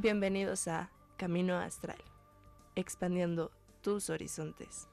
Bienvenidos 0.00 0.68
a 0.68 0.92
Camino 1.16 1.58
Astral, 1.58 1.98
expandiendo 2.76 3.50
tus 3.82 4.10
horizontes. 4.10 4.88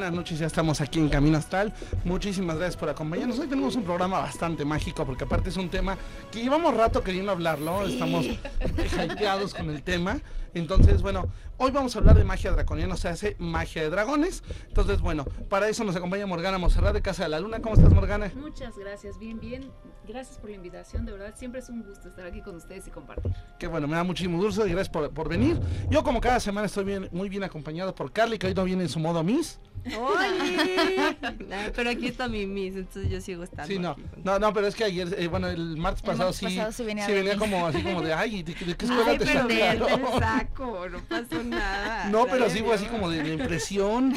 Buenas 0.00 0.16
noches, 0.16 0.38
ya 0.38 0.46
estamos 0.46 0.80
aquí 0.80 0.98
en 0.98 1.10
Camino 1.10 1.36
Astral. 1.36 1.74
Muchísimas 2.06 2.56
gracias 2.56 2.78
por 2.78 2.88
acompañarnos. 2.88 3.38
Hoy 3.38 3.48
tenemos 3.48 3.76
un 3.76 3.82
programa 3.82 4.20
bastante 4.20 4.64
mágico 4.64 5.04
porque 5.04 5.24
aparte 5.24 5.50
es 5.50 5.58
un 5.58 5.68
tema 5.68 5.98
que 6.32 6.42
llevamos 6.42 6.74
rato 6.74 7.02
queriendo 7.02 7.32
hablarlo. 7.32 7.86
Estamos 7.86 8.24
hypeados 8.24 9.52
con 9.52 9.68
el 9.68 9.82
tema. 9.82 10.18
Entonces, 10.54 11.02
bueno, 11.02 11.28
hoy 11.58 11.70
vamos 11.70 11.94
a 11.94 11.98
hablar 11.98 12.16
de 12.16 12.24
magia 12.24 12.50
draconiana, 12.50 12.94
o 12.94 12.96
sea, 12.96 13.12
hace 13.12 13.36
magia 13.38 13.82
de 13.82 13.90
dragones. 13.90 14.42
Entonces, 14.68 15.02
bueno, 15.02 15.26
para 15.50 15.68
eso 15.68 15.84
nos 15.84 15.94
acompaña 15.94 16.26
Morgana 16.26 16.56
Monserrat 16.56 16.94
de 16.94 17.02
Casa 17.02 17.24
de 17.24 17.28
la 17.28 17.40
Luna. 17.40 17.60
¿Cómo 17.60 17.74
estás, 17.74 17.92
Morgana? 17.92 18.32
Muchas 18.34 18.78
gracias, 18.78 19.18
bien, 19.18 19.38
bien. 19.38 19.70
Gracias 20.08 20.38
por 20.38 20.50
la 20.50 20.56
invitación, 20.56 21.04
de 21.04 21.12
verdad, 21.12 21.34
siempre 21.36 21.60
es 21.60 21.68
un 21.68 21.82
gusto 21.82 22.08
estar 22.08 22.26
aquí 22.26 22.40
con 22.40 22.56
ustedes 22.56 22.88
y 22.88 22.90
compartir. 22.90 23.32
Qué 23.58 23.68
bueno, 23.68 23.86
me 23.86 23.94
da 23.94 24.02
muchísimo 24.02 24.38
gusto 24.38 24.66
y 24.66 24.70
gracias 24.70 24.88
por, 24.88 25.10
por 25.10 25.28
venir. 25.28 25.60
Yo 25.88 26.02
como 26.02 26.20
cada 26.20 26.40
semana 26.40 26.66
estoy 26.66 26.84
bien, 26.84 27.08
muy 27.12 27.28
bien 27.28 27.44
acompañado 27.44 27.94
por 27.94 28.10
Carly, 28.10 28.38
que 28.38 28.48
hoy 28.48 28.54
no 28.54 28.64
viene 28.64 28.84
en 28.84 28.88
su 28.88 28.98
modo 28.98 29.22
Miss. 29.22 29.60
¡Oye! 29.98 31.16
Nah, 31.48 31.70
pero 31.74 31.90
aquí 31.90 32.06
está 32.06 32.28
mi 32.28 32.46
Miss, 32.46 32.76
entonces 32.76 33.10
yo 33.10 33.20
sigo 33.20 33.44
estando. 33.44 33.66
Sí, 33.66 33.78
no, 33.78 33.90
aquí 33.90 34.02
no, 34.24 34.38
no, 34.38 34.52
pero 34.52 34.66
es 34.66 34.74
que 34.74 34.84
ayer, 34.84 35.14
eh, 35.18 35.26
bueno, 35.28 35.48
el 35.48 35.76
martes 35.76 36.02
El 36.02 36.06
pasado 36.06 36.30
martes 36.30 36.38
sí, 36.38 36.44
pasado 36.56 36.72
sí 36.72 36.82
venía 36.84 37.06
sí 37.06 37.12
venía 37.12 37.36
como 37.36 37.66
así 37.66 37.82
como 37.82 38.02
de, 38.02 38.12
ay, 38.12 38.42
¿de, 38.42 38.54
de 38.54 38.76
qué 38.76 38.84
escuela 38.84 39.04
Ay, 39.06 39.18
te 39.18 39.24
pero 39.26 39.40
sacaron?" 39.42 39.48
verde 39.48 39.94
el 39.94 40.18
saco, 40.20 40.88
no 40.88 40.98
pasó 41.00 41.42
nada. 41.42 42.08
No, 42.10 42.26
pero 42.26 42.48
sí 42.50 42.60
fue 42.60 42.74
así 42.74 42.86
como 42.86 43.10
de, 43.10 43.22
de 43.22 43.34
impresión. 43.34 44.14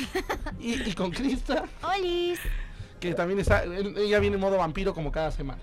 Y, 0.60 0.82
y 0.90 0.94
con 0.94 1.12
Krista, 1.12 1.66
¡Olis! 1.98 2.40
que 3.00 3.14
también 3.14 3.40
está, 3.40 3.64
ella 3.66 4.20
viene 4.20 4.36
en 4.36 4.42
modo 4.42 4.58
vampiro 4.58 4.94
como 4.94 5.12
cada 5.12 5.32
semana, 5.32 5.62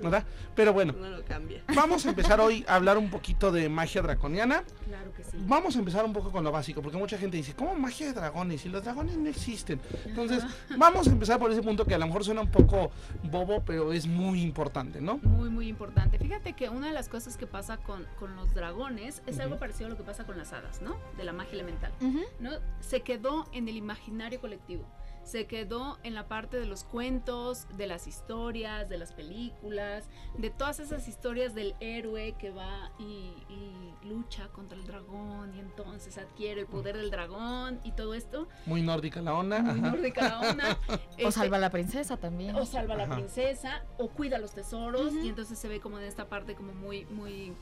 ¿verdad? 0.00 0.24
Pero 0.54 0.72
bueno, 0.72 0.92
No 0.98 1.08
lo 1.08 1.24
cambia. 1.24 1.62
vamos 1.74 2.04
a 2.06 2.10
empezar 2.10 2.40
hoy 2.40 2.64
a 2.68 2.74
hablar 2.76 2.98
un 2.98 3.10
poquito 3.10 3.50
de 3.52 3.68
magia 3.68 4.02
draconiana. 4.02 4.62
Claro 4.86 5.12
que 5.12 5.24
sí. 5.24 5.36
Vamos 5.46 5.76
a 5.76 5.78
empezar 5.78 6.04
un 6.04 6.12
poco 6.12 6.30
con 6.30 6.44
lo 6.44 6.52
básico, 6.52 6.82
porque 6.82 6.96
mucha 6.98 7.18
gente 7.18 7.36
dice, 7.36 7.54
¿cómo 7.54 7.74
magia 7.74 8.06
de 8.06 8.12
dragones? 8.12 8.64
Y 8.66 8.68
los 8.68 8.82
dragones 8.84 9.16
no 9.16 9.28
existen. 9.28 9.80
Entonces, 10.06 10.44
vamos 10.76 11.06
a 11.08 11.10
empezar 11.10 11.38
por 11.38 11.50
ese 11.50 11.62
punto 11.62 11.84
que 11.84 11.94
a 11.94 11.98
lo 11.98 12.06
mejor 12.06 12.24
suena 12.24 12.40
un 12.40 12.50
poco 12.50 12.90
bobo, 13.24 13.62
pero 13.64 13.92
es 13.92 14.06
muy 14.06 14.40
importante, 14.42 15.00
¿no? 15.00 15.18
Muy, 15.22 15.50
muy 15.50 15.68
importante. 15.68 16.18
Fíjate 16.18 16.52
que 16.54 16.68
una 16.68 16.88
de 16.88 16.92
las 16.92 17.08
cosas 17.08 17.36
que 17.36 17.46
pasa 17.46 17.76
con, 17.78 18.06
con 18.18 18.34
los 18.36 18.54
dragones 18.54 19.22
es 19.26 19.38
algo 19.40 19.54
Ujú. 19.54 19.60
parecido 19.60 19.86
a 19.86 19.90
lo 19.90 19.96
que 19.96 20.02
pasa 20.04 20.24
con 20.24 20.36
las 20.38 20.52
hadas, 20.52 20.82
¿no? 20.82 20.96
De 21.16 21.24
la 21.24 21.32
magia 21.32 21.54
elemental. 21.54 21.92
Ujú. 22.00 22.20
¿no? 22.40 22.50
Se 22.80 23.02
quedó 23.02 23.46
en 23.52 23.68
el 23.68 23.76
imaginario 23.76 24.40
colectivo. 24.40 24.84
Se 25.28 25.46
quedó 25.46 25.98
en 26.04 26.14
la 26.14 26.26
parte 26.26 26.58
de 26.58 26.64
los 26.64 26.84
cuentos, 26.84 27.66
de 27.76 27.86
las 27.86 28.06
historias, 28.06 28.88
de 28.88 28.96
las 28.96 29.12
películas, 29.12 30.08
de 30.38 30.48
todas 30.48 30.80
esas 30.80 31.06
historias 31.06 31.54
del 31.54 31.74
héroe 31.80 32.34
que 32.38 32.50
va 32.50 32.90
y, 32.98 33.34
y 33.50 33.94
lucha 34.08 34.48
contra 34.48 34.78
el 34.78 34.86
dragón 34.86 35.54
y 35.54 35.58
entonces 35.60 36.16
adquiere 36.16 36.62
el 36.62 36.66
poder 36.66 36.96
del 36.96 37.10
dragón 37.10 37.78
y 37.84 37.92
todo 37.92 38.14
esto. 38.14 38.48
Muy 38.64 38.80
nórdica 38.80 39.20
la 39.20 39.34
onda. 39.34 39.60
Muy 39.60 39.82
nórdica 39.82 40.28
la 40.30 40.40
onda. 40.50 40.78
O 40.88 41.28
Este, 41.28 41.32
salva 41.32 41.58
a 41.58 41.60
la 41.60 41.68
princesa 41.70 42.16
también. 42.16 42.56
o 42.56 42.64
salva 42.64 42.94
a 42.94 42.96
la 42.96 43.14
princesa 43.14 43.84
o 43.98 44.08
cuida 44.08 44.38
los 44.38 44.52
tesoros 44.52 45.12
y 45.12 45.28
entonces 45.28 45.58
se 45.58 45.68
ve 45.68 45.78
como 45.80 45.98
en 45.98 46.04
esta 46.04 46.26
parte 46.28 46.54
como 46.54 46.72
muy 46.72 47.04
muy 47.06 47.52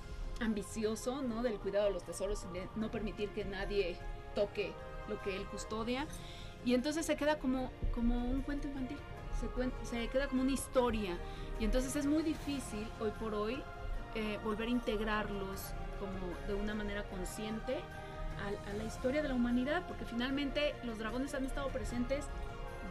ambicioso 0.41 1.23
no 1.23 1.43
del 1.43 1.59
cuidado 1.59 1.87
de 1.87 1.93
los 1.93 2.05
tesoros 2.05 2.47
y 2.49 2.53
de 2.59 2.69
no 2.77 2.91
permitir 2.93 3.31
que 3.31 3.45
nadie 3.45 3.97
toque 4.37 4.73
lo 5.09 5.21
que 5.23 5.35
él 5.35 5.47
custodia 5.47 6.07
y 6.67 6.75
entonces 6.75 7.07
se 7.07 7.17
queda 7.17 7.39
como 7.39 7.71
como 7.95 8.23
un 8.27 8.43
cuento 8.43 8.69
infantil 8.69 8.99
se, 9.41 9.47
cuen- 9.49 9.73
se 9.83 10.09
queda 10.09 10.27
como 10.29 10.43
una 10.43 10.53
historia 10.53 11.17
y 11.59 11.65
entonces 11.65 11.97
es 11.97 12.05
muy 12.07 12.23
difícil 12.23 12.87
hoy 13.01 13.11
por 13.19 13.35
hoy 13.35 13.63
eh, 14.15 14.39
volver 14.45 14.69
a 14.69 14.71
integrarlos 14.71 15.73
como 15.99 16.37
de 16.47 16.55
una 16.55 16.75
manera 16.75 17.03
consciente 17.05 17.77
a, 18.45 18.71
a 18.71 18.75
la 18.75 18.85
historia 18.85 19.23
de 19.23 19.29
la 19.29 19.35
humanidad 19.35 19.87
porque 19.87 20.05
finalmente 20.05 20.75
los 20.85 20.99
dragones 20.99 21.33
han 21.35 21.45
estado 21.47 21.69
presentes 21.69 22.27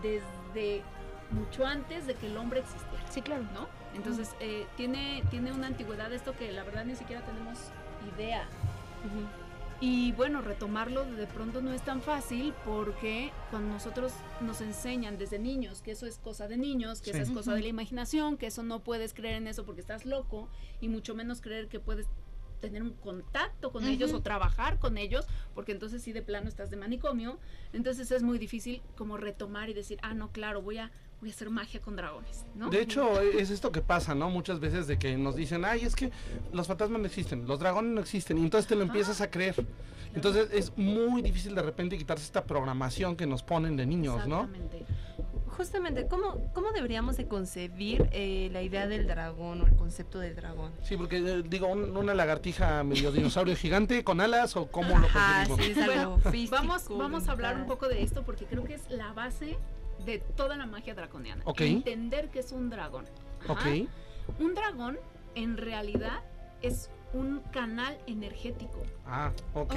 desde 0.01 0.81
mucho 1.31 1.65
antes 1.65 2.05
de 2.07 2.13
que 2.15 2.27
el 2.27 2.37
hombre 2.37 2.59
existiera, 2.61 3.03
Sí, 3.09 3.21
claro. 3.21 3.43
¿no? 3.53 3.67
Entonces 3.95 4.35
eh, 4.39 4.65
tiene, 4.77 5.23
tiene 5.31 5.51
una 5.51 5.67
antigüedad 5.67 6.11
esto 6.13 6.33
que 6.35 6.51
la 6.51 6.63
verdad 6.63 6.85
ni 6.85 6.95
siquiera 6.95 7.23
tenemos 7.25 7.57
idea. 8.15 8.45
Y 9.81 10.13
bueno, 10.13 10.41
retomarlo 10.41 11.03
de 11.05 11.27
pronto 11.27 11.61
no 11.61 11.73
es 11.73 11.81
tan 11.83 12.01
fácil 12.01 12.53
porque 12.63 13.31
cuando 13.51 13.73
nosotros 13.73 14.13
nos 14.39 14.61
enseñan 14.61 15.17
desde 15.17 15.37
niños 15.37 15.81
que 15.81 15.91
eso 15.91 16.05
es 16.05 16.17
cosa 16.17 16.47
de 16.47 16.55
niños, 16.57 17.01
que 17.01 17.11
Sí. 17.11 17.17
eso 17.17 17.31
es 17.31 17.37
cosa 17.37 17.53
de 17.53 17.61
la 17.61 17.67
imaginación, 17.67 18.37
que 18.37 18.47
eso 18.47 18.63
no 18.63 18.79
puedes 18.79 19.13
creer 19.13 19.35
en 19.35 19.47
eso 19.47 19.65
porque 19.65 19.81
estás 19.81 20.05
loco 20.05 20.47
y 20.79 20.87
mucho 20.87 21.13
menos 21.13 21.41
creer 21.41 21.67
que 21.67 21.79
puedes 21.81 22.07
tener 22.59 22.81
un 22.81 22.93
contacto 22.93 23.71
con 23.71 23.85
ellos 23.85 24.13
o 24.13 24.21
trabajar 24.21 24.79
con 24.79 24.97
ellos, 24.97 25.25
porque 25.53 25.71
entonces 25.71 26.01
sí 26.01 26.13
de 26.13 26.21
plano 26.21 26.47
estás 26.47 26.69
de 26.69 26.77
manicomio, 26.77 27.37
entonces 27.73 28.11
es 28.11 28.23
muy 28.23 28.37
difícil 28.37 28.81
como 28.97 29.17
retomar 29.17 29.69
y 29.69 29.73
decir, 29.73 29.99
ah, 30.01 30.13
no, 30.13 30.31
claro, 30.31 30.61
voy 30.61 30.77
a, 30.77 30.91
voy 31.19 31.29
a 31.29 31.33
hacer 31.33 31.49
magia 31.49 31.81
con 31.81 31.95
dragones, 31.95 32.45
¿no? 32.55 32.69
De 32.69 32.81
hecho, 32.81 33.19
es 33.21 33.49
esto 33.49 33.71
que 33.71 33.81
pasa, 33.81 34.15
¿no? 34.15 34.29
Muchas 34.29 34.59
veces 34.59 34.87
de 34.87 34.97
que 34.97 35.17
nos 35.17 35.35
dicen, 35.35 35.65
ay, 35.65 35.85
es 35.85 35.95
que 35.95 36.11
los 36.53 36.67
fantasmas 36.67 36.99
no 36.99 37.07
existen, 37.07 37.47
los 37.47 37.59
dragones 37.59 37.91
no 37.91 38.01
existen, 38.01 38.37
y 38.37 38.41
entonces 38.41 38.67
te 38.67 38.75
lo 38.75 38.83
empiezas 38.83 39.21
a 39.21 39.29
creer. 39.29 39.65
Entonces 40.13 40.49
es 40.53 40.75
muy 40.77 41.21
difícil 41.21 41.53
de 41.55 41.61
repente 41.61 41.97
quitarse 41.97 42.23
esta 42.23 42.45
programación 42.45 43.15
que 43.17 43.27
nos 43.27 43.43
ponen 43.43 43.75
de 43.75 43.85
niños, 43.85 44.25
¿no? 44.27 44.49
Justamente, 45.57 46.07
¿cómo, 46.07 46.51
¿cómo 46.53 46.71
deberíamos 46.71 47.15
de 47.17 47.27
concebir 47.27 48.09
eh, 48.11 48.49
la 48.51 48.61
idea 48.61 48.87
del 48.87 49.07
dragón 49.07 49.61
o 49.61 49.65
el 49.67 49.75
concepto 49.75 50.19
del 50.19 50.35
dragón? 50.35 50.71
Sí, 50.83 50.97
porque 50.97 51.17
eh, 51.17 51.43
digo, 51.47 51.67
un- 51.67 51.95
una 51.95 52.13
lagartija 52.13 52.83
medio 52.83 53.11
dinosaurio 53.11 53.55
gigante 53.57 54.03
con 54.03 54.19
alas 54.21 54.55
o 54.57 54.67
cómo 54.67 54.97
lo 54.99 55.07
Ajá, 55.07 55.45
concebimos. 55.47 55.65
sí, 55.65 55.71
es 55.71 55.77
algo 55.89 56.11
Bueno, 56.17 56.31
físico, 56.31 56.55
Vamos, 56.55 56.87
vamos 56.89 57.27
a 57.29 57.31
hablar 57.31 57.55
un 57.57 57.67
poco 57.67 57.87
de 57.87 58.01
esto 58.03 58.23
porque 58.23 58.45
creo 58.45 58.63
que 58.65 58.73
es 58.75 58.89
la 58.89 59.13
base 59.13 59.57
de 60.05 60.19
toda 60.19 60.57
la 60.57 60.65
magia 60.65 60.93
draconiana. 60.93 61.41
Ok. 61.45 61.61
Entender 61.61 62.29
que 62.29 62.39
es 62.39 62.51
un 62.51 62.69
dragón. 62.69 63.05
Ajá. 63.47 63.53
Ok, 63.53 63.87
Un 64.39 64.53
dragón 64.55 64.99
en 65.35 65.55
realidad 65.57 66.19
es 66.61 66.89
un 67.13 67.39
canal 67.51 67.97
energético 68.07 68.81
ah, 69.05 69.31
ok. 69.53 69.71
Ok. 69.71 69.75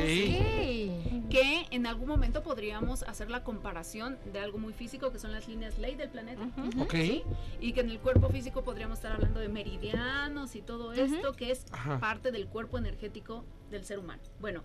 que 1.31 1.67
en 1.71 1.87
algún 1.87 2.09
momento 2.09 2.43
podríamos 2.43 3.03
hacer 3.05 3.31
la 3.31 3.45
comparación 3.45 4.19
de 4.33 4.41
algo 4.41 4.59
muy 4.59 4.73
físico 4.73 5.13
que 5.13 5.19
son 5.19 5.33
las 5.33 5.47
líneas 5.49 5.79
ley 5.79 5.95
del 5.95 6.09
planeta. 6.09 6.43
Ujú. 6.43 6.83
Ok. 6.83 6.93
¿sí? 6.95 7.23
Y 7.61 7.73
que 7.73 7.81
en 7.81 7.91
el 7.91 8.01
cuerpo 8.01 8.29
físico 8.29 8.63
podríamos 8.63 8.99
estar 8.99 9.13
hablando 9.13 9.41
de 9.41 9.49
meridianos 9.49 10.57
y 10.57 10.63
todo 10.63 10.93
esto 10.93 11.35
que 11.35 11.51
es 11.51 11.67
Ajá. 11.71 12.01
parte 12.01 12.33
del 12.33 12.49
cuerpo 12.49 12.79
energético 12.79 13.45
del 13.71 13.85
ser 13.85 13.99
humano. 13.99 14.23
Bueno, 14.41 14.63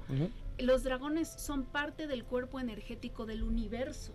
los 0.57 0.83
dragones 0.83 1.29
son 1.29 1.63
parte 1.63 2.07
del 2.07 2.23
cuerpo 2.23 2.59
energético 2.59 3.25
del 3.25 3.43
universo. 3.43 4.13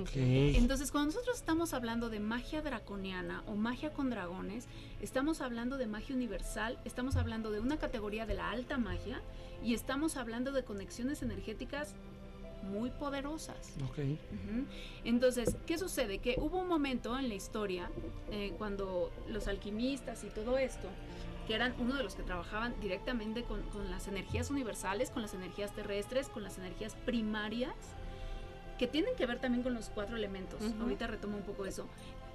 Ok. 0.00 0.10
Entonces, 0.14 0.90
cuando 0.90 1.12
nosotros 1.12 1.36
estamos 1.36 1.74
hablando 1.74 2.08
de 2.08 2.20
magia 2.20 2.62
draconiana 2.62 3.42
o 3.46 3.54
magia 3.54 3.92
con 3.92 4.10
dragones, 4.10 4.66
estamos 5.00 5.40
hablando 5.40 5.76
de 5.76 5.86
magia 5.86 6.16
universal, 6.16 6.78
estamos 6.84 7.16
hablando 7.16 7.50
de 7.50 7.60
una 7.60 7.76
categoría 7.76 8.26
de 8.26 8.34
la 8.34 8.50
alta 8.50 8.78
magia 8.78 9.20
y 9.62 9.74
estamos 9.74 10.16
hablando 10.16 10.52
de 10.52 10.64
conexiones 10.64 11.22
energéticas 11.22 11.94
muy 12.62 12.90
poderosas. 12.90 13.74
Ok. 13.90 13.98
Ujú. 13.98 14.66
Entonces, 15.04 15.56
¿qué 15.66 15.78
sucede? 15.78 16.18
Que 16.18 16.36
hubo 16.38 16.58
un 16.58 16.68
momento 16.68 17.18
en 17.18 17.28
la 17.28 17.34
historia 17.34 17.90
eh, 18.30 18.54
cuando 18.56 19.12
los 19.28 19.48
alquimistas 19.48 20.24
y 20.24 20.28
todo 20.28 20.58
esto, 20.58 20.88
que 21.46 21.54
eran 21.54 21.74
uno 21.80 21.96
de 21.96 22.04
los 22.04 22.14
que 22.14 22.22
trabajaban 22.22 22.74
directamente 22.80 23.42
con, 23.42 23.62
con 23.70 23.90
las 23.90 24.06
energías 24.06 24.48
universales, 24.50 25.10
con 25.10 25.22
las 25.22 25.34
energías 25.34 25.74
terrestres, 25.74 26.28
con 26.28 26.44
las 26.44 26.56
energías 26.56 26.94
primarias, 27.04 27.74
que 28.78 28.86
tienen 28.86 29.14
que 29.16 29.26
ver 29.26 29.38
también 29.38 29.62
con 29.62 29.74
los 29.74 29.90
cuatro 29.90 30.16
elementos. 30.16 30.60
Ahorita 30.80 31.06
retomo 31.06 31.36
un 31.36 31.42
poco 31.44 31.66
eso. 31.66 31.86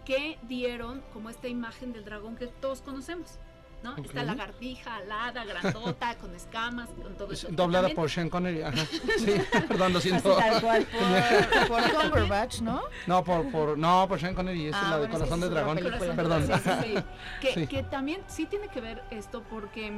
Que 0.06 0.38
dieron 0.44 1.01
como 1.13 1.30
esta 1.30 1.48
imagen 1.48 1.92
del 1.94 2.06
dragón 2.06 2.36
que 2.38 2.48
todos 2.48 2.81
conocemos. 2.81 3.38
¿no? 3.84 3.92
Esta 3.95 4.22
Ok. 4.22 4.25
lagartija 4.25 4.95
alada, 4.95 5.45
grandota, 5.45 6.16
con 6.18 6.34
escamas, 6.36 6.89
con 7.00 7.13
todo 7.16 7.31
Es 7.31 7.44
eso. 7.44 7.50
Doblada 7.54 7.84
También- 7.89 7.95
por 7.95 8.10
Sean 8.10 8.28
Connery, 8.28 8.63
ajá. 8.63 8.75
Sí, 9.19 9.36
perdón, 9.68 9.94
lo 9.94 10.00
Así 10.00 10.10
siento. 10.10 10.36
tal 10.36 10.62
cual, 10.62 10.88
por, 10.88 11.68
por 11.68 11.92
Cumberbatch, 12.01 12.62
¿no? 12.62 12.81
No, 13.06 13.24
por, 13.24 13.51
por, 13.51 13.78
no, 13.78 14.07
por 14.07 14.19
Sean 14.19 14.33
Connery, 14.33 14.68
esa 14.69 14.80
Ah, 14.80 14.83
es 14.83 14.90
la 14.90 14.95
de 14.95 15.00
bueno, 15.01 15.13
es 15.13 15.19
Corazón 15.19 15.40
de 15.42 15.45
es 15.45 15.51
Dragón. 15.54 15.78
película. 15.78 16.16
Perdón. 16.16 16.48
Sí, 16.48 16.54
sí, 16.63 16.69
sí. 16.95 17.04
Que, 17.42 17.54
Sí. 17.54 17.68
que 17.68 17.83
también 17.83 18.22
sí 18.28 18.45
tiene 18.48 18.68
que 18.69 18.81
ver 18.81 19.04
esto 19.12 19.44
porque 19.48 19.94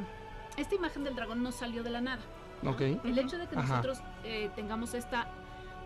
esta 0.58 0.74
imagen 0.74 1.02
del 1.02 1.16
dragón 1.16 1.42
no 1.42 1.50
salió 1.50 1.82
de 1.82 1.88
la 1.88 2.02
nada. 2.02 2.20
¿no? 2.60 2.72
Ok. 2.72 2.82
El 2.82 3.18
hecho 3.18 3.38
de 3.38 3.46
que 3.48 3.56
Ajá. 3.56 3.66
nosotros 3.76 4.02
eh, 4.24 4.50
tengamos 4.54 4.92
esta, 4.92 5.26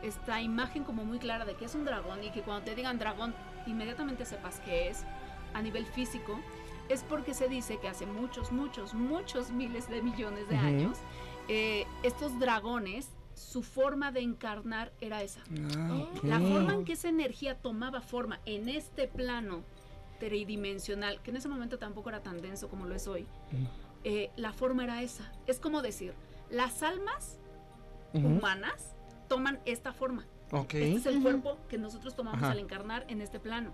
esta 0.03 0.41
imagen 0.41 0.85
como 0.85 1.05
muy 1.05 1.19
clara 1.19 1.45
de 1.45 1.55
que 1.55 1.65
es 1.65 1.75
un 1.75 1.85
dragón 1.85 2.23
y 2.23 2.31
que 2.31 2.43
cuando 2.43 2.65
te 2.65 2.75
digan 2.75 2.99
dragón 2.99 3.35
inmediatamente 3.67 4.25
sepas 4.25 4.61
qué 4.61 4.89
es 4.89 5.05
a 5.55 5.63
nivel 5.63 5.87
físico, 5.87 6.39
es 6.89 7.03
porque 7.03 7.33
se 7.33 7.49
dice 7.49 7.79
que 7.79 7.89
hace 7.89 8.07
muchos, 8.07 8.53
muchos, 8.53 8.95
muchos 8.95 9.51
miles 9.51 9.89
de 9.89 10.03
millones 10.03 10.49
de 10.49 10.57
años, 10.57 10.99
eh, 11.49 11.87
estos 12.03 12.39
dragones 12.39 13.09
su 13.35 13.63
forma 13.63 14.13
de 14.13 14.21
encarnar 14.21 14.93
era 15.01 15.23
esa. 15.23 15.41
Ah. 15.77 16.07
La 16.23 16.39
forma 16.41 16.75
en 16.75 16.85
que 16.85 16.93
esa 16.93 17.09
energía 17.09 17.59
tomaba 17.59 18.01
forma 18.01 18.41
en 18.47 18.69
este 18.69 19.09
plano 19.09 19.65
tridimensional, 20.21 21.21
que 21.23 21.31
en 21.31 21.39
ese 21.39 21.49
momento 21.49 21.79
tampoco 21.79 22.11
era 22.11 22.23
tan 22.23 22.41
denso 22.41 22.69
como 22.69 22.87
lo 22.87 22.95
es 22.95 23.07
hoy, 23.07 23.27
eh, 24.05 24.31
la 24.37 24.53
forma 24.53 24.85
era 24.85 25.03
esa. 25.03 25.33
Es 25.47 25.59
como 25.59 25.83
decir, 25.83 26.15
las 26.51 26.83
almas 26.83 27.39
humanas 28.13 28.94
toman 29.29 29.61
esta 29.65 29.93
forma. 29.93 30.27
Ok. 30.53 30.75
Este 30.75 30.95
es 30.95 31.07
el 31.07 31.15
Ujú. 31.17 31.23
cuerpo 31.23 31.59
que 31.69 31.79
nosotros 31.79 32.15
tomamos 32.15 32.43
Ajá. 32.43 32.53
al 32.53 32.59
encarnar 32.59 33.05
en 33.09 33.21
este 33.21 33.41
plano. 33.41 33.73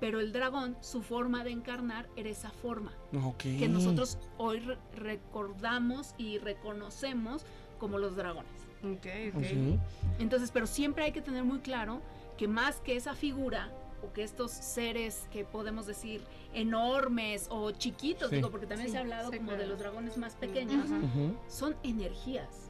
Pero 0.00 0.20
el 0.20 0.32
dragón, 0.32 0.76
su 0.82 1.02
forma 1.02 1.42
de 1.42 1.50
encarnar 1.52 2.06
era 2.16 2.28
esa 2.28 2.50
forma 2.50 2.92
Ok. 3.24 3.38
que 3.42 3.68
nosotros 3.68 4.18
hoy 4.36 4.60
re- 4.60 4.78
recordamos 4.94 6.14
y 6.18 6.38
reconocemos 6.38 7.44
como 7.78 7.98
los 7.98 8.14
dragones. 8.16 8.50
Ok, 8.82 9.06
ok. 9.34 9.36
Ok. 9.42 9.80
Entonces, 10.18 10.50
pero 10.50 10.66
siempre 10.66 11.04
hay 11.04 11.12
que 11.12 11.22
tener 11.22 11.44
muy 11.44 11.60
claro 11.60 12.00
que 12.36 12.46
más 12.46 12.80
que 12.80 12.96
esa 12.96 13.14
figura 13.14 13.70
o 14.02 14.12
que 14.12 14.22
estos 14.22 14.50
seres 14.52 15.26
que 15.30 15.44
podemos 15.44 15.86
decir 15.86 16.22
enormes 16.52 17.46
o 17.50 17.70
chiquitos, 17.70 18.28
Sí. 18.30 18.36
digo, 18.36 18.50
porque 18.50 18.66
también 18.66 18.88
Sí, 18.88 18.92
se 18.92 18.98
ha 18.98 19.00
hablado 19.00 19.30
sí, 19.30 19.38
como 19.38 19.52
de 19.52 19.56
claro. 19.58 19.70
los 19.70 19.78
dragones 19.78 20.18
más 20.18 20.34
pequeños, 20.36 20.90
Ujú. 20.90 20.96
Ujú. 21.06 21.36
son 21.48 21.76
energías. 21.82 22.65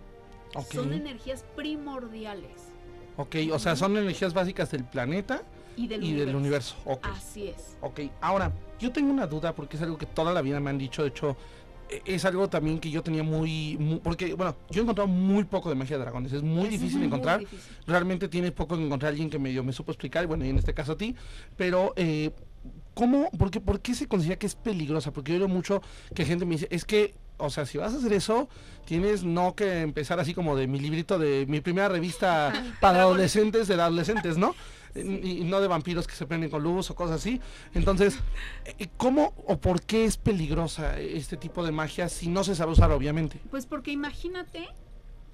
Son 0.65 0.93
energías 0.93 1.45
primordiales 1.57 2.51
Ok, 3.19 3.37
o 3.53 3.59
sea, 3.59 3.77
son 3.77 3.97
energías 3.97 4.35
básicas 4.35 4.71
del 4.71 4.85
planeta 4.85 5.43
y 5.77 5.87
del 5.87 6.03
y 6.05 6.09
universo. 6.09 6.27
del 6.27 6.37
universo. 6.37 6.77
Ok. 6.85 7.07
Así 7.07 7.49
es. 7.49 7.77
Ok, 7.81 8.01
ahora, 8.21 8.53
yo 8.79 8.93
tengo 8.93 9.11
una 9.11 9.27
duda 9.27 9.55
porque 9.55 9.77
es 9.79 9.83
algo 9.83 9.97
que 9.97 10.05
toda 10.07 10.33
la 10.35 10.43
vida 10.43 10.61
me 10.61 10.69
han 10.69 10.77
dicho, 10.77 11.01
de 11.03 11.09
hecho, 11.09 11.35
e- 11.89 12.03
es 12.05 12.27
algo 12.27 12.49
también 12.51 12.79
que 12.79 12.91
yo 12.91 13.03
tenía 13.03 13.23
muy, 13.23 13.79
mu- 13.79 14.01
porque, 14.01 14.35
bueno, 14.35 14.55
yo 14.71 14.81
he 14.81 14.83
encontrado 14.83 15.09
muy 15.09 15.45
poco 15.45 15.71
de 15.71 15.77
magia 15.77 15.97
de 15.97 16.03
dragones, 16.03 16.31
es 16.35 16.43
muy 16.43 16.65
Es 16.65 16.71
difícil 16.73 16.99
muy 16.99 17.07
encontrar, 17.07 17.41
difícil. 17.41 17.75
realmente 17.87 18.29
tiene 18.29 18.53
poco 18.53 18.77
que 18.77 18.85
encontrar 18.85 19.11
alguien 19.13 19.31
que 19.31 19.39
medio 19.39 19.65
me 19.65 19.73
supo 19.73 19.93
explicar, 19.93 20.25
y 20.25 20.27
bueno, 20.27 20.45
y 20.45 20.51
en 20.51 20.59
este 20.59 20.75
caso 20.75 20.93
a 20.93 20.97
ti, 20.99 21.15
pero, 21.57 21.95
eh, 21.97 22.33
¿cómo, 22.93 23.31
por 23.31 23.51
qué, 23.51 23.61
por 23.61 23.81
qué 23.81 23.95
se 23.95 24.07
considera 24.09 24.39
que 24.39 24.47
es 24.47 24.55
peligrosa? 24.55 25.11
Porque 25.11 25.33
yo 25.33 25.39
veo 25.39 25.49
mucho 25.49 25.81
que 26.15 26.27
gente 26.27 26.45
me 26.45 26.57
dice, 26.57 26.69
es 26.71 26.85
que, 26.85 27.15
o 27.39 27.51
sea, 27.51 27.67
si 27.67 27.79
vas 27.79 27.95
a 27.95 27.99
hacer 27.99 28.13
eso, 28.13 28.49
tienes 28.85 29.25
no 29.25 29.55
que 29.55 29.81
empezar 29.83 30.21
así 30.21 30.35
como 30.35 30.57
de 30.57 30.67
mi 30.67 30.79
librito 30.79 31.19
de 31.19 31.47
mi 31.49 31.61
primera 31.61 31.89
revista 31.89 32.53
para 32.81 33.03
adolescentes 33.03 33.69
de 33.69 33.75
adolescentes, 33.75 34.39
¿no? 34.39 34.55
Y, 34.95 35.41
y 35.41 35.45
no 35.45 35.61
de 35.61 35.69
vampiros 35.69 36.07
que 36.07 36.15
se 36.15 36.27
prenden 36.27 36.49
con 36.49 36.63
luz 36.63 36.91
o 36.91 36.95
cosas 36.95 37.17
así. 37.17 37.41
Entonces, 37.75 38.19
eh, 38.65 38.89
¿cómo 38.97 39.35
o 39.47 39.59
por 39.59 39.83
qué 39.83 40.07
es 40.07 40.17
peligrosa 40.17 40.99
este 40.99 41.37
tipo 41.37 41.65
de 41.65 41.73
magia 41.73 42.09
si 42.09 42.29
no 42.29 42.45
se 42.45 42.55
sabe 42.55 42.73
usar, 42.73 42.91
obviamente? 42.93 43.39
Pues 43.51 43.67
porque 43.67 43.91
imagínate 43.91 44.69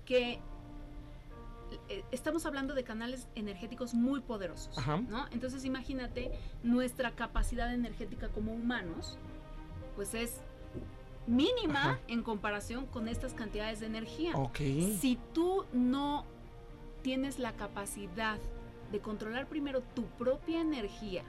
que 0.05 0.41
eh, 1.89 2.05
estamos 2.11 2.47
hablando 2.47 2.75
de 2.75 2.85
canales 2.85 3.29
energéticos 3.35 3.95
muy 3.95 4.21
poderosos, 4.21 4.77
Ajá. 4.79 4.97
¿no? 5.09 5.27
Entonces 5.31 5.65
imagínate 5.65 6.33
nuestra 6.63 7.13
capacidad 7.13 7.73
energética 7.73 8.29
como 8.29 8.53
humanos, 8.53 9.19
pues 9.95 10.15
es 10.15 10.41
mínima 11.27 11.81
Ajá. 11.81 11.99
en 12.09 12.23
comparación 12.23 12.87
con 12.87 13.09
estas 13.09 13.33
cantidades 13.35 13.81
de 13.81 13.87
energía. 13.87 14.37
Ok. 14.37 14.59
Si 15.01 15.19
tú 15.33 15.65
no 15.73 16.25
tienes 17.03 17.39
la 17.39 17.53
capacidad 17.53 18.39
de 18.91 19.01
controlar 19.01 19.47
primero 19.47 19.81
tu 19.95 20.05
propia 20.05 20.61
energía 20.61 21.23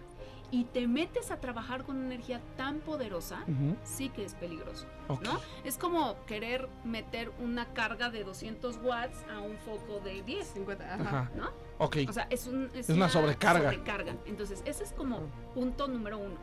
y 0.51 0.65
te 0.65 0.87
metes 0.87 1.31
a 1.31 1.37
trabajar 1.39 1.83
con 1.83 1.95
una 1.97 2.05
energía 2.07 2.39
tan 2.57 2.79
poderosa, 2.79 3.43
sí 3.83 4.09
que 4.09 4.23
es 4.23 4.35
peligroso. 4.35 4.85
ok. 5.07 5.21
¿no? 5.23 5.39
Es 5.63 5.77
como 5.77 6.15
querer 6.25 6.69
meter 6.83 7.31
una 7.39 7.65
carga 7.73 8.09
de 8.11 8.23
200 8.23 8.77
watts 8.83 9.17
a 9.33 9.39
un 9.39 9.57
foco 9.57 9.99
de 10.03 10.21
10, 10.21 10.45
50, 10.47 10.93
ajá. 10.93 11.03
Ajá. 11.03 11.31
¿no? 11.35 11.49
Ok. 11.79 11.97
O 12.07 12.13
sea, 12.13 12.27
es, 12.29 12.45
un- 12.45 12.69
Es 12.75 12.89
una 12.89 13.09
sobrecarga. 13.09 13.71
sobrecarga. 13.71 14.15
Entonces, 14.27 14.61
ese 14.65 14.83
es 14.83 14.91
como 14.91 15.21
punto 15.55 15.87
número 15.87 16.19
uno. 16.19 16.35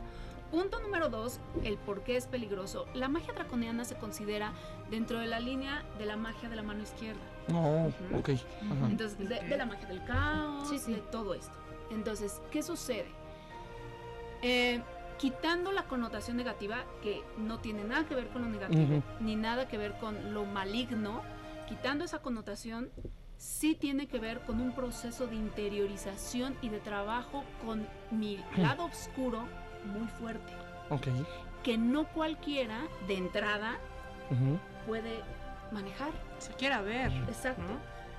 Punto 0.51 0.81
número 0.81 1.09
dos, 1.09 1.39
el 1.63 1.77
por 1.79 2.03
qué 2.03 2.17
es 2.17 2.27
peligroso. 2.27 2.87
La 2.95 3.09
magia 3.09 3.33
draconiana 3.33 3.85
se 3.85 3.95
considera 3.95 4.53
dentro 4.91 5.21
de 5.21 5.27
la 5.27 5.39
línea 5.39 5.85
de 5.99 6.07
la 6.07 6.17
magia 6.17 6.49
de 6.49 6.57
la 6.57 6.63
mano 6.63 6.83
izquierda. 6.83 7.21
No, 7.49 7.87
Ujú. 7.87 8.19
ok. 8.19 8.31
Entonces, 8.89 9.17
de, 9.19 9.27
de 9.41 9.57
la 9.57 9.67
magia 9.67 9.87
del 9.87 10.05
caos, 10.05 10.69
Sí, 10.69 10.79
sí. 10.79 10.93
de 10.95 11.01
todo 11.01 11.35
esto. 11.35 11.53
Entonces, 11.91 12.41
¿qué 12.51 12.63
sucede? 12.63 13.07
Eh, 14.43 14.83
quitando 15.19 15.71
la 15.71 15.85
connotación 15.85 16.37
negativa, 16.37 16.85
que 17.03 17.23
no 17.37 17.59
tiene 17.59 17.85
nada 17.85 18.07
que 18.07 18.15
ver 18.15 18.29
con 18.29 18.43
lo 18.43 18.49
negativo, 18.49 19.03
ni 19.21 19.37
nada 19.37 19.69
que 19.69 19.77
ver 19.79 19.93
con 19.99 20.33
lo 20.35 20.45
maligno, 20.47 21.23
quitando 21.69 22.05
esa 22.05 22.21
connotación, 22.21 22.91
sí 23.37 23.75
tiene 23.75 24.07
que 24.09 24.19
ver 24.19 24.41
con 24.41 24.61
un 24.61 24.73
proceso 24.75 25.27
de 25.27 25.37
interiorización 25.37 26.57
y 26.63 26.71
de 26.71 26.81
trabajo 26.81 27.45
con 27.65 27.87
mi 28.11 28.39
lado 28.57 28.85
oscuro 28.93 29.45
muy 29.87 30.07
fuerte, 30.09 30.53
Ok. 30.91 31.09
que 31.63 31.77
no 31.79 32.07
cualquiera 32.09 32.83
de 33.07 33.17
entrada 33.17 33.79
puede 34.87 35.21
manejar. 35.73 36.13
Siquiera 36.39 36.81
ver. 36.83 37.11
Exacto. 37.29 37.63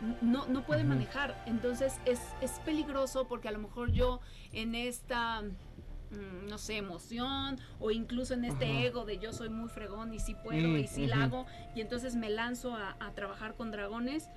¿no? 0.01 0.15
no, 0.21 0.45
no 0.47 0.63
puede 0.65 0.83
manejar. 0.83 1.41
Entonces 1.45 1.99
es, 2.05 2.19
es 2.41 2.51
peligroso 2.65 3.27
porque 3.27 3.47
a 3.47 3.51
lo 3.51 3.59
mejor 3.59 3.91
yo 3.91 4.19
en 4.51 4.75
esta, 4.75 5.41
mm, 5.41 6.47
no 6.49 6.57
sé, 6.57 6.77
emoción 6.77 7.59
o 7.79 7.91
incluso 7.91 8.33
en 8.33 8.45
este 8.45 8.65
Ajá. 8.65 8.81
ego 8.81 9.05
de 9.05 9.19
yo 9.19 9.31
soy 9.31 9.49
muy 9.49 9.69
fregón 9.69 10.13
y 10.13 10.19
sí 10.19 10.35
puedo 10.43 10.67
Mm, 10.69 10.77
y 10.77 10.87
sí 10.87 11.07
la 11.07 11.17
ujú. 11.17 11.23
hago 11.25 11.45
y 11.75 11.81
entonces 11.81 12.15
me 12.15 12.29
lanzo 12.29 12.75
a, 12.75 12.95
a 12.99 13.11
trabajar 13.13 13.55
con 13.55 13.71
dragones 13.71 14.27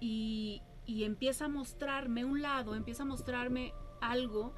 y, 0.00 0.62
y 0.86 1.04
empieza 1.04 1.46
a 1.46 1.48
mostrarme 1.48 2.24
un 2.24 2.40
lado, 2.40 2.74
empieza 2.74 3.02
a 3.02 3.06
mostrarme 3.06 3.74
algo 4.00 4.54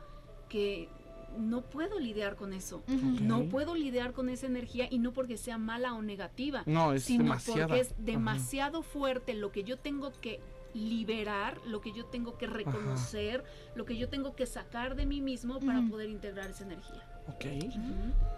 que 0.49 0.88
no 1.38 1.62
puedo 1.62 1.99
lidiar 1.99 2.37
con 2.37 2.52
eso. 2.52 2.82
No 2.87 3.44
puedo 3.44 3.75
lidiar 3.75 4.12
con 4.12 4.29
esa 4.29 4.46
energía 4.46 4.87
y 4.90 4.99
no 4.99 5.12
porque 5.12 5.37
sea 5.37 5.58
mala 5.58 5.94
o 5.94 6.02
negativa 6.02 6.62
No, 6.67 6.93
es 6.93 7.05
sino 7.05 7.25
demasiada. 7.25 7.67
porque 7.69 7.81
es 7.81 7.93
Ajá. 7.93 8.00
demasiado 8.00 8.82
fuerte 8.82 9.34
lo 9.34 9.50
que 9.52 9.64
yo 9.64 9.79
tengo 9.79 10.12
que 10.20 10.40
liberar, 10.75 11.58
lo 11.67 11.81
que 11.81 11.93
yo 11.93 12.06
tengo 12.06 12.38
que 12.38 12.46
reconocer, 12.46 13.44
lo 13.75 13.84
que 13.84 13.96
yo 13.96 14.08
tengo 14.08 14.34
que 14.34 14.46
sacar 14.46 14.96
de 14.96 15.06
mí 15.06 15.20
mismo 15.20 15.61
para 15.61 15.82
poder 15.88 16.08
integrar 16.08 16.50
esa 16.50 16.64
energía. 16.64 17.02
Ok. 17.29 17.44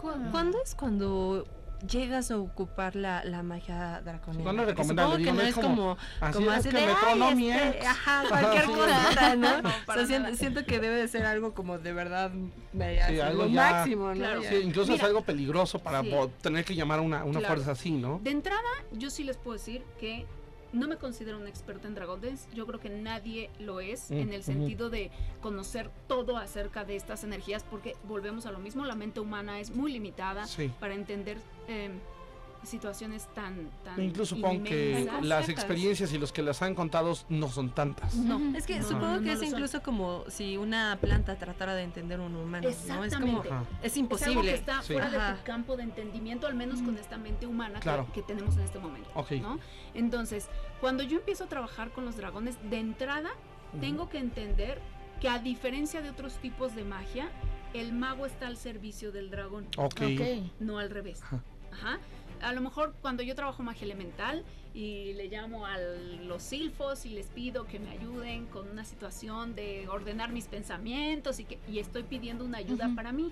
¿Cu-. 0.01 0.31
¿Cuándo 0.31 0.61
es 0.61 0.75
cuando 0.75 1.45
llegas 1.89 2.31
a 2.31 2.37
ocupar 2.37 2.95
la, 2.95 3.23
la 3.23 3.43
magia 3.43 4.01
draconiana? 4.03 4.43
¿Cuándo 4.43 4.61
es 4.63 4.67
Porque 4.67 4.81
recomendable? 4.81 5.11
supongo 5.11 5.17
que 5.17 5.23
Digo, 5.23 5.33
no 5.35 5.41
no 5.41 5.47
es 5.47 5.55
como, 5.55 5.97
como, 6.33 6.51
Así 6.51 6.69
de, 6.69 6.73
me 6.73 6.79
"Ay, 6.81 7.49
este, 7.49 7.77
ex". 7.77 7.85
ajá, 7.87 8.23
cualquier 8.29 8.65
cosa, 8.65 9.35
¿no? 9.35 9.61
No, 9.61 9.69
O 9.69 9.71
para 9.85 10.05
sea, 10.05 10.07
siento, 10.07 10.35
siento 10.37 10.65
que 10.65 10.79
debe 10.79 10.95
de 10.95 11.07
ser 11.07 11.25
algo 11.25 11.53
como 11.53 11.77
de 11.77 11.93
verdad 11.93 12.31
media- 12.73 13.07
Sí, 13.07 13.13
así, 13.13 13.21
algo 13.21 13.43
lo 13.43 13.49
ya- 13.49 13.71
máximo, 13.71 14.07
¿no? 14.09 14.13
Claro. 14.15 14.41
Sí, 14.43 14.55
incluso 14.63 14.93
es 14.93 15.03
algo 15.03 15.21
peligroso 15.23 15.79
para 15.79 16.01
Sí. 16.01 16.11
tener 16.41 16.65
que 16.65 16.75
llamar 16.75 16.99
a 16.99 17.01
una, 17.01 17.23
una 17.23 17.39
Claro. 17.39 17.55
fuerza 17.55 17.71
así, 17.71 17.91
¿no? 17.91 18.19
De 18.23 18.31
entrada, 18.31 18.61
yo 18.91 19.09
sí 19.09 19.23
les 19.23 19.37
puedo 19.37 19.57
decir 19.57 19.83
que 19.99 20.25
no 20.75 20.87
me 20.87 20.97
considero 20.97 21.37
una 21.37 21.49
experta 21.49 21.87
en 21.87 21.95
dragones. 21.95 22.47
Yo 22.53 22.67
creo 22.67 22.79
que 22.79 22.89
nadie 22.89 23.49
lo 23.59 23.79
es 23.79 24.11
Mm, 24.11 24.13
en 24.15 24.33
el 24.33 24.43
sentido 24.43 24.89
de 24.89 25.09
conocer 25.41 25.89
todo 26.07 26.37
acerca 26.37 26.83
de 26.85 26.95
estas 26.95 27.23
energías, 27.23 27.63
porque 27.63 27.95
volvemos 28.03 28.45
a 28.45 28.51
lo 28.51 28.59
mismo, 28.59 28.85
la 28.85 28.95
mente 28.95 29.19
humana 29.19 29.59
es 29.59 29.71
muy 29.71 29.91
limitada 29.91 30.45
Sí. 30.45 30.71
para 30.79 30.93
entender 30.93 31.37
eh, 31.67 31.89
situaciones 32.65 33.27
tan, 33.33 33.69
tan 33.83 34.01
Incluso 34.01 34.35
supongo 34.35 34.63
que 34.63 35.09
las 35.21 35.49
experiencias 35.49 36.11
y 36.13 36.17
los 36.17 36.31
que 36.31 36.41
las 36.41 36.61
han 36.61 36.75
contado 36.75 37.13
no 37.29 37.49
son 37.49 37.69
tantas. 37.71 38.15
No. 38.15 38.39
Es 38.57 38.65
que 38.65 38.79
No, 38.79 38.85
supongo 38.87 39.07
no, 39.07 39.19
que 39.19 39.25
no 39.25 39.31
es 39.31 39.39
lo 39.39 39.45
son. 39.45 39.53
incluso 39.53 39.81
como 39.83 40.23
si 40.27 40.57
una 40.57 40.97
planta 41.01 41.37
tratara 41.37 41.75
de 41.75 41.83
entender 41.83 42.19
un 42.19 42.35
humano, 42.35 42.67
¿no? 42.87 43.03
Es 43.03 43.15
como. 43.15 43.41
Ajá. 43.41 43.63
es 43.81 43.91
Es 43.93 43.93
algo 43.93 43.93
que 43.93 43.99
imposible. 43.99 44.53
está 44.53 44.81
Sí. 44.81 44.93
fuera 44.93 45.09
de 45.09 45.17
Ajá. 45.17 45.35
tu 45.37 45.43
campo 45.43 45.75
de 45.77 45.83
entendimiento, 45.83 46.47
al 46.47 46.55
menos 46.55 46.81
con 46.81 46.97
esta 46.97 47.17
mente 47.17 47.47
humana 47.47 47.75
que- 47.75 47.83
Claro. 47.83 48.07
que, 48.13 48.21
tenemos 48.21 48.55
en 48.57 48.61
este 48.63 48.79
momento. 48.79 49.09
Ok. 49.15 49.31
¿no? 49.33 49.59
Entonces, 49.93 50.47
cuando 50.81 51.03
yo 51.03 51.17
empiezo 51.17 51.45
a 51.45 51.47
trabajar 51.47 51.91
con 51.91 52.05
los 52.05 52.17
dragones, 52.17 52.57
de 52.69 52.79
entrada 52.79 53.29
tengo 53.81 54.09
que 54.09 54.19
entender 54.19 54.79
que 55.19 55.27
a 55.29 55.39
diferencia 55.39 56.01
de 56.01 56.09
otros 56.09 56.35
tipos 56.35 56.75
de 56.75 56.83
magia, 56.83 57.29
el 57.73 57.91
mago 57.93 58.25
está 58.25 58.47
al 58.47 58.55
servicio 58.57 59.11
del 59.11 59.29
dragón, 59.29 59.65
Ok. 59.77 60.01
Ok. 60.01 60.21
no 60.59 60.79
al 60.79 60.89
revés. 60.89 61.21
Ajá. 61.23 61.41
Ajá. 61.73 61.99
A 62.41 62.53
lo 62.53 62.61
mejor 62.61 62.93
cuando 63.01 63.23
yo 63.23 63.35
trabajo 63.35 63.63
magia 63.63 63.85
elemental 63.85 64.43
y 64.73 65.13
le 65.13 65.27
llamo 65.27 65.65
a 65.65 65.77
los 65.77 66.43
silfos 66.43 67.05
y 67.05 67.09
les 67.09 67.27
pido 67.27 67.65
que 67.65 67.79
me 67.79 67.89
ayuden 67.91 68.45
con 68.47 68.69
una 68.69 68.85
situación 68.85 69.55
de 69.55 69.87
ordenar 69.87 70.31
mis 70.31 70.47
pensamientos 70.47 71.39
y 71.39 71.45
que 71.45 71.59
y 71.67 71.79
estoy 71.79 72.03
pidiendo 72.03 72.45
una 72.45 72.59
ayuda 72.59 72.91
para 72.95 73.11
mí. 73.11 73.31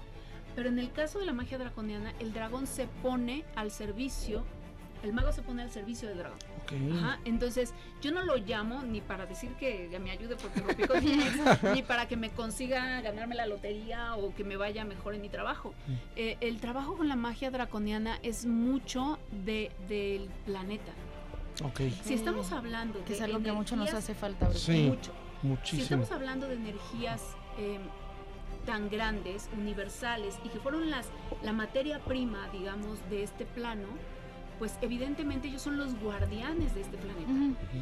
Pero 0.56 0.70
en 0.70 0.80
el 0.80 0.92
caso 0.92 1.20
de 1.20 1.26
la 1.26 1.34
magia 1.34 1.58
draconiana, 1.58 2.14
el 2.20 2.32
dragón 2.34 2.68
se 2.68 2.88
pone 3.02 3.44
al 3.56 3.72
servicio, 3.72 4.44
el 5.04 5.14
mago 5.14 5.32
se 5.34 5.42
pone 5.42 5.62
al 5.62 5.70
servicio 5.72 6.08
del 6.10 6.18
dragón. 6.20 6.40
Ajá, 6.98 7.20
entonces 7.26 7.74
yo 8.02 8.12
no 8.12 8.24
lo 8.24 8.38
llamo 8.38 8.82
ni 8.84 9.02
para 9.02 9.26
decir 9.26 9.52
que 9.56 9.90
ya 9.92 10.00
me 10.00 10.12
ayude 10.12 10.36
porque 10.38 10.62
rompí 10.62 10.84
con 10.88 11.04
mi 11.04 11.12
ex, 11.22 11.64
ni 11.76 11.84
para 11.84 12.08
que 12.08 12.16
me 12.18 12.30
consiga 12.32 13.02
ganarme 13.02 13.36
la 13.36 13.46
lotería 13.46 14.16
o 14.16 14.34
que 14.34 14.44
me 14.44 14.56
vaya 14.56 14.86
mejor 14.86 15.14
en 15.16 15.22
mi 15.22 15.30
trabajo. 15.30 15.74
Mm. 15.88 15.94
Eh, 16.16 16.38
el 16.42 16.60
trabajo 16.60 16.96
con 16.98 17.08
la 17.10 17.16
magia 17.16 17.52
draconiana 17.52 18.18
es 18.24 18.46
mucho 18.46 19.20
de, 19.46 19.72
del 19.88 20.30
planeta. 20.46 20.92
Ok, 21.64 21.82
Si 22.04 22.16
estamos 22.16 22.52
hablando 22.52 23.04
Que 23.06 23.14
es 23.14 23.20
de 23.20 23.26
algo 23.26 23.44
que 23.44 23.52
mucho 23.52 23.76
nos 23.76 23.90
energías- 23.90 23.98
hace 24.04 24.16
falta 24.16 24.46
ahorita. 24.48 24.66
Sí. 24.66 24.84
mucho. 24.90 25.12
Si 25.42 25.48
muchísimo. 25.48 25.84
estamos 25.84 26.12
hablando 26.12 26.48
de 26.48 26.56
energías 26.56 27.22
eh, 27.60 27.78
tan 28.66 28.90
grandes, 28.90 29.50
universales, 29.58 30.36
y 30.46 30.50
que 30.50 30.60
fueron 30.60 30.90
las, 30.90 31.08
la 31.44 31.52
materia 31.54 32.00
prima, 32.00 32.48
digamos, 32.54 32.98
de 33.10 33.24
este 33.24 33.46
plano, 33.46 33.88
pues 34.60 34.78
evidentemente 34.82 35.48
ellos 35.48 35.62
son 35.62 35.78
los 35.78 35.96
guardianes 36.00 36.74
de 36.76 36.82
este 36.82 36.98
planeta. 36.98 37.32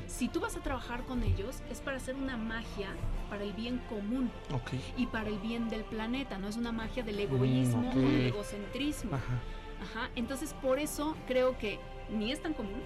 Si 0.08 0.28
tú 0.30 0.40
vas 0.40 0.56
a 0.56 0.62
trabajar 0.62 1.04
con 1.04 1.24
ellos, 1.24 1.62
es 1.70 1.80
para 1.82 1.98
hacer 1.98 2.16
una 2.16 2.38
magia 2.38 2.90
para 3.30 3.44
el 3.44 3.54
bien 3.54 3.80
común 3.90 4.30
Ok, 4.54 4.72
y 4.98 5.06
para 5.08 5.30
el 5.30 5.38
bien 5.40 5.70
del 5.70 5.84
planeta, 5.84 6.38
no 6.38 6.48
es 6.48 6.58
una 6.58 6.72
magia 6.72 7.04
del 7.04 7.20
egoísmo 7.20 7.90
ok. 7.90 7.96
o 7.96 8.00
del 8.00 8.22
egocentrismo. 8.28 9.16
ajá. 9.16 9.40
Ajá. 9.84 10.10
Entonces, 10.16 10.54
por 10.62 10.78
eso 10.80 11.16
creo 11.28 11.58
que 11.58 11.80
ni 12.10 12.32
es 12.32 12.42
tan 12.42 12.54
común, 12.54 12.82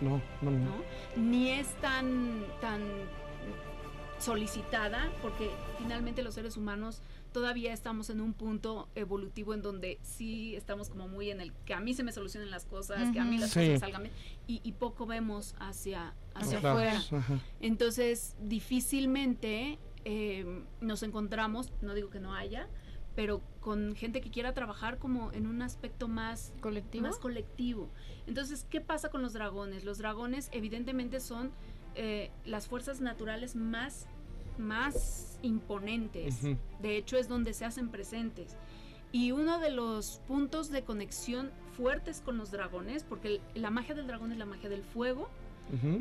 No, 0.00 0.20
no, 0.42 0.50
no. 0.50 0.58
¿no? 0.58 0.74
Ni 1.16 1.50
es 1.50 1.68
tan, 1.80 2.44
tan 2.60 2.80
solicitada, 4.18 5.10
porque 5.22 5.50
finalmente 5.78 6.22
los 6.22 6.34
seres 6.34 6.56
humanos 6.56 7.02
todavía 7.36 7.74
estamos 7.74 8.08
en 8.08 8.22
un 8.22 8.32
punto 8.32 8.88
evolutivo 8.94 9.52
en 9.52 9.60
donde 9.60 9.98
sí 10.00 10.56
estamos 10.56 10.88
como 10.88 11.06
muy 11.06 11.30
en 11.30 11.42
el 11.42 11.52
que 11.66 11.74
a 11.74 11.80
mí 11.80 11.92
se 11.92 12.02
me 12.02 12.10
solucionen 12.10 12.50
las 12.50 12.64
cosas, 12.64 13.12
que 13.12 13.20
a 13.20 13.26
mí 13.26 13.36
las 13.36 13.50
Sí. 13.50 13.60
cosas 13.60 13.80
salgan 13.80 14.04
bien, 14.04 14.14
y, 14.46 14.62
y 14.64 14.72
poco 14.72 15.04
vemos 15.04 15.54
hacia, 15.58 16.14
hacia 16.34 16.60
Claro, 16.60 16.78
afuera. 16.78 17.02
ajá. 17.10 17.38
Entonces, 17.60 18.36
difícilmente 18.40 19.78
eh, 20.06 20.62
nos 20.80 21.02
encontramos, 21.02 21.74
no 21.82 21.92
digo 21.92 22.08
que 22.08 22.20
no 22.20 22.32
haya, 22.34 22.68
pero 23.14 23.42
con 23.60 23.94
gente 23.96 24.22
que 24.22 24.30
quiera 24.30 24.54
trabajar 24.54 24.96
como 24.98 25.30
en 25.32 25.46
un 25.46 25.60
aspecto 25.60 26.08
más 26.08 26.54
¿Colectivo? 26.62 27.06
más 27.06 27.18
colectivo. 27.18 27.90
Entonces, 28.26 28.66
¿qué 28.70 28.80
pasa 28.80 29.10
con 29.10 29.20
los 29.20 29.34
dragones? 29.34 29.84
Los 29.84 29.98
dragones 29.98 30.48
evidentemente 30.52 31.20
son 31.20 31.50
eh, 31.96 32.30
las 32.46 32.66
fuerzas 32.66 33.02
naturales 33.02 33.56
más, 33.56 34.06
más 34.58 35.38
imponentes. 35.42 36.40
De 36.80 36.96
hecho, 36.96 37.16
es 37.16 37.28
donde 37.28 37.52
se 37.54 37.64
hacen 37.64 37.88
presentes. 37.90 38.56
Y 39.12 39.32
uno 39.32 39.58
de 39.60 39.70
los 39.70 40.20
puntos 40.26 40.70
de 40.70 40.82
conexión 40.82 41.50
fuertes 41.76 42.20
con 42.24 42.36
los 42.38 42.50
dragones, 42.50 43.04
porque 43.04 43.28
el- 43.54 43.62
la 43.62 43.70
magia 43.70 43.94
del 43.94 44.06
dragón 44.06 44.32
es 44.32 44.38
la 44.38 44.46
magia 44.46 44.68
del 44.68 44.82
fuego, 44.82 45.28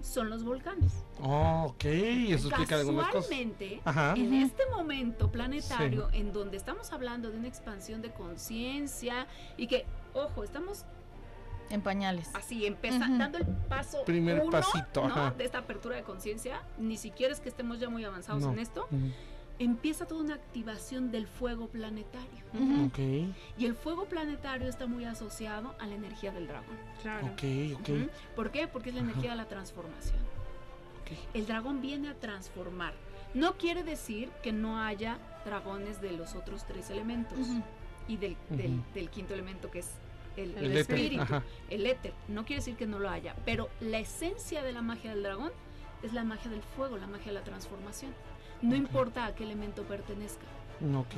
son 0.04 0.30
los 0.30 0.44
volcanes. 0.44 0.94
Oh, 1.22 1.66
ok, 1.70 1.86
eso 1.86 2.50
explica 2.50 2.78
algunas 2.78 3.08
cosas. 3.08 3.30
Casualmente, 3.30 3.82
en 4.16 4.34
este 4.36 4.62
momento 4.70 5.32
planetario, 5.32 6.08
en 6.14 6.34
donde 6.34 6.56
estamos 6.58 6.92
hablando 6.92 7.32
de 7.32 7.38
una 7.40 7.48
expansión 7.48 8.02
de 8.04 8.12
conciencia 8.12 9.26
y 9.58 9.66
que, 9.68 9.86
ojo, 10.14 10.44
estamos 10.44 10.86
En 11.70 11.82
pañales. 11.82 12.30
así 12.34 12.66
empezando 12.66 13.08
Ujú. 13.08 13.18
dando 13.18 13.38
el 13.40 13.46
paso 13.68 14.04
Primer 14.06 14.40
uno, 14.42 14.52
pasito, 14.52 15.10
de 15.38 15.46
esta 15.46 15.60
apertura 15.60 15.96
de 15.96 16.04
conciencia 16.04 16.62
ni 16.78 16.98
siquiera 16.98 17.34
es 17.34 17.40
que 17.40 17.50
estemos 17.50 17.80
ya 17.80 17.90
muy 17.90 18.04
avanzados 18.06 18.44
No. 18.44 18.52
en 18.54 18.60
esto 18.60 18.88
empieza 19.58 20.06
toda 20.06 20.22
una 20.22 20.36
activación 20.36 21.12
del 21.12 21.28
fuego 21.28 21.68
planetario 21.68 22.44
Ujú. 22.54 22.86
Ok, 22.88 23.00
y 23.58 23.66
el 23.66 23.74
fuego 23.74 24.06
planetario 24.06 24.68
está 24.68 24.86
muy 24.86 25.06
asociado 25.06 25.76
a 25.80 25.88
la 25.88 25.96
energía 25.96 26.32
del 26.32 26.48
dragón 26.48 26.76
Claro. 27.02 27.28
ok, 27.28 27.80
ok, 27.80 27.90
Ujú. 27.90 28.10
¿por 28.36 28.52
qué? 28.52 28.68
porque 28.68 28.90
es 28.90 28.96
la 28.96 29.02
energía 29.02 29.32
de 29.32 29.38
la 29.38 29.46
transformación 29.48 30.20
ok. 31.02 31.18
el 31.34 31.46
dragón 31.48 31.82
viene 31.82 32.10
a 32.10 32.16
transformar 32.16 32.94
no 33.34 33.54
quiere 33.58 33.84
decir 33.84 34.30
que 34.44 34.52
no 34.54 34.82
haya 34.82 35.18
dragones 35.46 36.02
de 36.02 36.12
los 36.12 36.36
otros 36.36 36.66
tres 36.66 36.90
elementos 36.90 37.40
y 38.08 38.18
del, 38.18 38.36
del 38.94 39.10
quinto 39.10 39.34
elemento 39.34 39.72
que 39.72 39.80
es 39.80 39.90
el, 40.38 40.52
El 40.52 40.58
el 40.58 40.66
El 40.72 40.78
éter, 40.78 40.96
espíritu 40.96 41.42
el 41.70 41.86
éter. 41.86 42.14
No 42.28 42.46
quiere 42.46 42.62
decir 42.62 42.76
que 42.76 42.86
no 42.86 43.00
lo 43.00 43.10
haya, 43.10 43.36
pero 43.46 43.70
la 43.80 44.00
esencia 44.00 44.64
de 44.64 44.74
la 44.74 44.82
magia 44.82 45.12
del 45.12 45.24
dragón 45.24 45.52
es 46.04 46.14
la 46.14 46.24
magia 46.24 46.52
del 46.52 46.62
fuego, 46.62 46.98
la 46.98 47.08
magia 47.08 47.28
de 47.28 47.40
la 47.40 47.44
transformación. 47.44 48.14
No 48.62 48.76
importa 48.76 49.26
a 49.26 49.36
qué 49.36 49.44
elemento 49.44 49.84
pertenezca. 49.84 50.46
Ok, 50.96 51.14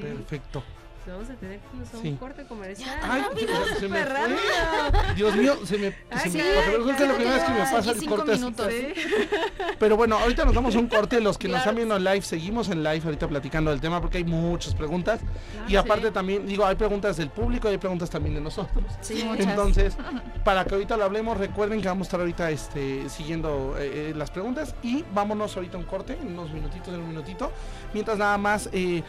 perfecto. 0.00 0.62
Vamos 1.06 1.28
a 1.30 1.34
tener 1.34 1.60
que 1.60 1.66
irnos 1.74 1.92
a 1.92 1.96
un 1.98 2.02
Sí. 2.02 2.16
corte 2.18 2.44
comercial. 2.46 2.98
Ay, 3.02 3.22
rápido, 3.22 3.48
se 3.66 3.70
me 3.70 3.74
súper 3.80 4.06
fue. 4.08 4.16
rápido. 4.16 5.14
Dios 5.16 5.36
mío, 5.36 5.58
se 5.64 5.78
me. 5.78 5.86
Ay, 6.10 6.30
se 6.30 6.38
me 6.38 6.44
sí, 6.44 6.50
es 6.50 7.00
la 7.00 7.14
primera 7.14 7.34
vez 7.34 7.44
que 7.44 7.52
me 7.52 7.58
pasa 7.58 7.90
el 7.90 8.06
corte. 8.06 8.36
Sí. 8.36 9.00
Pero 9.78 9.96
bueno, 9.96 10.16
ahorita 10.18 10.44
nos 10.44 10.54
damos 10.54 10.74
un 10.76 10.86
corte. 10.88 11.20
Los 11.20 11.36
que 11.38 11.48
nos 11.48 11.56
Claro 11.56 11.60
están 11.62 11.76
viendo 11.76 11.96
en 11.96 12.04
live, 12.04 12.22
seguimos 12.22 12.68
en 12.70 12.82
live 12.82 13.02
ahorita 13.04 13.28
platicando 13.28 13.70
del 13.70 13.80
tema 13.80 14.00
porque 14.00 14.18
hay 14.18 14.24
muchas 14.24 14.74
preguntas. 14.74 15.20
y 15.68 15.76
aparte 15.76 16.10
también, 16.10 16.46
digo, 16.46 16.64
hay 16.64 16.76
preguntas 16.76 17.16
del 17.16 17.30
público 17.30 17.68
y 17.68 17.72
hay 17.72 17.78
preguntas 17.78 18.08
también 18.10 18.34
de 18.34 18.40
nosotros. 18.40 18.84
Sí, 19.00 19.24
muchas. 19.24 19.46
Entonces, 19.46 19.96
para 20.44 20.64
que 20.64 20.74
ahorita 20.74 20.96
lo 20.96 21.04
hablemos, 21.04 21.36
recuerden 21.36 21.80
que 21.82 21.88
vamos 21.88 22.06
a 22.06 22.08
estar 22.08 22.20
ahorita 22.20 22.50
este, 22.50 23.08
siguiendo 23.08 23.76
eh, 23.78 24.10
eh, 24.10 24.14
las 24.16 24.30
preguntas 24.30 24.74
y 24.82 25.04
vámonos 25.12 25.54
ahorita 25.56 25.76
a 25.76 25.80
un 25.80 25.86
corte, 25.86 26.18
en 26.20 26.28
unos 26.28 26.50
minutitos, 26.52 26.88
en 26.88 27.00
un 27.00 27.08
minutito. 27.08 27.52
Mientras 27.92 28.18
nada 28.18 28.38
más, 28.38 28.68
eh, 28.72 29.02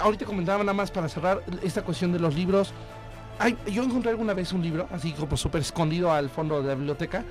ahorita 0.00 0.24
comentaba 0.24 0.58
nada 0.58 0.74
más 0.74 0.90
para 0.90 1.08
cerrar 1.08 1.42
esta 1.62 1.82
cuestión 1.82 2.12
de 2.12 2.18
los 2.18 2.34
libros. 2.34 2.72
Ay, 3.38 3.56
yo 3.70 3.82
encontré 3.82 4.10
alguna 4.10 4.34
vez 4.34 4.52
un 4.52 4.62
libro, 4.62 4.88
así 4.90 5.12
como 5.12 5.36
súper 5.36 5.60
escondido 5.60 6.12
al 6.12 6.28
fondo 6.28 6.60
de 6.60 6.68
la 6.68 6.74
biblioteca, 6.74 7.24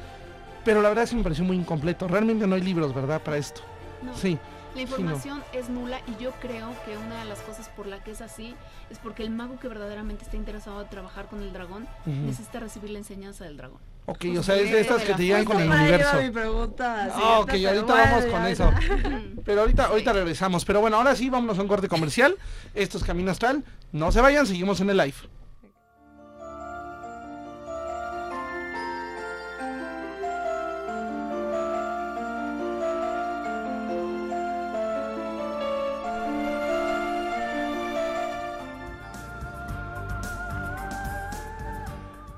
pero 0.64 0.82
la 0.82 0.90
verdad 0.90 1.04
es 1.04 1.10
que 1.10 1.18
me 1.18 1.24
pareció 1.24 1.44
muy 1.44 1.58
incompleto. 1.58 2.08
Realmente 2.08 2.48
no 2.48 2.56
hay 2.56 2.62
libros, 2.62 2.94
¿verdad? 2.94 3.22
Para 3.22 3.38
esto. 3.38 3.62
No, 4.02 4.16
Sí, 4.16 4.38
la 4.76 4.82
información 4.84 5.44
es 5.54 5.70
nula 5.70 6.00
y 6.06 6.22
yo 6.22 6.32
creo 6.40 6.70
que 6.86 6.96
una 6.98 7.20
de 7.20 7.26
las 7.26 7.40
cosas 7.42 7.68
por 7.70 7.88
la 7.88 8.04
que 8.04 8.12
es 8.12 8.22
así 8.22 8.56
es 8.92 9.00
porque 9.00 9.24
el 9.24 9.32
mago 9.32 9.60
que 9.60 9.68
verdaderamente 9.68 10.24
está 10.24 10.38
interesado 10.38 10.82
en 10.82 10.88
trabajar 10.88 11.26
con 11.28 11.42
el 11.42 11.52
dragón 11.52 11.88
necesita 12.06 12.60
recibir 12.60 12.92
la 12.92 13.00
enseñanza 13.00 13.44
del 13.44 13.58
dragón. 13.58 13.80
Ok, 14.08 14.26
o 14.40 14.44
sea, 14.44 14.56
es 14.56 14.72
de 14.72 14.80
estas 14.80 15.04
que 15.04 15.14
te 15.14 15.24
llegan 15.24 15.46
con 15.46 15.62
el 15.62 15.70
universo. 15.70 16.22
mi 16.22 16.32
pregunta. 16.32 17.10
Ah, 17.14 17.40
ok, 17.40 17.50
ahorita 17.50 17.84
bueno, 17.84 18.04
vamos 18.04 18.26
con 18.26 18.46
eso. 18.48 18.74
Pero 19.46 19.62
ahorita, 19.62 19.86
ahorita 19.86 20.14
regresamos. 20.14 20.66
Pero 20.66 20.82
bueno, 20.82 20.98
ahora 20.98 21.16
sí, 21.16 21.30
vámonos 21.30 21.60
a 21.60 21.62
un 21.62 21.68
corte 21.68 21.88
comercial. 21.88 22.36
Esto 22.74 22.98
es 22.98 23.04
Camino 23.04 23.32
Astral. 23.32 23.64
No 23.92 24.12
se 24.12 24.22
vayan, 24.22 24.48
seguimos 24.48 24.82
en 24.82 24.90
el 24.90 24.98
live. 24.98 25.16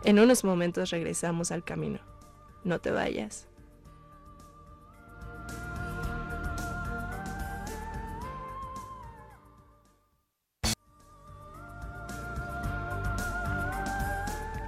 En 0.09 0.17
unos 0.17 0.43
momentos 0.43 0.89
regresamos 0.89 1.51
al 1.51 1.63
camino. 1.63 1.99
No 2.63 2.79
te 2.79 2.89
vayas. 2.89 3.47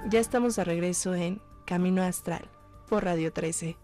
Ya 0.08 0.20
estamos 0.20 0.54
de 0.54 0.62
regreso 0.62 1.12
en 1.12 1.40
Camino 1.64 2.04
Astral 2.04 2.48
por 2.88 3.04
Radio 3.04 3.32
13. 3.32 3.76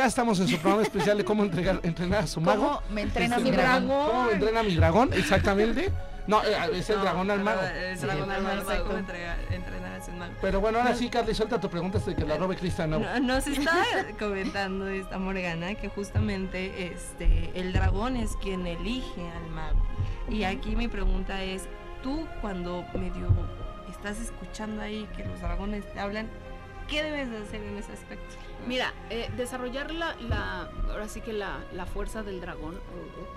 Ya 0.00 0.06
estamos 0.06 0.40
en 0.40 0.48
su 0.48 0.56
programa 0.56 0.82
especial 0.82 1.18
de 1.18 1.26
cómo 1.26 1.42
entregar, 1.44 1.78
entrenar 1.82 2.24
a 2.24 2.26
su 2.26 2.40
mago. 2.40 2.62
¿Cómo 2.62 2.82
me 2.90 3.02
entrena 3.02 3.36
Este, 3.36 3.50
mi 3.50 3.54
dragón? 3.54 4.06
¿Cómo 4.08 4.24
me 4.24 4.32
entrena 4.32 4.62
mi 4.62 4.74
dragón? 4.74 5.12
Exactamente. 5.12 5.92
No, 6.26 6.42
eh, 6.42 6.56
es 6.72 6.88
el 6.88 6.96
No, 6.96 7.02
dragón 7.02 7.30
al 7.30 7.40
mago. 7.44 7.60
El 7.60 7.98
Sí, 7.98 8.06
dragón 8.06 8.30
al 8.30 8.42
mago. 8.42 8.84
cómo 8.86 8.96
entregar- 8.98 9.36
entrenar 9.50 10.00
a 10.00 10.02
su 10.02 10.10
mago. 10.12 10.32
Pero 10.40 10.58
bueno, 10.62 10.78
ahora 10.78 10.94
sí, 10.94 11.10
Carly, 11.10 11.34
suelta 11.34 11.60
tu 11.60 11.68
pregunta 11.68 11.98
hasta 11.98 12.16
que 12.16 12.24
la 12.24 12.38
robe 12.38 12.56
Cristian. 12.56 12.88
No. 12.88 12.98
No- 13.00 13.20
Nos 13.20 13.46
está 13.46 13.72
comentando 14.18 14.88
esta 14.88 15.18
Morgana 15.18 15.74
que 15.74 15.90
justamente 15.90 16.86
este 16.94 17.50
el 17.54 17.74
dragón 17.74 18.16
es 18.16 18.36
quien 18.36 18.66
elige 18.66 19.28
al 19.36 19.50
mago. 19.50 19.82
Y 20.30 20.44
aquí 20.44 20.76
mi 20.76 20.88
pregunta 20.88 21.42
es, 21.42 21.64
tú 22.02 22.26
cuando 22.40 22.86
medio 22.94 23.28
estás 23.90 24.18
escuchando 24.18 24.80
ahí 24.80 25.06
que 25.14 25.26
los 25.26 25.42
dragones 25.42 25.84
te 25.92 26.00
hablan, 26.00 26.26
¿qué 26.88 27.02
debes 27.02 27.30
de 27.30 27.36
hacer 27.36 27.62
en 27.62 27.76
ese 27.76 27.92
aspecto? 27.92 28.34
Mira, 28.66 28.92
eh, 29.08 29.30
desarrollar 29.36 29.92
la, 29.92 30.14
la, 30.16 30.70
ahora 30.90 31.08
sí 31.08 31.20
que 31.20 31.32
la, 31.32 31.58
la 31.74 31.86
fuerza 31.86 32.22
del 32.22 32.40
dragón, 32.40 32.78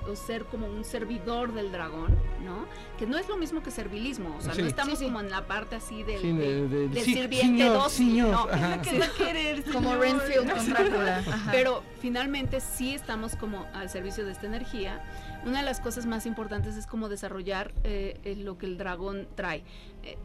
o, 0.06 0.12
o 0.12 0.16
ser 0.16 0.46
como 0.46 0.68
un 0.68 0.84
servidor 0.84 1.54
del 1.54 1.72
dragón, 1.72 2.10
¿no? 2.44 2.66
Que 3.00 3.06
no 3.08 3.18
es 3.18 3.28
lo 3.30 3.38
mismo 3.38 3.64
que 3.64 3.72
servilismo, 3.72 4.36
o 4.38 4.42
sea, 4.42 4.54
Sí. 4.54 4.62
no 4.62 4.68
estamos 4.68 5.00
Sí, 5.00 5.06
sí. 5.06 5.06
como 5.06 5.22
en 5.22 5.30
la 5.30 5.48
parte 5.48 5.76
así 5.78 6.04
del, 6.04 6.20
Sí, 6.22 6.32
de- 6.34 6.68
de- 6.68 6.68
de- 6.68 6.88
del 6.90 7.04
sí, 7.04 7.14
sirviente 7.14 7.64
señor, 7.64 7.74
dócil, 7.74 8.08
señor, 8.10 8.32
no, 8.32 8.50
es 8.50 8.54
ajá. 8.56 8.82
que 8.82 8.90
¿Qué 8.92 9.00
va 9.00 9.06
a 9.06 9.10
querer? 9.12 9.64
Como 9.64 9.80
señor? 9.92 10.00
Renfield 10.00 10.52
con 10.52 10.70
Drácula. 10.70 11.18
Ajá. 11.20 11.52
Pero 11.52 11.84
finalmente 12.02 12.60
sí 12.60 12.94
estamos 12.94 13.36
como 13.36 13.66
al 13.74 13.90
servicio 13.90 14.26
de 14.26 14.34
esta 14.34 14.46
energía. 14.46 15.02
Una 15.46 15.60
de 15.60 15.66
las 15.66 15.80
cosas 15.80 16.06
más 16.06 16.26
importantes 16.26 16.76
es 16.76 16.86
como 16.86 17.08
desarrollar 17.10 17.74
eh, 17.84 18.20
eh, 18.24 18.36
lo 18.36 18.58
que 18.58 18.66
el 18.66 18.78
dragón 18.78 19.28
trae. 19.36 19.64
Eh, 20.04 20.18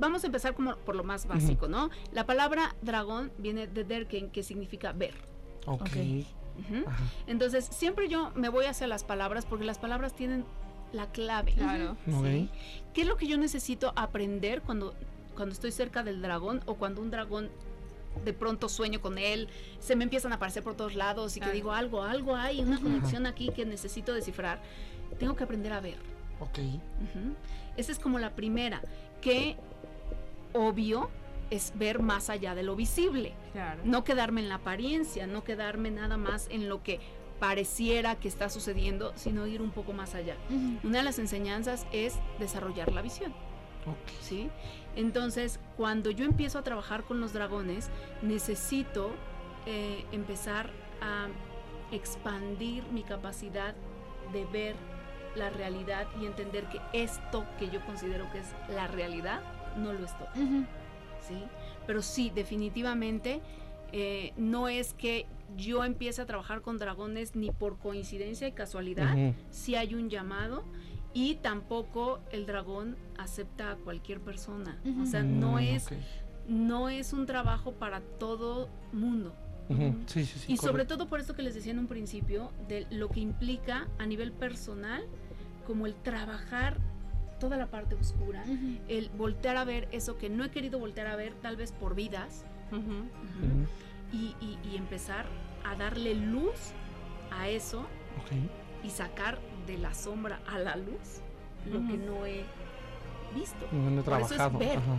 vamos 0.00 0.24
a 0.24 0.26
empezar 0.26 0.54
como 0.54 0.74
por 0.76 0.96
lo 0.96 1.04
más 1.04 1.26
básico, 1.26 1.68
¿no? 1.68 1.90
La 2.12 2.26
palabra 2.26 2.74
dragón 2.82 3.30
viene 3.38 3.66
de 3.66 3.84
derken, 3.84 4.30
que 4.30 4.42
significa 4.42 4.92
ver. 4.92 5.14
Ok. 5.66 5.82
Ok. 5.82 5.96
Ujú. 6.58 6.88
Ajá. 6.88 7.04
Entonces, 7.26 7.68
siempre 7.70 8.08
yo 8.08 8.32
me 8.34 8.48
voy 8.48 8.64
hacia 8.64 8.86
las 8.86 9.04
palabras 9.04 9.46
porque 9.46 9.64
las 9.64 9.78
palabras 9.78 10.14
tienen 10.14 10.44
la 10.92 11.10
clave. 11.12 11.52
Claro. 11.52 11.96
Ok. 12.12 12.50
¿Qué 12.92 13.02
es 13.02 13.06
lo 13.06 13.16
que 13.16 13.26
yo 13.26 13.38
necesito 13.38 13.92
aprender 13.94 14.62
cuando, 14.62 14.94
cuando 15.36 15.52
estoy 15.52 15.72
cerca 15.72 16.02
del 16.02 16.20
dragón 16.20 16.62
o 16.66 16.74
cuando 16.74 17.00
un 17.00 17.10
dragón 17.10 17.50
de 18.24 18.32
pronto 18.32 18.68
sueño 18.68 19.00
con 19.00 19.18
él, 19.18 19.48
se 19.78 19.94
me 19.96 20.04
empiezan 20.04 20.32
a 20.32 20.36
aparecer 20.36 20.62
por 20.62 20.74
todos 20.74 20.94
lados 20.94 21.36
y 21.36 21.40
que 21.40 21.52
digo 21.52 21.72
algo, 21.72 22.02
algo 22.02 22.34
hay, 22.34 22.60
una 22.60 22.80
conexión 22.80 23.24
aquí 23.26 23.50
que 23.50 23.64
necesito 23.64 24.12
descifrar? 24.12 24.60
Tengo 25.18 25.36
que 25.36 25.44
aprender 25.44 25.72
a 25.72 25.80
ver. 25.80 25.96
Ok. 26.40 26.58
Esa 27.76 27.92
es 27.92 27.98
como 27.98 28.18
la 28.18 28.34
primera, 28.34 28.82
que 29.20 29.56
obvio 30.54 31.10
es 31.50 31.72
ver 31.76 32.00
más 32.00 32.30
allá 32.30 32.54
de 32.54 32.62
lo 32.62 32.76
visible. 32.76 33.34
Claro. 33.52 33.80
No 33.84 34.04
quedarme 34.04 34.40
en 34.40 34.48
la 34.48 34.56
apariencia, 34.56 35.26
no 35.26 35.44
quedarme 35.44 35.90
nada 35.90 36.16
más 36.16 36.46
en 36.50 36.68
lo 36.68 36.82
que 36.82 37.00
pareciera 37.40 38.16
que 38.16 38.28
está 38.28 38.48
sucediendo, 38.48 39.12
sino 39.16 39.46
ir 39.46 39.62
un 39.62 39.70
poco 39.70 39.92
más 39.92 40.14
allá. 40.14 40.36
Una 40.84 40.98
de 40.98 41.04
las 41.04 41.18
enseñanzas 41.18 41.86
es 41.90 42.18
desarrollar 42.38 42.92
la 42.92 43.02
visión. 43.02 43.34
¿sí? 44.20 44.50
Entonces, 44.94 45.58
cuando 45.76 46.10
yo 46.10 46.24
empiezo 46.24 46.58
a 46.58 46.62
trabajar 46.62 47.04
con 47.04 47.20
los 47.20 47.32
dragones, 47.32 47.90
necesito 48.22 49.10
eh, 49.66 50.04
empezar 50.12 50.70
a 51.00 51.28
expandir 51.92 52.84
mi 52.92 53.02
capacidad 53.02 53.74
de 54.32 54.44
ver 54.46 54.76
la 55.34 55.50
realidad 55.50 56.06
y 56.20 56.26
entender 56.26 56.68
que 56.68 56.80
esto 56.92 57.46
que 57.58 57.70
yo 57.70 57.84
considero 57.86 58.30
que 58.32 58.40
es 58.40 58.46
la 58.74 58.86
realidad 58.86 59.40
no 59.76 59.92
lo 59.92 60.04
es 60.04 60.16
todo. 60.18 60.28
¿sí? 60.34 61.42
Pero 61.86 62.02
sí, 62.02 62.30
definitivamente 62.34 63.40
eh, 63.92 64.32
no 64.36 64.68
es 64.68 64.94
que 64.94 65.26
yo 65.56 65.84
empiece 65.84 66.22
a 66.22 66.26
trabajar 66.26 66.62
con 66.62 66.78
dragones 66.78 67.34
ni 67.34 67.50
por 67.50 67.78
coincidencia 67.78 68.46
y 68.46 68.52
casualidad, 68.52 69.16
si 69.50 69.74
hay 69.74 69.94
un 69.94 70.08
llamado 70.08 70.64
y 71.12 71.34
tampoco 71.36 72.20
el 72.30 72.46
dragón 72.46 72.96
acepta 73.18 73.72
a 73.72 73.76
cualquier 73.76 74.20
persona. 74.20 74.78
O 75.02 75.06
sea, 75.06 75.22
no 75.24 75.54
Mm, 75.54 75.58
es, 75.58 75.88
no 76.46 76.88
es 76.88 77.12
un 77.12 77.26
trabajo 77.26 77.72
para 77.72 78.00
todo 78.00 78.68
mundo. 78.92 79.34
Sí, 80.06 80.24
sí, 80.24 80.38
sí. 80.40 80.52
y 80.52 80.56
sobre 80.56 80.84
todo 80.84 81.06
por 81.08 81.20
esto 81.20 81.34
que 81.34 81.42
les 81.42 81.54
decía 81.54 81.72
en 81.72 81.78
un 81.78 81.86
principio, 81.86 82.50
de 82.68 82.86
lo 82.90 83.08
que 83.08 83.20
implica 83.20 83.86
a 83.98 84.06
nivel 84.06 84.32
personal, 84.32 85.04
como 85.66 85.86
el 85.86 85.94
trabajar 85.94 86.78
toda 87.40 87.56
la 87.56 87.66
parte 87.66 87.96
oscura, 87.96 88.44
el 88.88 89.08
voltear 89.18 89.56
a 89.56 89.64
ver 89.64 89.88
eso 89.90 90.16
que 90.16 90.28
no 90.30 90.44
he 90.44 90.50
querido 90.50 90.78
voltear 90.78 91.08
a 91.08 91.16
ver, 91.16 91.32
tal 91.42 91.56
vez 91.56 91.72
por 91.72 91.96
vidas, 91.96 92.44
y, 94.12 94.34
y- 94.40 94.58
y 94.72 94.76
empezar 94.76 95.26
a 95.64 95.74
darle 95.74 96.14
luz 96.14 96.72
a 97.32 97.48
eso 97.48 97.84
y 98.84 98.90
sacar 98.90 99.38
de 99.66 99.78
la 99.78 99.92
sombra 99.94 100.40
a 100.46 100.58
la 100.58 100.76
luz 100.76 101.20
lo 101.70 101.80
que 101.86 101.96
no 101.98 102.24
he 102.26 102.44
visto. 103.34 103.66
No 103.72 104.00
he 104.00 104.02
Por 104.02 104.14
eso 104.14 104.22
es 104.22 104.28
trabajado. 104.36 104.58
ver. 104.58 104.78
Ajá. 104.78 104.94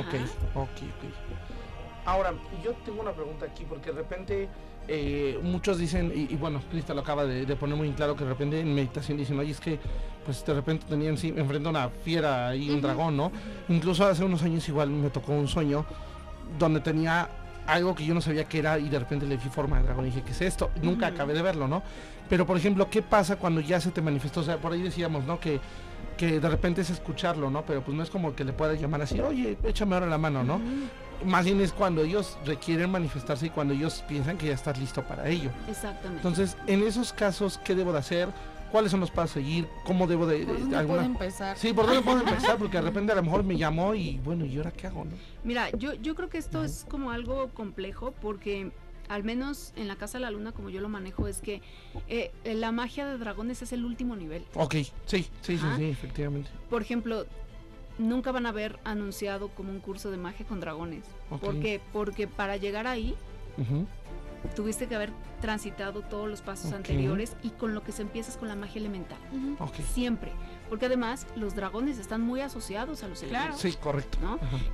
Ok. 0.00 0.14
Ok, 0.54 0.56
ok, 0.56 0.82
ok. 0.82 2.04
Ahora, 2.04 2.32
yo 2.64 2.72
tengo 2.84 3.00
una 3.02 3.12
pregunta 3.12 3.46
aquí, 3.46 3.64
porque 3.68 3.90
de 3.92 3.96
repente 3.98 4.48
eh, 4.88 5.38
muchos 5.42 5.78
dicen, 5.78 6.12
y, 6.14 6.32
y 6.32 6.36
bueno, 6.36 6.60
Crista 6.70 6.94
lo 6.94 7.02
acaba 7.02 7.24
de, 7.24 7.46
de 7.46 7.56
poner 7.56 7.76
muy 7.76 7.90
claro, 7.92 8.16
que 8.16 8.24
de 8.24 8.30
repente 8.30 8.58
en 8.60 8.74
meditación 8.74 9.18
dicen, 9.18 9.38
oye, 9.38 9.52
es 9.52 9.60
que 9.60 9.78
pues 10.24 10.44
de 10.44 10.54
repente 10.54 10.86
tenían, 10.88 11.16
sí, 11.16 11.32
enfrente 11.36 11.68
a 11.68 11.70
una 11.70 11.88
fiera 11.88 12.54
y 12.54 12.70
un 12.70 12.80
dragón, 12.80 13.16
¿no? 13.16 13.32
Incluso 13.68 14.06
hace 14.06 14.24
unos 14.24 14.42
años 14.42 14.68
igual 14.68 14.90
me 14.90 15.10
tocó 15.10 15.32
un 15.32 15.48
sueño 15.48 15.84
donde 16.58 16.80
tenía 16.80 17.28
algo 17.66 17.94
que 17.94 18.04
yo 18.04 18.14
no 18.14 18.20
sabía 18.20 18.44
qué 18.44 18.58
era 18.58 18.78
y 18.78 18.88
de 18.88 18.98
repente 18.98 19.26
le 19.26 19.36
vi 19.36 19.48
forma 19.48 19.78
de 19.78 19.84
dragón 19.84 20.06
y 20.06 20.10
dije, 20.10 20.22
¿qué 20.22 20.32
es 20.32 20.42
esto? 20.42 20.70
Nunca 20.82 21.06
acabé 21.08 21.34
de 21.34 21.42
verlo, 21.42 21.68
¿no? 21.68 21.82
Pero 22.28 22.46
por 22.46 22.56
ejemplo, 22.56 22.88
¿qué 22.90 23.02
pasa 23.02 23.36
cuando 23.36 23.60
ya 23.60 23.80
se 23.80 23.90
te 23.90 24.00
manifestó? 24.00 24.40
O 24.40 24.44
sea, 24.44 24.58
por 24.58 24.72
ahí 24.72 24.82
decíamos, 24.82 25.24
¿no? 25.24 25.38
Que, 25.38 25.60
que 26.16 26.40
de 26.40 26.48
repente 26.48 26.80
es 26.80 26.90
escucharlo, 26.90 27.50
¿no? 27.50 27.64
Pero 27.64 27.82
pues 27.82 27.96
no 27.96 28.02
es 28.02 28.10
como 28.10 28.34
que 28.34 28.44
le 28.44 28.52
puedas 28.52 28.80
llamar 28.80 29.02
así, 29.02 29.20
oye, 29.20 29.56
échame 29.64 29.94
ahora 29.94 30.06
la 30.06 30.18
mano, 30.18 30.42
¿no? 30.42 30.60
Más 31.24 31.44
bien 31.44 31.60
es 31.60 31.72
cuando 31.72 32.02
ellos 32.02 32.36
requieren 32.44 32.90
manifestarse 32.90 33.46
y 33.46 33.50
cuando 33.50 33.74
ellos 33.74 34.02
piensan 34.08 34.38
que 34.38 34.46
ya 34.46 34.54
estás 34.54 34.78
listo 34.78 35.02
para 35.02 35.28
ello. 35.28 35.50
Exactamente. 35.68 36.16
Entonces, 36.16 36.56
en 36.66 36.82
esos 36.82 37.12
casos, 37.12 37.60
¿qué 37.64 37.74
debo 37.74 37.92
de 37.92 37.98
hacer? 38.00 38.28
¿Cuáles 38.72 38.90
son 38.90 39.00
los 39.00 39.10
pasos 39.10 39.32
a 39.32 39.34
seguir? 39.34 39.68
¿Cómo 39.84 40.06
debo 40.06 40.26
de, 40.26 40.38
¿Por 40.44 40.54
de- 40.54 40.60
dónde 40.62 40.76
alguna- 40.76 40.98
puedo 41.02 41.12
empezar? 41.12 41.56
Sí, 41.58 41.72
¿por 41.72 41.86
dónde 41.86 42.00
puedo 42.02 42.18
empezar? 42.26 42.56
Porque 42.58 42.78
de 42.78 42.82
repente 42.82 43.12
a 43.12 43.14
lo 43.16 43.22
mejor 43.22 43.44
me 43.44 43.56
llamó 43.56 43.94
y 43.94 44.18
bueno, 44.24 44.44
¿y 44.46 44.56
ahora 44.56 44.70
qué 44.72 44.86
hago, 44.88 45.04
no? 45.04 45.12
Mira, 45.44 45.70
yo, 45.76 45.92
yo 45.94 46.14
creo 46.14 46.28
que 46.30 46.38
esto 46.38 46.64
es 46.64 46.84
como 46.88 47.10
algo 47.10 47.48
complejo 47.50 48.12
porque 48.22 48.72
al 49.08 49.24
menos 49.24 49.74
en 49.76 49.88
la 49.88 49.96
Casa 49.96 50.16
de 50.18 50.22
la 50.22 50.30
Luna, 50.30 50.52
como 50.52 50.70
yo 50.70 50.80
lo 50.80 50.88
manejo, 50.88 51.28
es 51.28 51.42
que 51.42 51.60
eh, 52.08 52.30
la 52.44 52.72
magia 52.72 53.06
de 53.06 53.18
dragones 53.18 53.60
es 53.60 53.72
el 53.74 53.84
último 53.84 54.16
nivel. 54.16 54.44
Ok, 54.54 54.74
sí, 54.76 54.92
sí, 55.04 55.26
sí, 55.42 55.58
sí, 55.76 55.84
efectivamente. 55.84 56.48
Por 56.70 56.80
ejemplo, 56.80 57.26
nunca 57.98 58.32
van 58.32 58.46
a 58.46 58.50
haber 58.50 58.78
anunciado 58.84 59.48
como 59.48 59.70
un 59.70 59.80
curso 59.80 60.10
de 60.10 60.16
magia 60.16 60.46
con 60.46 60.60
dragones. 60.60 61.04
Ok. 61.30 61.40
¿Por 61.40 61.60
qué? 61.60 61.80
Porque 61.92 62.26
para 62.26 62.56
llegar 62.56 62.86
ahí 62.86 63.14
Ujú. 63.58 63.86
Tuviste 64.54 64.86
que 64.86 64.94
haber 64.94 65.10
transitado 65.40 66.02
todos 66.02 66.28
los 66.28 66.42
pasos 66.42 66.72
anteriores 66.72 67.36
y 67.42 67.50
con 67.50 67.74
lo 67.74 67.82
que 67.82 67.92
se 67.92 68.02
empieza 68.02 68.30
es 68.30 68.36
con 68.36 68.48
la 68.48 68.56
magia 68.56 68.80
elemental. 68.80 69.18
Siempre. 69.94 70.32
Porque 70.68 70.86
además 70.86 71.26
los 71.36 71.54
dragones 71.54 71.98
están 71.98 72.20
muy 72.22 72.40
asociados 72.40 73.02
a 73.02 73.08
los 73.08 73.20
Claro. 73.20 73.34
elementos. 73.54 73.60
Sí, 73.60 73.72
correcto. 73.80 74.18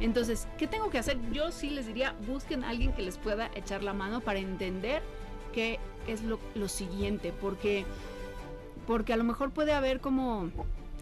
Entonces, 0.01 0.47
¿qué 0.59 0.67
tengo 0.67 0.91
que 0.91 0.99
hacer? 0.99 1.19
Yo 1.33 1.51
sí 1.51 1.71
les 1.71 1.87
diría, 1.87 2.15
busquen 2.27 2.65
a 2.65 2.71
alguien 2.71 2.93
que 2.93 3.03
les 3.03 3.19
pueda 3.19 3.51
echar 3.55 3.83
la 3.83 3.93
mano 3.93 4.21
para 4.21 4.39
entender 4.39 5.03
qué 5.53 5.79
es 6.07 6.23
lo, 6.23 6.39
lo 6.55 6.69
siguiente, 6.69 7.33
porque, 7.41 7.85
porque 8.87 9.13
a 9.13 9.17
lo 9.17 9.25
mejor 9.25 9.51
puede 9.51 9.73
haber 9.73 10.01
como 10.01 10.51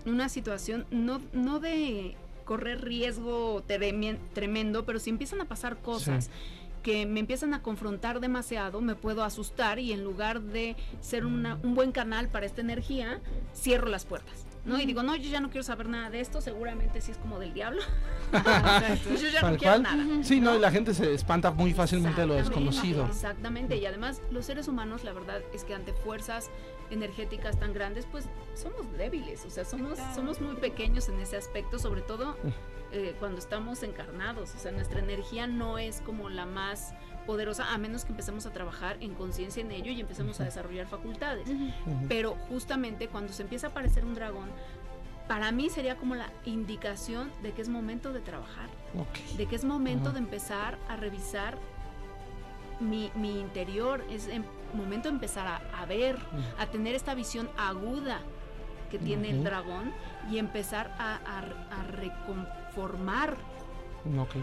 una 0.07 0.29
situación, 0.29 0.87
no, 0.91 1.21
no 1.33 1.61
de 1.61 2.17
correr 2.45 2.81
riesgo 2.83 3.63
tremendo, 4.35 4.85
pero 4.87 4.99
si 5.01 5.11
empiezan 5.11 5.41
a 5.41 5.47
pasar 5.47 5.77
cosas 5.79 6.31
que 6.87 7.05
me 7.05 7.19
empiezan 7.19 7.53
a 7.53 7.63
confrontar 7.63 8.21
demasiado, 8.21 8.81
me 8.81 8.95
puedo 8.95 9.25
asustar 9.25 9.81
y 9.81 9.91
en 9.93 10.05
lugar 10.05 10.41
de 10.41 10.77
ser 11.01 11.27
una- 11.27 11.57
un 11.65 11.75
buen 11.75 11.91
canal 11.91 12.29
para 12.29 12.47
esta 12.47 12.61
energía, 12.61 13.19
cierro 13.57 13.89
las 13.89 14.05
puertas. 14.05 14.47
¿no? 14.65 14.81
Y 14.81 14.87
digo, 14.87 15.03
no, 15.05 15.15
yo 15.17 15.29
ya 15.31 15.41
no 15.41 15.49
quiero 15.49 15.63
saber 15.65 15.89
nada 15.89 16.11
de 16.11 16.21
esto, 16.21 16.41
seguramente 16.41 17.01
sí 17.01 17.11
es 17.13 17.19
como 17.19 17.39
del 17.41 17.53
diablo. 17.55 17.81
Yo 19.21 19.29
ya 19.29 19.43
no 19.43 19.57
quiero 19.57 19.81
cual. 19.81 19.83
nada. 19.83 20.25
Sí, 20.25 20.41
no, 20.41 20.57
y 20.57 20.59
la 20.59 20.71
gente 20.73 20.93
se 20.93 21.15
espanta 21.15 21.53
muy 21.53 21.73
fácilmente 21.73 22.21
de 22.23 22.27
lo 22.27 22.35
desconocido. 22.35 23.07
Exactamente, 23.07 23.77
y 23.77 23.87
además 23.87 24.21
los 24.33 24.45
seres 24.47 24.67
humanos, 24.67 25.05
la 25.05 25.13
verdad 25.13 25.41
es 25.55 25.63
que 25.63 25.75
ante 25.75 25.93
fuerzas 25.93 26.51
energéticas 26.91 27.59
tan 27.61 27.75
grandes, 27.75 28.07
pues 28.11 28.25
somos 28.55 28.91
débiles, 28.99 29.45
o 29.45 29.51
sea, 29.51 29.65
somos 29.65 30.41
muy 30.41 30.57
pequeños 30.57 31.09
en 31.09 31.21
ese 31.21 31.37
aspecto, 31.37 31.79
sobre 31.79 32.01
todo 32.03 32.37
eh, 32.97 33.15
cuando 33.19 33.39
estamos 33.39 33.83
encarnados, 33.83 34.55
o 34.55 34.59
sea, 34.59 34.73
nuestra 34.73 35.01
energía 35.01 35.47
no 35.47 35.79
es 35.79 36.01
como 36.01 36.29
la 36.31 36.47
más 36.47 36.95
poderosa, 37.27 37.73
a 37.75 37.79
menos 37.79 38.05
que 38.05 38.13
empecemos 38.13 38.47
a 38.47 38.53
trabajar 38.53 38.97
en 39.01 39.15
conciencia 39.15 39.61
en 39.61 39.71
ello 39.73 39.91
y 39.93 40.01
empecemos 40.01 40.41
a 40.41 40.45
desarrollar 40.45 40.87
facultades. 40.87 41.49
Ujú. 41.49 41.65
Ujú. 41.65 42.07
Pero 42.09 42.35
justamente 42.49 43.09
cuando 43.09 43.33
se 43.33 43.43
empieza 43.43 43.67
a 43.67 43.71
aparecer 43.71 44.05
un 44.05 44.15
dragón, 44.15 44.49
para 45.29 45.51
mí 45.53 45.69
sería 45.69 45.97
como 45.97 46.15
la 46.15 46.31
indicación 46.45 47.31
de 47.43 47.53
que 47.53 47.61
es 47.63 47.69
momento 47.69 48.13
de 48.13 48.21
trabajar 48.21 48.69
Ok. 48.97 49.37
de 49.37 49.47
que 49.47 49.57
es 49.57 49.65
momento 49.65 50.11
Ajá. 50.11 50.13
de 50.13 50.19
empezar 50.25 50.79
a 50.89 50.95
revisar 50.97 51.59
mi, 52.81 53.11
mi 53.17 53.41
interior, 53.41 54.05
es 54.11 54.29
em- 54.29 54.45
momento 54.73 55.09
de 55.09 55.15
empezar 55.17 55.47
a, 55.49 55.57
a 55.83 55.85
ver, 55.87 56.15
Ujú. 56.17 56.43
a 56.59 56.67
tener 56.67 56.95
esta 56.95 57.15
visión 57.15 57.51
aguda 57.57 58.21
que 58.91 58.99
tiene 59.01 59.31
el 59.31 59.37
Ujú. 59.37 59.45
dragón 59.47 59.93
y 60.31 60.39
empezar 60.39 60.95
a, 60.99 61.17
a- 61.17 61.81
a 61.81 61.83
reconformar, 62.77 63.37
Ok. 64.19 64.35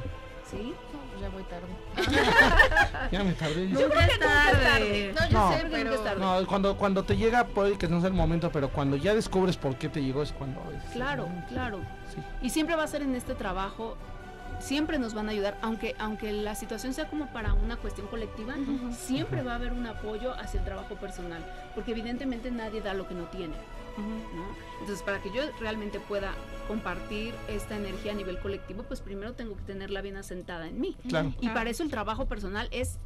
¿sí? 0.49 0.73
Ya 1.21 1.29
voy 1.29 1.43
tarde. 1.43 1.67
Ya 3.11 3.23
me 3.23 3.33
tardé. 3.33 3.69
Yo 3.69 3.89
creo 3.89 4.07
que 4.09 4.17
tarde. 4.17 4.63
tarde. 4.63 5.13
No, 5.13 5.29
yo 5.29 5.39
No. 5.39 5.51
sé, 5.53 5.59
Creo 5.59 5.71
que 5.71 5.77
nunca 5.83 5.95
es 5.95 6.03
tarde. 6.03 6.19
No, 6.19 6.47
cuando, 6.47 6.77
cuando 6.77 7.03
te 7.03 7.15
llega, 7.17 7.45
puede 7.45 7.77
que 7.77 7.87
no 7.87 7.99
sea 8.01 8.09
el 8.09 8.15
momento, 8.15 8.51
pero 8.51 8.69
cuando 8.69 8.95
ya 8.97 9.13
descubres 9.13 9.55
por 9.57 9.75
qué 9.77 9.89
te 9.89 10.01
llegó 10.01 10.23
es 10.23 10.31
cuando 10.31 10.59
es. 10.75 10.83
Claro, 10.91 11.27
claro. 11.49 11.79
Sí. 12.13 12.21
Y 12.41 12.49
siempre 12.49 12.75
va 12.75 12.83
a 12.83 12.87
ser 12.87 13.03
en 13.03 13.15
este 13.15 13.35
trabajo, 13.35 13.95
siempre 14.59 14.97
nos 14.99 15.13
van 15.13 15.27
a 15.29 15.31
ayudar, 15.31 15.57
aunque, 15.61 15.95
aunque 15.99 16.31
la 16.31 16.55
situación 16.55 16.93
sea 16.93 17.07
como 17.09 17.27
para 17.27 17.53
una 17.53 17.77
cuestión 17.77 18.07
colectiva, 18.07 18.55
siempre 18.91 19.43
va 19.43 19.53
a 19.53 19.55
haber 19.55 19.71
un 19.73 19.85
apoyo 19.87 20.33
hacia 20.33 20.59
el 20.59 20.65
trabajo 20.65 20.95
personal, 20.95 21.43
porque 21.75 21.91
evidentemente 21.91 22.49
nadie 22.51 22.81
da 22.81 22.93
lo 22.93 23.07
que 23.07 23.13
no 23.13 23.25
tiene. 23.25 23.53
¿No? 23.97 24.45
Entonces, 24.79 25.03
para 25.03 25.21
que 25.21 25.31
yo 25.31 25.43
realmente 25.59 25.99
pueda 25.99 26.33
compartir 26.67 27.33
esta 27.47 27.75
energía 27.75 28.11
a 28.11 28.15
nivel 28.15 28.39
colectivo, 28.39 28.83
pues 28.83 29.01
primero 29.01 29.33
tengo 29.33 29.55
que 29.55 29.63
tenerla 29.63 30.01
bien 30.01 30.17
asentada 30.17 30.67
en 30.67 30.79
mí. 30.79 30.95
Claro. 31.07 31.33
Y 31.39 31.49
para 31.49 31.69
eso 31.69 31.83
el 31.83 31.89
trabajo 31.89 32.25
personal 32.25 32.67
es 32.71 32.99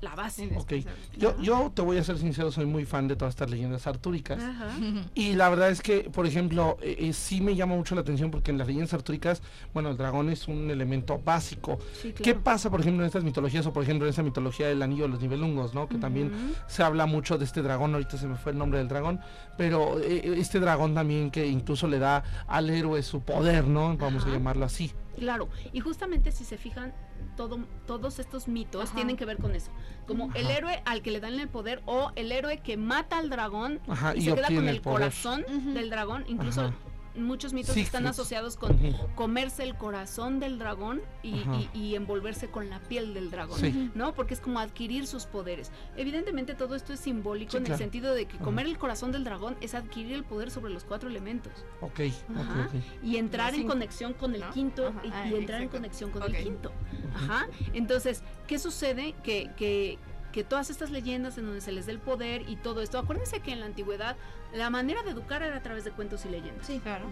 la 0.00 0.14
base. 0.14 0.50
Ok. 0.56 0.74
Yo, 1.16 1.40
yo 1.40 1.72
te 1.74 1.82
voy 1.82 1.98
a 1.98 2.04
ser 2.04 2.18
sincero, 2.18 2.52
soy 2.52 2.66
muy 2.66 2.84
fan 2.84 3.08
de 3.08 3.16
todas 3.16 3.32
estas 3.34 3.50
leyendas 3.50 3.86
artúricas. 3.86 4.42
Ajá. 4.42 4.68
Y 5.14 5.34
la 5.34 5.48
verdad 5.48 5.70
es 5.70 5.80
que, 5.80 6.10
por 6.10 6.26
ejemplo, 6.26 6.76
eh, 6.82 6.96
eh, 6.98 7.12
sí 7.12 7.40
me 7.40 7.54
llama 7.54 7.74
mucho 7.74 7.94
la 7.94 8.02
atención 8.02 8.30
porque 8.30 8.50
en 8.50 8.58
las 8.58 8.66
leyendas 8.66 8.92
artúricas, 8.94 9.42
bueno, 9.72 9.90
el 9.90 9.96
dragón 9.96 10.30
es 10.30 10.48
un 10.48 10.70
elemento 10.70 11.20
básico. 11.24 11.78
Sí, 12.00 12.12
¿Qué 12.12 12.34
pasa, 12.34 12.70
por 12.70 12.80
ejemplo, 12.80 13.02
en 13.02 13.06
estas 13.06 13.24
mitologías 13.24 13.66
o, 13.66 13.72
por 13.72 13.82
ejemplo, 13.82 14.06
en 14.06 14.10
esta 14.10 14.22
mitología 14.22 14.68
del 14.68 14.82
anillo 14.82 15.04
de 15.04 15.10
los 15.10 15.20
nivelungos, 15.20 15.74
¿no? 15.74 15.88
Que 15.88 15.98
también 15.98 16.32
se 16.66 16.82
habla 16.82 17.06
mucho 17.06 17.38
de 17.38 17.44
este 17.44 17.62
dragón, 17.62 17.94
ahorita 17.94 18.18
se 18.18 18.26
me 18.26 18.36
fue 18.36 18.52
el 18.52 18.58
nombre 18.58 18.78
del 18.78 18.88
dragón, 18.88 19.20
pero 19.56 19.98
eh, 20.00 20.34
este 20.36 20.60
dragón 20.60 20.94
también 20.94 21.30
que 21.30 21.46
incluso 21.46 21.88
le 21.88 21.98
da 21.98 22.22
al 22.46 22.70
héroe 22.70 23.02
su 23.02 23.20
poder, 23.20 23.66
¿no? 23.66 23.96
Vamos 23.96 24.24
a 24.26 24.28
llamarlo 24.28 24.64
así. 24.64 24.92
Claro, 25.18 25.48
y 25.72 25.80
justamente 25.80 26.30
si 26.30 26.44
se 26.44 26.58
fijan, 26.58 26.92
todo, 27.36 27.60
todos 27.86 28.18
estos 28.18 28.48
mitos 28.48 28.86
Ajá. 28.86 28.94
tienen 28.94 29.16
que 29.16 29.24
ver 29.24 29.36
con 29.36 29.54
eso. 29.54 29.70
Como 30.06 30.32
el 30.34 30.50
héroe 30.50 30.82
al 30.84 31.02
que 31.02 31.10
le 31.10 31.20
dan 31.20 31.38
el 31.38 31.48
poder 31.48 31.82
o 31.86 32.10
el 32.16 32.32
héroe 32.32 32.58
que 32.58 32.76
mata 32.76 33.18
al 33.18 33.30
dragón 33.30 33.80
Ajá, 33.88 34.14
y, 34.14 34.18
y 34.18 34.22
se 34.22 34.34
queda 34.34 34.48
con 34.48 34.68
el, 34.68 34.80
corazón 34.80 35.44
del 35.74 35.90
dragón. 35.90 36.24
Incluso. 36.28 36.72
Muchos 37.16 37.52
mitos 37.52 37.74
Sí, 37.74 37.80
están 37.80 38.02
sí. 38.04 38.08
asociados 38.08 38.56
con 38.56 38.76
comerse 39.14 39.62
el 39.62 39.74
corazón 39.76 40.40
del 40.40 40.58
dragón 40.58 41.02
y, 41.22 41.30
y- 41.36 41.70
y 41.74 41.94
envolverse 41.94 42.48
con 42.48 42.68
la 42.70 42.80
piel 42.80 43.14
del 43.14 43.30
dragón. 43.30 43.58
Sí. 43.60 43.90
¿no? 43.94 44.14
Porque 44.14 44.34
es 44.34 44.40
como 44.40 44.58
adquirir 44.60 45.06
sus 45.06 45.26
poderes. 45.26 45.70
Evidentemente 45.96 46.54
todo 46.54 46.74
esto 46.74 46.92
es 46.92 47.00
simbólico 47.00 47.52
Sí, 47.52 47.56
en 47.58 47.66
el 47.66 47.76
sentido 47.78 48.14
de 48.14 48.26
que 48.26 48.38
comer 48.38 48.66
el 48.66 48.78
corazón 48.78 49.12
del 49.12 49.24
dragón 49.24 49.56
es 49.60 49.74
adquirir 49.74 50.12
el 50.14 50.24
poder 50.24 50.50
sobre 50.50 50.72
los 50.72 50.84
cuatro 50.84 51.08
elementos 51.08 51.52
Ok, 51.80 52.00
Ajá. 52.34 52.66
ok, 52.68 52.74
ok. 52.74 53.04
y 53.04 53.16
entrar 53.16 53.54
en 53.54 53.66
conexión 53.66 54.12
con 54.14 54.34
el 54.34 54.40
¿no? 54.42 54.50
quinto 54.50 54.92
y, 55.04 55.08
Ah, 55.12 55.28
y 55.28 55.34
entrar 55.34 55.62
en 55.62 55.68
conexión 55.68 56.10
con 56.10 56.22
el 56.22 56.36
quinto. 56.42 56.72
Ajá. 57.14 57.48
Entonces, 57.72 58.22
¿qué 58.46 58.58
sucede? 58.58 59.14
Que, 59.22 59.50
que, 59.56 59.98
que 60.36 60.44
todas 60.44 60.68
estas 60.68 60.90
leyendas 60.90 61.38
en 61.38 61.46
donde 61.46 61.62
se 61.62 61.72
les 61.72 61.86
da 61.86 61.92
el 61.92 61.98
poder 61.98 62.46
y 62.46 62.56
todo 62.56 62.82
esto, 62.82 62.98
acuérdense 62.98 63.40
que 63.40 63.52
en 63.52 63.60
la 63.60 63.64
antigüedad 63.64 64.16
la 64.52 64.68
manera 64.68 65.02
de 65.02 65.12
educar 65.12 65.42
era 65.42 65.56
a 65.56 65.62
través 65.62 65.84
de 65.84 65.92
cuentos 65.92 66.26
y 66.26 66.28
leyendas. 66.28 66.66
Sí, 66.66 66.78
claro. 66.78 67.06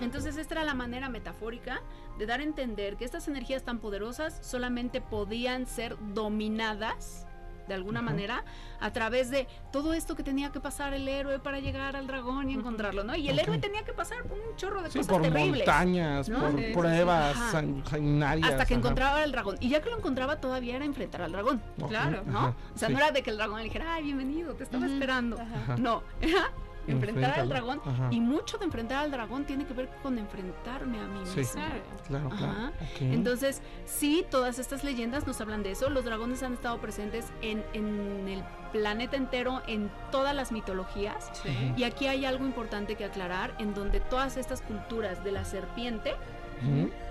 Entonces 0.00 0.36
esta 0.36 0.54
era 0.54 0.64
la 0.64 0.74
manera 0.74 1.08
metafórica 1.08 1.80
de 2.18 2.26
dar 2.26 2.40
a 2.40 2.42
entender 2.42 2.96
que 2.96 3.04
estas 3.04 3.28
energías 3.28 3.62
tan 3.62 3.78
poderosas 3.78 4.40
solamente 4.42 5.00
podían 5.00 5.68
ser 5.68 5.96
dominadas 6.12 7.24
de 7.70 7.74
alguna 7.76 8.02
manera 8.02 8.44
a 8.80 8.90
través 8.92 9.30
de 9.30 9.46
todo 9.72 9.92
esto 9.94 10.16
que 10.16 10.22
tenía 10.24 10.50
que 10.50 10.58
pasar 10.60 10.92
el 10.92 11.06
héroe 11.08 11.38
para 11.38 11.60
llegar 11.60 11.94
al 11.96 12.06
dragón 12.08 12.50
y 12.50 12.54
encontrarlo, 12.54 13.04
¿no? 13.04 13.14
Y 13.14 13.28
el 13.28 13.38
héroe 13.38 13.58
tenía 13.58 13.84
que 13.84 13.92
pasar 13.92 14.24
por 14.24 14.38
un 14.38 14.56
chorro 14.56 14.82
de 14.82 14.90
Sí, 14.90 14.98
cosas 14.98 15.12
por 15.12 15.22
terribles. 15.22 15.66
montañas, 15.66 16.28
¿no? 16.28 16.40
por 16.40 16.58
sí. 16.58 16.72
pruebas 16.74 17.36
sanguinarias. 17.52 18.50
Hasta 18.50 18.66
que 18.66 18.74
ajá. 18.74 18.80
encontraba 18.80 19.22
al 19.22 19.30
dragón. 19.32 19.56
Y 19.60 19.68
ya 19.68 19.80
que 19.80 19.88
lo 19.90 19.98
encontraba 19.98 20.40
todavía 20.40 20.74
era 20.76 20.84
enfrentar 20.84 21.22
al 21.22 21.32
dragón, 21.32 21.62
Claro, 21.88 22.22
¿no? 22.26 22.38
ajá, 22.38 22.54
O 22.74 22.78
sea, 22.78 22.88
sí. 22.88 22.94
no 22.94 22.98
era 23.00 23.12
de 23.12 23.22
que 23.22 23.30
el 23.30 23.36
dragón 23.36 23.58
le 23.58 23.64
dijera, 23.64 23.94
ay, 23.94 24.02
bienvenido, 24.04 24.54
te 24.54 24.64
estaba 24.64 24.86
esperando. 24.86 25.38
No, 25.78 26.02
era 26.20 26.50
enfrentar 26.92 27.38
al 27.40 27.48
dragón. 27.48 27.80
Ajá. 27.84 28.08
Y 28.10 28.20
mucho 28.20 28.58
de 28.58 28.64
enfrentar 28.64 29.04
al 29.04 29.10
dragón 29.10 29.44
tiene 29.44 29.64
que 29.66 29.74
ver 29.74 29.88
con 30.02 30.18
enfrentarme 30.18 31.00
a 31.00 31.04
mí 31.06 31.20
Sí. 31.24 31.38
misma. 31.40 31.62
Claro, 32.06 32.28
claro. 32.30 32.30
Ajá. 32.34 32.72
ok. 32.80 33.00
Entonces, 33.02 33.62
sí, 33.84 34.24
todas 34.30 34.58
estas 34.58 34.84
leyendas 34.84 35.26
nos 35.26 35.40
hablan 35.40 35.62
de 35.62 35.72
eso. 35.72 35.90
Los 35.90 36.04
dragones 36.04 36.42
han 36.42 36.54
estado 36.54 36.78
presentes 36.80 37.26
en, 37.42 37.64
en 37.72 38.28
el 38.28 38.42
planeta 38.72 39.16
entero, 39.16 39.62
en 39.66 39.90
todas 40.12 40.34
las 40.34 40.52
mitologías. 40.52 41.30
Sí. 41.42 41.72
Y 41.76 41.84
aquí 41.84 42.06
hay 42.06 42.24
algo 42.24 42.44
importante 42.44 42.94
que 42.94 43.04
aclarar, 43.04 43.54
en 43.58 43.74
donde 43.74 44.00
todas 44.00 44.36
estas 44.36 44.62
culturas 44.62 45.22
de 45.24 45.32
la 45.32 45.44
serpiente 45.44 46.14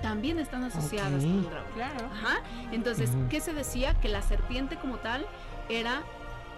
también 0.01 0.37
están 0.39 0.63
asociadas 0.63 1.23
con 1.23 1.31
el 1.39 1.43
dragón. 1.43 1.71
Claro. 1.73 2.05
Ajá. 2.13 2.41
Entonces. 2.71 3.09
¿qué 3.29 3.41
se 3.41 3.53
decía? 3.53 3.93
Que 3.95 4.07
la 4.09 4.21
serpiente 4.21 4.75
como 4.77 4.97
tal 4.97 5.25
era 5.69 6.01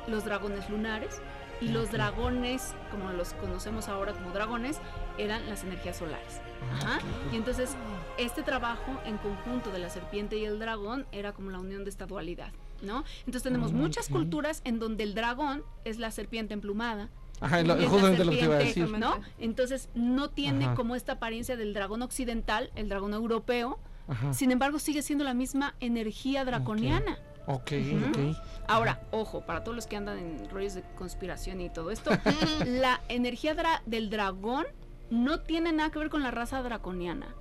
los 0.08 0.26
dragones 0.26 0.70
lunares 0.70 1.22
y 1.62 1.70
los 1.70 1.92
dragones, 1.92 2.74
como 2.90 3.12
los 3.12 3.34
conocemos 3.34 3.88
ahora 3.88 4.14
como 4.14 4.32
dragones, 4.32 4.80
eran 5.18 5.48
las 5.48 5.64
energías 5.64 5.98
solares. 5.98 6.42
Ajá. 6.74 7.00
Y 7.32 7.36
entonces, 7.36 7.76
este 8.18 8.44
trabajo 8.44 9.00
en 9.06 9.18
conjunto 9.18 9.72
de 9.72 9.80
la 9.80 9.90
serpiente 9.90 10.38
y 10.38 10.46
el 10.46 10.60
dragón 10.60 11.06
era 11.12 11.32
como 11.34 11.52
la 11.52 11.60
unión 11.60 11.84
de 11.84 11.90
esta 11.90 12.06
dualidad, 12.08 12.52
¿no? 12.82 13.04
Entonces 13.20 13.44
tenemos 13.44 13.72
muchas 13.74 14.10
culturas 14.10 14.62
en 14.66 14.80
donde 14.80 15.04
el 15.04 15.14
dragón 15.14 15.64
es 15.86 15.98
la 16.00 16.12
serpiente 16.12 16.54
emplumada, 16.54 17.10
Ajá, 17.40 17.62
lo- 17.64 17.76
justamente 17.90 18.26
lo 18.26 18.32
que 18.32 18.44
iba 18.44 18.56
a 18.56 18.60
decir. 18.60 18.88
¿no? 18.90 19.20
Entonces 19.40 19.90
no 19.96 20.30
tiene 20.30 20.66
Ajá. 20.66 20.76
como 20.76 20.96
esta 20.96 21.14
apariencia 21.14 21.56
del 21.58 21.74
dragón 21.74 22.02
occidental, 22.04 22.70
el 22.76 22.90
dragón 22.90 23.14
europeo, 23.14 23.80
Ajá. 24.08 24.34
sin 24.34 24.52
embargo 24.52 24.78
sigue 24.80 25.02
siendo 25.02 25.24
la 25.24 25.34
misma 25.34 25.74
energía 25.80 26.44
draconiana. 26.46 27.18
Ok, 27.48 27.72
ok. 28.10 28.38
Ahora, 28.68 29.02
ojo, 29.12 29.42
para 29.46 29.64
todos 29.64 29.76
los 29.76 29.88
que 29.88 29.98
andan 29.98 30.18
en 30.20 30.50
rollos 30.50 30.76
de 30.76 30.84
conspiración 30.96 31.60
y 31.62 31.70
todo 31.70 31.92
esto, 31.92 32.12
la 32.66 33.02
energía 33.10 33.56
dra- 33.56 33.82
del 33.86 34.10
dragón 34.10 34.66
no 35.10 35.40
tiene 35.42 35.72
nada 35.74 35.90
que 35.92 36.00
ver 36.00 36.10
con 36.10 36.24
la 36.24 36.32
raza 36.32 36.62
draconiana. 36.62 37.36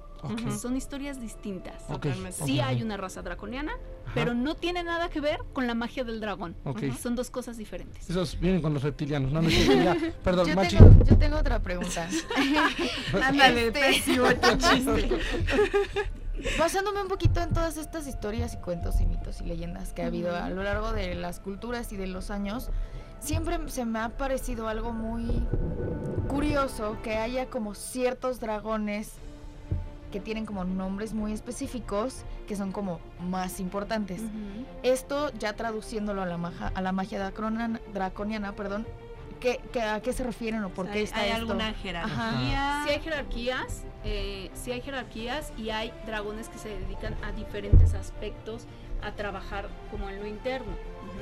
Son 0.61 0.77
historias 0.77 1.19
distintas. 1.19 1.83
Ok, 1.85 2.03
Totalmente. 2.03 2.45
Sí 2.45 2.61
hay 2.61 2.83
una 2.83 2.99
raza 2.99 3.23
draconiana, 3.23 3.73
Ajá. 3.73 4.13
pero 4.15 4.35
no 4.35 4.55
tiene 4.55 4.83
nada 4.83 5.09
que 5.09 5.19
ver 5.19 5.39
con 5.55 5.67
la 5.67 5.75
magia 5.75 6.05
del 6.05 6.21
dragón. 6.21 6.55
Son 7.01 7.15
dos 7.17 7.31
cosas 7.31 7.57
diferentes. 7.57 8.11
Esos 8.11 8.39
vienen 8.39 8.61
con 8.61 8.75
los 8.75 8.83
reptilianos. 8.83 9.33
No, 9.33 9.41
no 9.41 9.49
ya. 9.49 9.97
Perdón, 10.25 10.49
Yo 10.49 10.55
Machi. 10.57 10.77
tengo, 10.77 11.05
yo 11.07 11.17
tengo 11.17 11.39
otra 11.39 11.61
pregunta. 11.61 12.07
Ándale, 13.23 13.69
Este- 13.69 13.81
pésimo 13.81 14.27
tu 14.35 14.57
chiste. 14.59 15.09
Basándome 16.59 17.03
un 17.03 17.09
poquito 17.09 17.40
en 17.40 17.50
todas 17.53 17.76
estas 17.76 18.07
historias 18.07 18.55
y 18.55 18.57
cuentos 18.59 19.00
y 19.00 19.07
mitos 19.07 19.40
y 19.40 19.44
leyendas 19.44 19.92
que 19.92 20.03
ha 20.03 20.07
habido 20.07 20.35
a 20.37 20.48
lo 20.50 20.62
largo 20.62 20.92
de 20.92 21.14
las 21.14 21.40
culturas 21.40 21.92
y 21.92 21.96
de 21.96 22.07
los 22.07 22.31
años, 22.31 22.70
siempre 23.20 23.59
se 23.68 23.85
me 23.85 23.98
ha 23.98 24.09
parecido 24.11 24.68
algo 24.68 24.92
muy 24.92 25.46
curioso 26.29 26.96
que 27.03 27.16
haya 27.16 27.46
como 27.46 27.74
ciertos 27.74 28.40
dragones 28.40 29.12
que 30.12 30.20
tienen 30.20 30.44
como 30.44 30.64
nombres 30.64 31.12
muy 31.14 31.33
específicos 31.33 32.24
que 32.48 32.57
son 32.57 32.72
como 32.72 32.98
más 33.20 33.61
importantes. 33.61 34.20
Esto 34.83 35.31
ya 35.38 35.53
traduciéndolo 35.55 36.22
a 36.22 36.26
la, 36.26 36.37
maja- 36.37 36.72
a 36.74 36.83
la 36.83 36.90
magia 36.92 37.18
draconiana, 37.20 37.81
draconiana 37.92 38.57
perdón, 38.57 38.87
¿qué, 39.40 39.61
qué- 39.72 39.83
¿a 39.83 40.00
qué 40.00 40.12
se 40.12 40.22
refieren 40.24 40.62
o 40.64 40.68
por 40.70 40.87
qué 40.87 40.98
¿Hay, 40.98 41.05
está 41.05 41.20
hay 41.20 41.31
esto? 41.31 41.40
alguna 41.40 41.72
jerarquía? 41.74 42.83
Sí 42.87 42.90
hay 42.92 43.00
jerarquías, 43.00 43.85
eh, 44.05 44.50
sí 44.55 44.72
hay 44.72 44.81
jerarquías 44.83 45.53
y 45.59 45.70
hay 45.70 45.92
dragones 46.07 46.48
que 46.48 46.59
se 46.59 46.68
dedican 46.68 47.16
a 47.24 47.33
diferentes 47.33 47.94
aspectos 47.94 48.66
a 49.03 49.12
trabajar 49.12 49.68
como 49.90 50.09
en 50.11 50.18
lo 50.20 50.26
interno. 50.26 50.72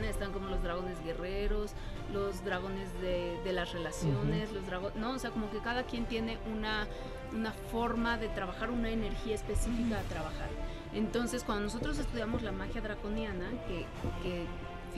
Están 0.03 0.33
como 0.33 0.49
los 0.49 0.63
dragones 0.63 1.03
guerreros, 1.05 1.73
los 2.13 2.45
dragones 2.45 2.89
de, 3.01 3.41
de 3.45 3.53
las 3.53 3.73
relaciones, 3.73 4.53
los 4.53 4.65
dragones, 4.67 4.97
no, 4.97 5.11
o 5.13 5.19
sea, 5.19 5.31
como 5.31 5.51
que 5.51 5.59
cada 5.59 5.83
quien 5.85 6.07
tiene 6.07 6.39
una, 6.53 6.87
una 7.33 7.53
forma 7.73 8.17
de 8.17 8.29
trabajar, 8.29 8.71
una 8.71 8.91
energía 8.91 9.35
específica 9.35 9.99
a 9.99 10.03
trabajar. 10.03 10.49
Entonces, 10.95 11.43
cuando 11.43 11.65
nosotros 11.65 11.99
estudiamos 11.99 12.43
la 12.43 12.53
magia 12.53 12.81
draconiana, 12.81 13.51
que, 13.67 13.87
que 14.23 14.45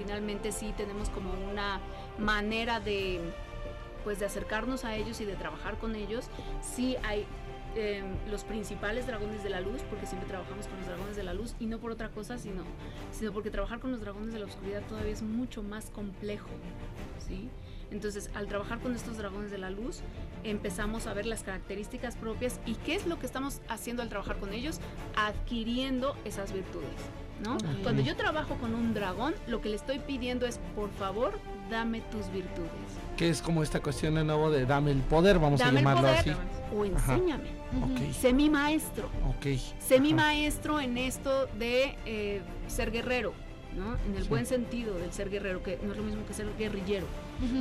finalmente 0.01 0.51
sí 0.51 0.73
tenemos 0.77 1.11
como 1.11 1.33
una 1.51 1.81
manera 2.19 2.81
de 2.81 3.21
pues 4.03 4.19
de 4.19 4.25
acercarnos 4.25 4.87
a 4.87 4.97
ellos 4.97 5.21
y 5.21 5.27
de 5.27 5.37
trabajar 5.37 5.77
con 5.77 5.95
ellos, 5.95 6.29
sí 6.63 6.97
hay 7.03 7.27
eh, 7.77 8.03
los 8.31 8.45
principales 8.45 9.07
dragones 9.07 9.45
de 9.45 9.51
la 9.51 9.61
luz, 9.61 9.83
porque 9.91 10.07
siempre 10.07 10.27
trabajamos 10.27 10.67
con 10.67 10.79
los 10.79 10.87
dragones 10.87 11.17
de 11.17 11.23
la 11.23 11.35
luz 11.35 11.55
y 11.61 11.67
no 11.67 11.79
por 11.79 11.93
otra 11.93 12.09
cosa, 12.09 12.39
sino, 12.39 12.63
sino 13.13 13.31
porque 13.33 13.51
trabajar 13.51 13.79
con 13.79 13.93
los 13.93 14.01
dragones 14.01 14.33
de 14.33 14.39
la 14.39 14.47
oscuridad 14.47 14.83
todavía 14.89 15.13
es 15.13 15.23
mucho 15.23 15.63
más 15.63 15.91
complejo, 15.91 16.49
¿sí? 17.19 17.51
Entonces, 17.91 18.31
al 18.35 18.47
trabajar 18.47 18.81
con 18.81 18.95
estos 18.95 19.19
dragones 19.19 19.51
de 19.51 19.59
la 19.59 19.69
luz, 19.69 20.01
empezamos 20.45 21.07
a 21.07 21.13
ver 21.13 21.27
las 21.27 21.43
características 21.43 22.17
propias 22.17 22.59
y 22.65 22.75
qué 22.77 22.95
es 22.95 23.07
lo 23.07 23.19
que 23.19 23.27
estamos 23.27 23.61
haciendo 23.69 24.03
al 24.03 24.09
trabajar 24.09 24.39
con 24.39 24.55
ellos, 24.55 24.81
adquiriendo 25.15 26.17
esas 26.25 26.53
virtudes, 26.53 26.89
¿no? 27.45 27.57
Cuando 27.83 28.03
yo 28.03 28.17
trabajo 28.17 28.57
con 28.57 28.75
un 28.75 28.93
dragón, 28.95 29.35
lo 29.47 29.61
que 29.61 29.69
le 29.71 29.77
estoy 29.77 29.99
pidiendo 29.99 30.47
es, 30.47 30.59
por 30.75 30.91
favor, 30.93 31.39
dame 31.71 32.01
tus 32.11 32.31
virtudes 32.33 32.69
Que 33.17 33.29
es 33.31 33.41
como 33.43 33.63
esta 33.63 33.81
cuestión 33.81 34.15
de 34.17 34.25
nuevo 34.25 34.51
de 34.51 34.67
dame 34.67 34.91
el 34.91 34.99
poder, 35.03 35.39
vamos 35.39 35.61
Dame 35.61 35.79
a 35.79 35.81
el 35.81 35.87
llamarlo 35.87 36.01
poder. 36.03 36.19
así. 36.19 36.33
o 36.77 36.85
enséñame. 36.85 37.45
Sé 38.13 38.33
mi 38.33 38.51
maestro. 38.51 39.09
Sé 39.79 40.01
mi 40.01 40.13
maestro 40.15 40.81
en 40.81 40.99
esto 40.99 41.47
de 41.59 41.97
eh, 42.07 42.41
ser 42.67 42.91
guerrero. 42.91 43.33
¿no? 43.77 43.95
En 44.05 44.17
el 44.17 44.25
Sí. 44.25 44.29
buen 44.29 44.47
sentido 44.47 44.99
del 44.99 45.13
ser 45.13 45.31
guerrero, 45.31 45.63
que 45.63 45.79
no 45.85 45.93
es 45.93 45.97
lo 45.97 46.03
mismo 46.03 46.27
que 46.27 46.35
ser 46.35 46.49
guerrillero. 46.59 47.07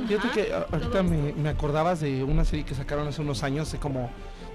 Fíjate 0.08 0.28
que 0.30 0.52
ahorita 0.52 1.04
me, 1.04 1.32
me 1.34 1.48
acordabas 1.48 2.00
de 2.00 2.24
una 2.24 2.44
serie 2.44 2.64
que 2.64 2.74
sacaron 2.74 3.06
hace 3.06 3.22
unos 3.22 3.44
años, 3.44 3.68
hace 3.68 3.78
como 3.78 4.10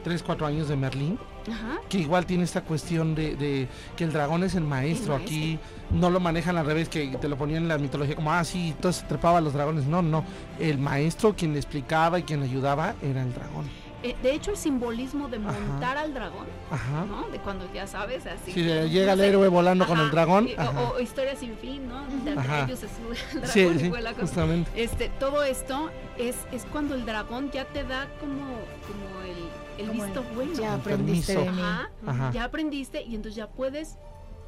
3, 0.06 0.22
4 0.22 0.46
años 0.46 0.68
de 0.68 0.76
Merlín, 0.76 1.18
Ajá. 1.52 1.80
que 1.90 1.98
igual 1.98 2.28
tiene 2.28 2.44
esta 2.44 2.62
cuestión 2.62 3.16
de, 3.16 3.36
de 3.36 3.68
que 3.96 4.04
el 4.04 4.14
dragón 4.14 4.44
es 4.44 4.54
el 4.54 4.64
maestro. 4.64 5.16
El 5.16 5.24
Aquí 5.24 5.58
no 5.90 6.12
lo 6.12 6.20
manejan 6.20 6.58
al 6.58 6.66
revés, 6.68 6.90
que 6.90 7.08
te 7.20 7.28
lo 7.28 7.38
ponían 7.38 7.64
en 7.64 7.70
la 7.70 7.80
mitología 7.80 8.16
como, 8.16 8.32
ah, 8.32 8.44
sí, 8.44 8.68
entonces 8.76 9.02
se 9.02 9.08
trepaba 9.08 9.40
a 9.40 9.42
los 9.42 9.54
dragones. 9.54 9.86
No, 9.88 10.04
no. 10.04 10.24
El 10.60 10.78
maestro, 10.78 11.36
quien 11.36 11.54
le 11.54 11.58
explicaba 11.60 12.20
y 12.20 12.24
quien 12.24 12.40
le 12.42 12.46
ayudaba, 12.46 12.94
era 13.02 13.24
el 13.24 13.34
dragón. 13.34 13.66
Eh, 14.06 14.16
de 14.22 14.34
hecho, 14.34 14.52
el 14.52 14.58
simbolismo 14.58 15.28
de 15.30 15.38
Ajá. 15.38 15.52
montar 15.52 15.98
al 15.98 16.14
dragón, 16.14 16.46
Ajá. 16.70 17.06
¿no? 17.06 17.28
De 17.30 17.40
cuando 17.40 17.68
ya 17.74 17.88
sabes, 17.88 18.26
así. 18.28 18.52
Si 18.52 18.64
que, 18.64 18.88
llega 18.90 19.14
el 19.14 19.18
no 19.18 19.24
sé, 19.24 19.30
héroe 19.30 19.48
volando 19.48 19.86
con 19.88 19.96
ajá, 19.98 20.06
el 20.06 20.12
dragón. 20.12 20.48
y- 20.48 20.54
o- 20.54 20.60
Ajá. 20.62 20.82
O, 20.92 21.00
historia 21.00 21.36
sin 21.36 21.58
fin, 21.58 21.88
¿no? 21.88 22.06
De 22.24 22.40
Ajá. 22.40 22.66
ellos 22.66 22.80
se 22.80 22.88
sube 22.88 23.18
al 23.18 23.42
dragón 23.42 23.50
Sí, 23.50 23.62
y 23.62 23.80
sí, 23.80 23.90
con- 23.90 24.14
justamente. 24.20 24.72
Este, 24.84 25.10
todo 25.20 25.44
esto 25.44 25.90
es, 26.18 26.36
es 26.52 26.66
cuando 26.66 26.94
el 26.94 27.06
dragón 27.06 27.50
ya 27.52 27.66
te 27.66 27.84
da 27.84 28.08
como, 28.20 28.44
como 28.86 29.22
el, 29.24 29.82
el 29.82 29.88
Como 29.88 30.04
el- 30.04 30.10
visto 30.12 30.24
bueno. 30.36 30.54
Ya 30.54 30.70
Con 30.72 30.80
aprendiste 30.82 31.36
de 31.36 31.52
mí. 31.52 31.60
Ajá, 31.62 31.90
Ajá. 32.06 32.32
ya 32.32 32.44
aprendiste 32.44 33.02
y 33.02 33.16
entonces 33.16 33.36
ya 33.36 33.48
puedes 33.48 33.98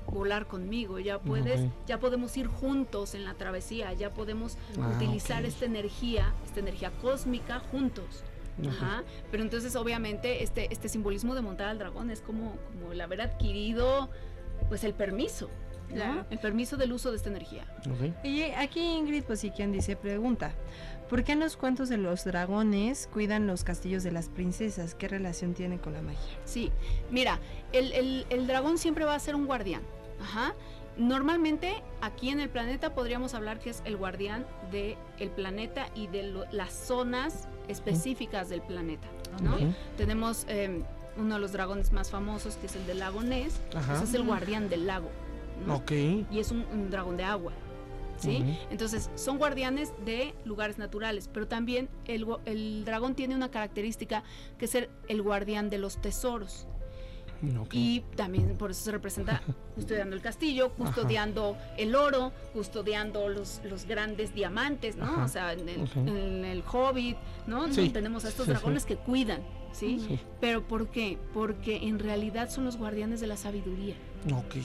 volar 0.06 0.46
conmigo, 0.48 1.00
ya 1.00 1.20
puedes, 1.20 1.62
Ok. 1.62 1.72
ya 1.88 2.00
podemos 2.00 2.38
ir 2.38 2.48
juntos 2.48 3.14
en 3.16 3.26
la 3.26 3.34
travesía, 3.34 3.92
ya 3.94 4.14
podemos 4.14 4.56
Ah, 4.80 4.94
utilizar 4.96 5.42
ok. 5.42 5.48
esta 5.50 5.66
energía, 5.66 6.32
esta 6.46 6.60
energía 6.62 6.92
cósmica 7.02 7.60
juntos. 7.72 8.24
Ajá. 8.68 9.04
Pero 9.32 9.44
entonces 9.44 9.76
obviamente 9.76 10.44
este, 10.44 10.72
este 10.72 10.90
simbolismo 10.90 11.36
de 11.36 11.42
montar 11.42 11.68
al 11.70 11.78
dragón 11.78 12.10
es 12.10 12.22
como, 12.22 12.56
como 12.72 12.92
el 12.92 13.02
haber 13.02 13.22
adquirido 13.22 14.10
pues 14.70 14.84
el 14.84 14.94
permiso. 14.94 15.50
El 16.30 16.40
permiso 16.40 16.76
del 16.76 16.92
uso 16.92 17.12
de 17.12 17.18
esta 17.18 17.30
energía. 17.30 17.66
Ok. 17.90 18.26
Y 18.26 18.42
aquí 18.44 18.82
Ingrid, 18.82 19.24
pues 19.24 19.40
sí, 19.40 19.52
quien 19.52 19.72
dice, 19.72 19.96
pregunta, 19.96 20.52
¿por 21.10 21.24
qué 21.24 21.32
en 21.32 21.40
los 21.40 21.56
cuentos 21.56 21.88
de 21.88 21.96
los 21.96 22.26
dragones 22.26 23.08
cuidan 23.14 23.48
los 23.48 23.64
castillos 23.64 24.04
de 24.04 24.12
las 24.12 24.28
princesas? 24.28 24.96
¿Qué 24.96 25.08
relación 25.08 25.54
tiene 25.54 25.80
con 25.80 25.94
la 25.94 26.02
magia? 26.02 26.20
Sí, 26.44 26.74
mira, 27.10 27.40
el, 27.72 27.94
el- 27.94 28.26
el 28.30 28.48
dragón 28.48 28.78
siempre 28.78 29.06
va 29.06 29.16
a 29.16 29.20
ser 29.20 29.34
un 29.36 29.46
guardián. 29.46 29.82
Ajá. 30.22 30.54
Normalmente 30.98 31.82
aquí 32.02 32.30
en 32.30 32.40
el 32.40 32.50
planeta 32.50 32.94
podríamos 32.96 33.34
hablar 33.34 33.60
que 33.60 33.70
es 33.70 33.82
el 33.86 33.98
guardián 33.98 34.46
del 34.72 34.96
el 35.20 35.30
planeta 35.30 35.88
y 35.96 36.08
de 36.08 36.24
lo- 36.24 36.46
las 36.52 36.74
zonas 36.74 37.48
específicas 37.68 38.50
del 38.50 38.62
planeta. 38.62 39.08
¿no? 39.42 39.58
Tenemos 39.96 40.46
eh, 40.50 40.82
uno 41.18 41.36
de 41.36 41.42
los 41.42 41.52
dragones 41.52 41.92
más 41.92 42.10
famosos 42.10 42.56
que 42.58 42.66
es 42.66 42.76
el 42.76 42.86
del 42.88 43.00
lago 43.00 43.22
Ness. 43.22 43.60
Ese 43.96 44.04
es 44.06 44.14
el 44.16 44.24
guardián 44.24 44.70
del 44.70 44.88
lago. 44.88 45.10
¿no? 45.66 45.76
Ok. 45.78 45.92
Y 46.32 46.40
es 46.40 46.52
un, 46.52 46.66
un 46.72 46.90
dragón 46.90 47.18
de 47.18 47.24
agua. 47.24 47.54
¿sí? 48.18 48.44
Entonces, 48.72 49.12
son 49.14 49.38
guardianes 49.38 49.94
de 50.04 50.34
lugares 50.46 50.80
naturales, 50.80 51.30
pero 51.32 51.48
también 51.48 51.88
el, 52.06 52.26
el 52.46 52.84
dragón 52.86 53.14
tiene 53.14 53.36
una 53.36 53.52
característica 53.52 54.24
que 54.58 54.66
es 54.66 54.72
ser 54.72 54.90
el 55.08 55.22
guardián 55.22 55.70
de 55.70 55.78
los 55.78 56.02
tesoros. 56.02 56.68
Y 57.72 58.02
también 58.16 58.58
por 58.58 58.72
eso 58.72 58.84
se 58.84 58.92
representa 58.92 59.42
custodiando 59.76 60.16
el 60.16 60.22
castillo, 60.22 60.72
custodiando 60.74 61.56
el 61.78 61.96
oro, 61.96 62.32
custodiando 62.54 63.30
los, 63.30 63.62
los 63.64 63.86
grandes 63.86 64.34
diamantes, 64.34 64.96
¿no? 64.96 65.06
Ajá. 65.06 65.24
O 65.26 65.28
sea, 65.28 65.54
en 65.54 65.70
el, 65.70 65.88
en 65.96 66.46
el 66.46 66.64
Hobbit, 66.72 67.18
¿no? 67.46 67.72
Sí. 67.72 67.90
Tenemos 67.90 68.26
a 68.26 68.30
estos 68.30 68.46
Sí, 68.46 68.52
sí. 68.52 68.58
dragones 68.58 68.86
que 68.86 68.96
cuidan, 68.96 69.42
¿sí? 69.72 70.00
Sí. 70.08 70.20
Pero 70.42 70.68
¿por 70.68 70.88
qué? 70.90 71.18
Porque 71.34 71.78
en 71.88 72.00
realidad 72.00 72.50
son 72.50 72.66
los 72.66 72.78
guardianes 72.78 73.20
de 73.22 73.28
la 73.28 73.38
sabiduría 73.38 73.96
Ok. 74.34 74.56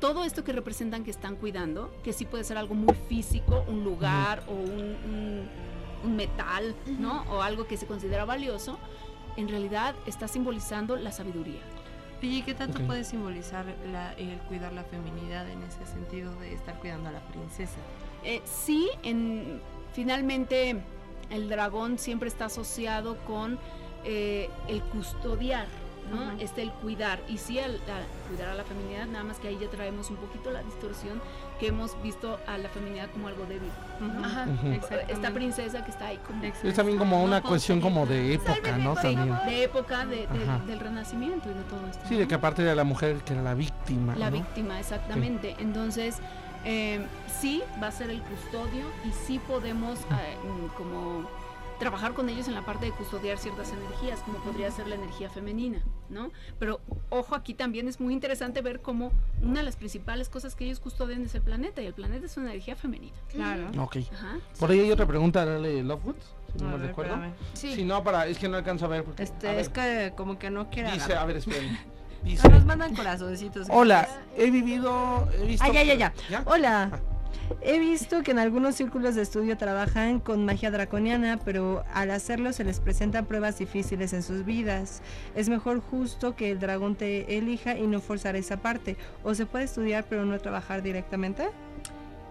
todo 0.00 0.24
esto 0.24 0.44
que 0.44 0.52
representan 0.52 1.02
que 1.04 1.10
están 1.10 1.36
cuidando, 1.36 1.92
que 2.04 2.12
sí 2.12 2.24
puede 2.26 2.44
ser 2.44 2.58
algo 2.58 2.74
muy 2.74 2.94
físico, 3.08 3.64
un 3.68 3.84
lugar 3.84 4.44
o 4.48 4.52
un, 4.52 4.96
un- 5.10 5.48
un 6.04 6.16
metal, 6.16 6.74
¿no? 6.98 7.22
O 7.30 7.40
algo 7.40 7.66
que 7.66 7.78
se 7.78 7.86
considera 7.86 8.26
valioso, 8.26 8.78
en 9.38 9.48
realidad 9.48 9.94
está 10.06 10.28
simbolizando 10.28 10.96
la 10.96 11.10
sabiduría. 11.12 11.60
¿Y 12.24 12.42
qué 12.42 12.54
tanto 12.54 12.80
puede 12.80 13.04
simbolizar 13.04 13.66
la- 13.92 14.12
el 14.14 14.38
cuidar 14.48 14.72
la 14.72 14.84
feminidad 14.84 15.48
en 15.48 15.62
ese 15.62 15.84
sentido 15.86 16.34
de 16.36 16.54
estar 16.54 16.78
cuidando 16.78 17.10
a 17.10 17.12
la 17.12 17.20
princesa? 17.20 17.76
Eh, 18.24 18.40
sí, 18.44 18.88
en, 19.02 19.60
finalmente 19.92 20.76
el 21.30 21.48
dragón 21.48 21.98
siempre 21.98 22.28
está 22.28 22.46
asociado 22.46 23.16
con 23.26 23.58
eh, 24.04 24.50
el 24.68 24.82
custodiar, 24.82 25.66
¿no? 26.10 26.32
Este 26.38 26.62
el 26.62 26.70
cuidar. 26.72 27.20
Y 27.28 27.38
sí, 27.38 27.58
el, 27.58 27.80
cuidar 28.28 28.48
a 28.50 28.54
la 28.54 28.64
feminidad, 28.64 29.06
nada 29.06 29.24
más 29.24 29.38
que 29.38 29.48
ahí 29.48 29.58
ya 29.58 29.68
traemos 29.70 30.10
un 30.10 30.16
poquito 30.16 30.50
la 30.50 30.62
distorsión 30.62 31.20
que 31.60 31.68
hemos 31.68 32.00
visto 32.02 32.38
a 32.46 32.58
la 32.58 32.68
feminidad 32.68 33.08
como 33.10 33.28
algo 33.28 33.44
débil. 33.46 33.70
Ajá. 34.24 34.46
Esta 35.08 35.30
princesa 35.30 35.84
que 35.84 35.90
está 35.90 36.08
ahí 36.08 36.18
como 36.26 36.42
Es 36.44 36.74
también 36.74 36.98
como 36.98 37.22
una 37.22 37.42
cuestión 37.42 37.80
como 37.80 38.06
de 38.06 38.34
época, 38.34 38.76
¿no? 38.78 38.94
También. 38.94 39.36
de 39.46 39.64
época 39.64 40.04
de- 40.06 40.26
de- 40.26 40.66
del 40.66 40.80
renacimiento 40.80 41.50
y 41.50 41.54
de 41.54 41.62
todo 41.64 41.86
esto. 41.88 42.02
Sí, 42.08 42.16
de 42.16 42.26
que 42.26 42.34
aparte 42.34 42.62
era 42.62 42.74
la 42.74 42.84
mujer 42.84 43.18
que 43.24 43.34
era 43.34 43.42
la 43.42 43.54
víctima. 43.54 44.16
La 44.16 44.30
¿no? 44.30 44.36
víctima, 44.38 44.80
exactamente. 44.80 45.54
Entonces, 45.60 46.18
eh, 46.64 47.04
sí 47.40 47.62
va 47.82 47.88
a 47.88 47.92
ser 47.92 48.10
el 48.10 48.20
custodio 48.22 48.86
y 49.04 49.12
sí 49.26 49.38
podemos 49.38 49.98
eh, 50.00 50.36
como 50.76 51.28
trabajar 51.84 52.14
con 52.14 52.30
ellos 52.30 52.48
en 52.48 52.54
la 52.54 52.62
parte 52.64 52.86
de 52.86 52.92
custodiar 52.92 53.36
ciertas 53.36 53.70
energías, 53.70 54.20
como 54.20 54.38
podría 54.38 54.70
ser 54.70 54.86
la 54.86 54.94
energía 54.94 55.28
femenina, 55.28 55.82
¿no? 56.08 56.30
Pero 56.58 56.80
ojo, 57.10 57.34
aquí 57.34 57.52
también 57.52 57.88
es 57.88 58.00
muy 58.00 58.14
interesante 58.14 58.62
ver 58.62 58.80
cómo 58.80 59.12
una 59.42 59.58
de 59.60 59.64
las 59.64 59.76
principales 59.76 60.30
cosas 60.30 60.54
que 60.54 60.64
ellos 60.64 60.80
custodian 60.80 61.22
es 61.26 61.34
el 61.34 61.42
planeta 61.42 61.82
y 61.82 61.86
el 61.86 61.92
planeta 61.92 62.24
es 62.24 62.38
una 62.38 62.52
energía 62.52 62.74
femenina. 62.74 63.12
Claro. 63.28 63.68
Ok. 63.78 63.98
Ajá. 64.14 64.38
Por 64.58 64.70
ahí 64.70 64.80
hay 64.80 64.90
otra 64.92 65.04
pregunta, 65.04 65.44
dale 65.44 65.82
Lovewood, 65.82 66.14
si 66.56 66.62
no 66.64 66.70
me 66.70 66.78
ver, 66.78 66.86
recuerdo. 66.86 67.16
Sí. 67.52 67.74
Si 67.74 67.84
no, 67.84 68.02
para, 68.02 68.26
es 68.28 68.38
que 68.38 68.48
no 68.48 68.56
alcanzo 68.56 68.86
a 68.86 68.88
ver. 68.88 69.04
Porque, 69.04 69.22
Este, 69.22 69.46
a 69.46 69.52
ver, 69.52 69.60
es 69.60 69.68
que 69.68 70.14
como 70.16 70.38
que 70.38 70.48
no 70.48 70.70
quiere 70.70 70.90
dice, 70.90 71.04
agarrar. 71.04 71.22
a 71.24 71.26
ver, 71.26 71.36
esperen. 71.36 71.70
No, 71.70 71.78
Dice, 72.24 72.48
nos 72.48 72.64
mandan 72.64 72.96
corazoncitos. 72.96 73.66
hola, 73.70 74.08
he 74.34 74.50
vivido, 74.50 75.28
he 75.38 75.44
visto... 75.48 75.66
Ah, 75.68 75.70
ya, 75.70 75.82
ya, 75.82 75.94
ya. 76.30 76.42
Hola. 76.46 76.90
Ah. 76.94 77.13
He 77.60 77.78
visto 77.78 78.22
que 78.22 78.30
en 78.30 78.38
algunos 78.38 78.74
círculos 78.74 79.14
de 79.14 79.22
estudio 79.22 79.56
trabajan 79.56 80.20
con 80.20 80.44
magia 80.44 80.70
draconiana, 80.70 81.38
pero 81.44 81.84
al 81.92 82.10
hacerlo 82.10 82.52
se 82.52 82.64
les 82.64 82.80
presentan 82.80 83.26
pruebas 83.26 83.58
difíciles 83.58 84.12
en 84.12 84.22
sus 84.22 84.44
vidas. 84.44 85.02
Es 85.34 85.48
mejor 85.48 85.80
justo 85.80 86.36
que 86.36 86.50
el 86.50 86.60
dragón 86.60 86.96
te 86.96 87.36
elija 87.38 87.76
y 87.76 87.86
no 87.86 88.00
forzar 88.00 88.36
esa 88.36 88.58
parte. 88.58 88.96
O 89.22 89.34
se 89.34 89.46
puede 89.46 89.64
estudiar 89.64 90.04
pero 90.08 90.24
no 90.24 90.38
trabajar 90.38 90.82
directamente. 90.82 91.48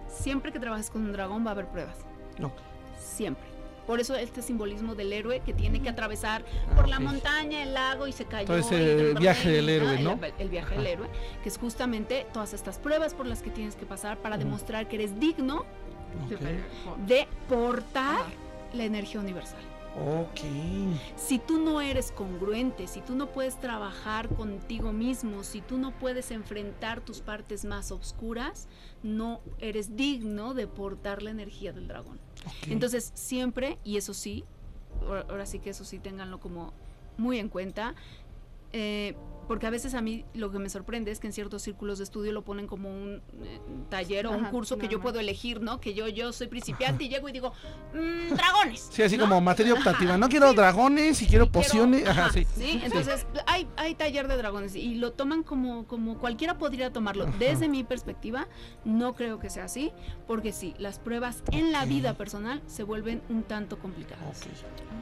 Siempre 0.08 0.52
que 0.52 0.60
trabajes 0.60 0.90
con 0.90 1.04
un 1.04 1.12
dragón 1.14 1.46
va 1.46 1.50
a 1.50 1.54
haber 1.54 1.68
pruebas. 1.68 1.98
No. 2.38 2.52
Siempre. 3.00 3.53
Por 3.88 4.00
eso 4.00 4.16
este 4.16 4.42
simbolismo 4.42 4.96
del 4.96 5.12
héroe 5.12 5.42
que 5.42 5.54
tiene 5.54 5.82
que 5.82 5.90
atravesar 5.90 6.44
Ah, 6.72 6.76
por 6.76 6.88
la 6.88 7.00
montaña, 7.00 7.64
el 7.64 7.74
lago 7.74 8.08
y 8.08 8.12
se 8.14 8.26
cayó. 8.26 8.48
Todo 8.48 8.58
ese 8.58 8.76
y 8.76 8.86
de 8.86 9.14
viaje 9.16 9.50
del 9.52 9.70
héroe, 9.70 9.96
el- 9.96 10.04
¿no? 10.04 10.20
El, 10.40 10.50
viaje 10.50 10.76
del 10.76 10.88
héroe, 10.88 11.08
que 11.44 11.50
es 11.50 11.58
justamente 11.58 12.26
todas 12.34 12.54
estas 12.54 12.78
pruebas 12.80 13.14
por 13.14 13.26
las 13.26 13.42
que 13.42 13.50
tienes 13.50 13.76
que 13.76 13.86
pasar 13.86 14.18
para 14.18 14.38
demostrar 14.38 14.88
que 14.88 14.96
eres 14.96 15.20
digno 15.20 15.66
de 17.08 17.28
portar 17.50 18.26
la 18.74 18.84
energía 18.86 19.20
universal. 19.20 19.60
Ok. 19.96 20.40
Si 21.16 21.38
tú 21.38 21.60
no 21.60 21.80
eres 21.80 22.12
congruente, 22.12 22.88
si 22.88 23.02
tú 23.02 23.16
no 23.16 23.32
puedes 23.32 23.60
trabajar 23.60 24.28
contigo 24.28 24.92
mismo, 24.92 25.44
si 25.44 25.62
tú 25.62 25.78
no 25.78 25.92
puedes 25.92 26.32
enfrentar 26.32 27.02
tus 27.02 27.22
partes 27.22 27.64
más 27.64 27.92
oscuras, 27.92 28.68
no 29.04 29.42
eres 29.60 29.96
digno 29.96 30.56
de 30.56 30.66
portar 30.66 31.22
la 31.22 31.30
energía 31.30 31.74
del 31.74 31.88
dragón. 31.88 32.20
Entonces, 32.68 33.12
siempre, 33.14 33.78
y 33.84 33.98
eso 33.98 34.16
sí, 34.16 34.46
ahora 35.08 35.46
sí 35.46 35.60
que 35.60 35.70
eso 35.70 35.86
sí 35.86 36.00
tenganlo 36.00 36.40
como 36.40 36.74
muy 37.18 37.38
en 37.38 37.50
cuenta, 37.50 37.94
eh, 38.72 39.16
porque 39.48 39.68
a 39.68 39.70
veces 39.70 39.94
a 39.94 40.02
mí 40.02 40.26
lo 40.34 40.52
que 40.52 40.60
me 40.60 40.70
sorprende 40.70 41.12
es 41.12 41.20
que 41.20 41.28
en 41.28 41.34
ciertos 41.34 41.62
círculos 41.62 41.98
de 41.98 42.04
estudio 42.06 42.32
lo 42.32 42.44
ponen 42.44 42.68
como 42.68 42.90
un 42.90 43.22
eh, 43.44 43.60
taller 43.90 44.28
o 44.28 44.32
un 44.32 44.46
curso 44.46 44.78
que 44.78 44.88
yo 44.88 44.98
más. 44.98 45.04
puedo 45.04 45.20
elegir, 45.20 45.62
¿no? 45.62 45.80
Que 45.80 45.94
yo, 45.94 46.08
yo 46.08 46.34
soy 46.34 46.48
principiante 46.48 47.04
y 47.04 47.10
llego 47.14 47.30
y 47.30 47.32
digo, 47.32 47.54
"Mm, 47.94 48.36
dragones. 48.36 48.90
Sí, 48.92 49.02
así 49.04 49.18
¿no? 49.18 49.24
como 49.24 49.42
materia 49.42 49.74
optativa. 49.74 50.18
No 50.18 50.30
quiero 50.34 50.54
dragones 50.54 51.22
y 51.22 51.28
quiero 51.28 51.52
pociones. 51.52 52.08
Ajá, 52.08 52.26
ajá, 52.26 52.34
sí. 52.34 52.82
Entonces, 52.84 53.26
hay, 53.46 53.68
hay 53.78 53.96
taller 53.96 54.28
de 54.28 54.38
dragones 54.38 54.76
y 54.76 54.96
lo 54.96 55.12
toman 55.14 55.44
como, 55.44 55.86
como 55.88 56.18
cualquiera 56.18 56.58
podría 56.58 56.92
tomarlo. 56.92 57.26
Ajá. 57.26 57.36
Desde 57.40 57.68
mi 57.68 57.84
perspectiva, 57.84 58.48
no 58.86 59.14
creo 59.16 59.40
que 59.40 59.50
sea 59.50 59.66
así, 59.66 59.92
porque 60.28 60.52
sí, 60.52 60.74
las 60.78 61.00
pruebas 61.00 61.44
en 61.52 61.72
la 61.72 61.86
vida 61.86 62.14
personal 62.16 62.62
se 62.68 62.84
vuelven 62.84 63.22
un 63.30 63.44
tanto 63.44 63.78
complicadas. 63.80 64.42
Ok. 64.42 64.48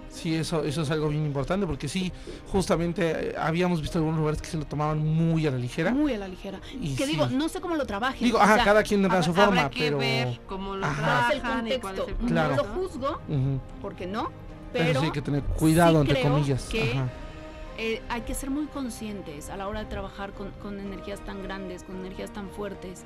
Sí, 0.09 0.35
eso, 0.35 0.63
eso 0.65 0.81
es 0.81 0.91
algo 0.91 1.07
bien 1.07 1.25
importante 1.25 1.65
porque 1.65 1.87
sí, 1.87 2.11
justamente 2.51 3.29
eh, 3.29 3.35
habíamos 3.37 3.81
visto 3.81 3.97
algunos 3.97 4.19
lugares 4.19 4.30
que 4.39 4.47
se 4.47 4.57
lo 4.57 4.65
tomaban 4.65 4.99
muy 4.99 5.45
a 5.47 5.51
la 5.51 5.57
ligera. 5.57 5.91
Muy 5.91 6.13
a 6.13 6.17
la 6.19 6.27
ligera. 6.27 6.59
Y 6.79 6.95
que 6.95 7.05
sí. 7.05 7.11
digo, 7.11 7.27
no 7.27 7.49
sé 7.49 7.59
cómo 7.59 7.75
lo 7.75 7.85
trabajen. 7.85 8.23
Digo, 8.23 8.37
o 8.37 8.41
ajá, 8.41 8.55
sea, 8.55 8.63
cada 8.63 8.83
quien 8.83 9.01
tendrá 9.01 9.21
su 9.23 9.31
Habrá 9.31 9.45
forma, 9.45 9.69
que 9.69 9.79
pero... 9.79 9.97
ver 9.97 10.39
cómo 10.47 10.75
lo 10.75 10.85
Ajá. 10.85 10.95
¿cuál 11.01 11.29
es 11.29 11.35
el 11.35 11.41
trabajan 11.41 11.67
y 11.67 11.79
cuál 11.79 11.93
es 11.95 11.99
contexto? 12.01 12.23
el 12.25 12.31
Claro. 12.31 12.55
No 12.55 12.63
lo 12.63 12.69
juzgo, 12.69 13.21
porque 13.81 14.07
no, 14.07 14.29
Pero, 14.73 14.99
sí 14.99 15.05
hay 15.07 15.11
que 15.11 15.21
tener 15.21 15.43
cuidado, 15.43 15.95
sí 16.03 16.09
entre 16.09 16.21
creo 16.21 16.33
comillas. 16.33 16.63
que 16.63 16.91
Ajá. 16.91 17.07
Eh, 17.77 18.01
hay 18.09 18.21
que 18.21 18.33
ser 18.33 18.49
muy 18.49 18.65
conscientes 18.67 19.49
a 19.49 19.57
la 19.57 19.67
hora 19.67 19.79
de 19.81 19.85
trabajar 19.85 20.33
con, 20.33 20.51
con 20.61 20.79
energías 20.79 21.19
tan 21.25 21.41
grandes, 21.43 21.83
con 21.83 21.95
energías 21.97 22.31
tan 22.31 22.49
fuertes, 22.49 23.05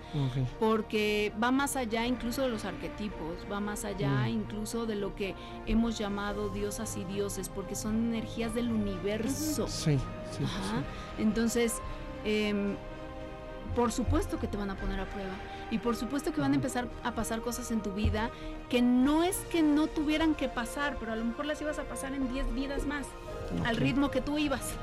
porque 0.59 1.31
va 1.41 1.51
más 1.51 1.75
allá 1.75 2.05
incluso 2.05 2.41
de 2.41 2.49
los 2.49 2.65
arquetipos, 2.65 3.45
va 3.51 3.59
más 3.59 3.85
allá 3.85 4.09
Mm. 4.25 4.29
incluso 4.29 4.85
de 4.85 4.95
lo 4.95 5.15
que 5.15 5.35
hemos 5.65 5.97
llamado 5.97 6.49
diosas 6.49 6.95
y 6.97 7.03
dioses, 7.05 7.49
porque 7.49 7.75
son 7.75 7.95
energías 8.13 8.53
del 8.53 8.71
universo. 8.71 9.67
Sí, 9.67 9.97
sí, 10.31 10.45
sí. 10.45 10.45
Entonces, 11.19 11.75
em, 12.23 12.75
por 13.75 13.91
supuesto 13.91 14.39
que 14.39 14.47
te 14.47 14.57
van 14.57 14.69
a 14.69 14.75
poner 14.75 14.99
a 14.99 15.05
prueba. 15.05 15.33
Y 15.71 15.79
por 15.79 15.95
supuesto 15.95 16.31
que 16.31 16.39
van 16.41 16.51
a 16.51 16.55
empezar 16.55 16.87
a 17.03 17.13
pasar 17.13 17.41
cosas 17.41 17.71
en 17.71 17.81
tu 17.81 17.91
vida 17.93 18.29
que 18.69 18.81
no 18.81 19.23
es 19.23 19.37
que 19.51 19.63
no 19.63 19.87
tuvieran 19.87 20.35
que 20.35 20.47
pasar, 20.47 20.97
pero 20.99 21.11
a 21.11 21.15
lo 21.15 21.25
mejor 21.25 21.45
las 21.47 21.59
ibas 21.61 21.79
a 21.79 21.83
pasar 21.83 22.13
en 22.13 22.31
10 22.31 22.53
vidas 22.53 22.85
más, 22.85 23.07
al 23.65 23.75
ritmo 23.77 24.11
que 24.11 24.21
tú 24.21 24.37
ibas. 24.37 24.73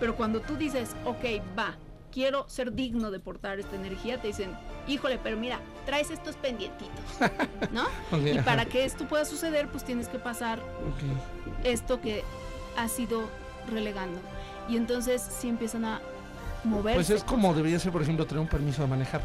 Pero 0.00 0.16
cuando 0.16 0.40
tú 0.40 0.56
dices, 0.56 0.96
ok, 1.04 1.42
va, 1.58 1.76
quiero 2.12 2.48
ser 2.48 2.72
digno 2.72 3.10
de 3.10 3.20
portar 3.20 3.58
esta 3.58 3.76
energía, 3.76 4.20
te 4.20 4.28
dicen, 4.28 4.50
híjole, 4.86 5.18
pero 5.22 5.36
mira, 5.36 5.60
traes 5.86 6.10
estos 6.10 6.36
pendientitos, 6.36 7.04
¿no? 7.72 7.84
Y 8.18 8.38
para 8.40 8.66
que 8.66 8.84
esto 8.84 9.06
pueda 9.06 9.24
suceder, 9.24 9.68
pues 9.68 9.84
tienes 9.84 10.08
que 10.08 10.18
pasar 10.18 10.60
esto 11.64 12.00
que 12.00 12.22
has 12.76 12.98
ido 12.98 13.22
relegando. 13.70 14.20
Y 14.68 14.76
entonces 14.76 15.22
sí 15.22 15.48
empiezan 15.48 15.84
a 15.84 16.00
moverse. 16.64 16.96
Pues 16.96 17.10
es 17.10 17.24
como 17.24 17.54
debería 17.54 17.78
ser, 17.78 17.92
por 17.92 18.02
ejemplo, 18.02 18.26
tener 18.26 18.40
un 18.40 18.48
permiso 18.48 18.82
de 18.82 18.88
manejar. 18.88 19.22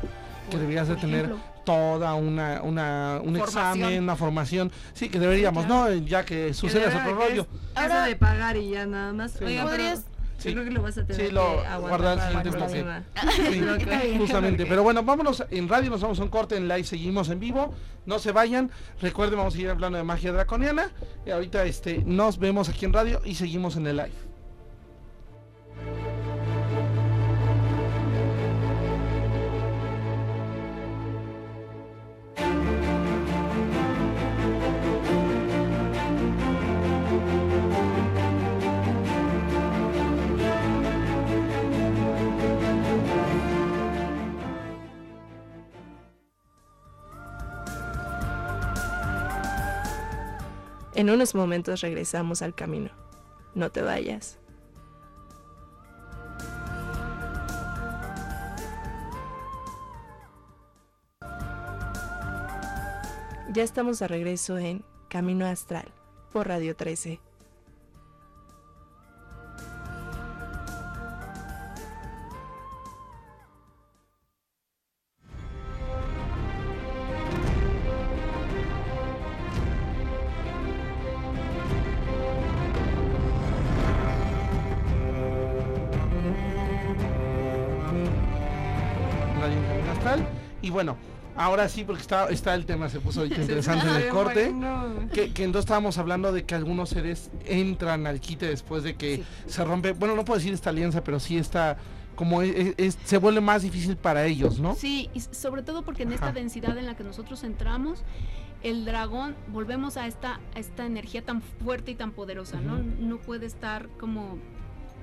Que 0.49 0.57
deberías 0.57 0.87
de 0.87 0.95
tener. 0.95 1.35
Toda 1.67 2.13
una, 2.15 2.61
una 2.63 3.19
un 3.21 3.35
Formación. 3.35 3.45
examen, 3.77 4.03
una 4.03 4.15
formación. 4.15 4.71
Sí, 4.93 5.09
que 5.09 5.19
deberíamos, 5.19 5.65
claro. 5.65 5.89
¿no? 5.95 6.05
Ya 6.05 6.23
que 6.25 6.53
sucede 6.53 6.89
Que 6.89 6.95
otro 6.95 7.13
rollo. 7.15 7.41
es 7.41 7.77
Ahora- 7.77 8.05
de 8.05 8.15
pagar 8.15 8.55
y 8.55 8.69
ya 8.69 8.85
nada 8.85 9.11
más. 9.11 9.33
Sí, 9.33 9.43
Oiga, 9.43 9.63
no. 9.65 9.69
pero 9.69 9.83
¿Podrías- 9.83 10.05
Sí. 10.37 10.49
Yo 10.49 10.53
creo 10.53 10.65
que 10.65 10.71
lo 10.71 10.83
vas 10.83 10.95
a 10.99 11.03
tener 11.03 11.27
Sí, 11.27 11.31
lo 11.33 11.63
que 11.63 11.87
guardar 11.89 12.19
el 12.19 12.23
siguiente 12.25 12.49
bloque. 12.51 12.85
Sí, 13.51 14.17
Justamente, 14.19 14.65
pero 14.67 14.83
bueno, 14.83 15.01
vámonos 15.01 15.43
en 15.49 15.67
radio, 15.67 15.89
nos 15.89 15.99
vamos 16.01 16.19
a 16.19 16.23
un 16.23 16.29
corte 16.29 16.55
en 16.55 16.67
live, 16.67 16.83
seguimos 16.83 17.29
en 17.29 17.39
vivo, 17.39 17.73
no 18.05 18.19
se 18.19 18.31
vayan, 18.31 18.69
recuerden, 19.01 19.37
vamos 19.39 19.55
a 19.55 19.57
ir 19.59 19.69
hablando 19.69 19.97
de 19.97 20.03
magia 20.03 20.31
draconiana, 20.31 20.91
y 21.25 21.31
ahorita 21.31 21.65
este, 21.65 22.03
nos 22.05 22.37
vemos 22.37 22.69
aquí 22.69 22.85
en 22.85 22.93
radio 22.93 23.19
y 23.25 23.33
seguimos 23.33 23.77
en 23.77 23.87
el 23.87 23.97
live. 23.97 24.26
En 50.97 51.11
unos 51.11 51.35
momentos 51.35 51.81
regresamos 51.81 52.41
al 52.41 52.55
camino. 52.55 52.89
No 53.53 53.69
te 53.69 53.83
vayas. 53.83 54.39
Ya 63.53 63.61
estamos 63.61 63.99
de 63.99 64.07
regreso 64.07 64.57
en 64.57 64.83
Camino 65.07 65.45
Astral 65.45 65.85
por 66.33 66.47
Radio 66.47 66.75
13. 66.75 67.19
Bueno, 90.77 90.95
ahora 91.35 91.67
sí, 91.69 91.83
porque 91.83 92.03
está, 92.03 92.29
está 92.29 92.53
el 92.53 92.67
tema, 92.67 92.87
se 92.87 92.99
puso 92.99 93.21
ahorita 93.21 93.41
interesante 93.41 93.87
en 93.87 93.95
el 93.95 94.09
corte. 94.09 94.53
Que, 95.11 95.33
que 95.33 95.43
entonces 95.43 95.65
estábamos 95.65 95.97
hablando 95.97 96.31
de 96.31 96.43
que 96.45 96.53
algunos 96.53 96.89
seres 96.89 97.31
entran 97.47 98.05
al 98.05 98.19
quite 98.19 98.45
después 98.47 98.83
de 98.83 98.95
que 98.95 99.17
Sí. 99.17 99.23
se 99.47 99.65
rompe, 99.65 99.93
bueno, 99.93 100.15
no 100.15 100.23
puedo 100.23 100.37
decir 100.37 100.53
esta 100.53 100.69
alianza, 100.69 101.03
pero 101.03 101.19
sí 101.19 101.35
está, 101.35 101.77
como 102.15 102.43
es- 102.43 102.75
es- 102.77 102.99
se 103.03 103.17
vuelve 103.17 103.41
más 103.41 103.63
difícil 103.63 103.97
para 103.97 104.25
ellos, 104.27 104.59
¿no? 104.59 104.75
Sí, 104.75 105.09
y 105.15 105.21
sobre 105.21 105.63
todo 105.63 105.81
porque 105.81 106.03
en 106.03 106.11
esta 106.11 106.31
densidad 106.31 106.77
en 106.77 106.85
la 106.85 106.95
que 106.95 107.03
nosotros 107.03 107.43
entramos, 107.43 108.03
el 108.61 108.85
dragón, 108.85 109.35
volvemos 109.47 109.97
a 109.97 110.05
esta, 110.05 110.39
a 110.55 110.59
esta 110.59 110.85
energía 110.85 111.23
tan 111.23 111.41
fuerte 111.41 111.89
y 111.89 111.95
tan 111.95 112.11
poderosa, 112.11 112.61
¿no? 112.61 112.77
No 112.77 113.17
puede 113.17 113.47
estar 113.47 113.87
como, 113.99 114.37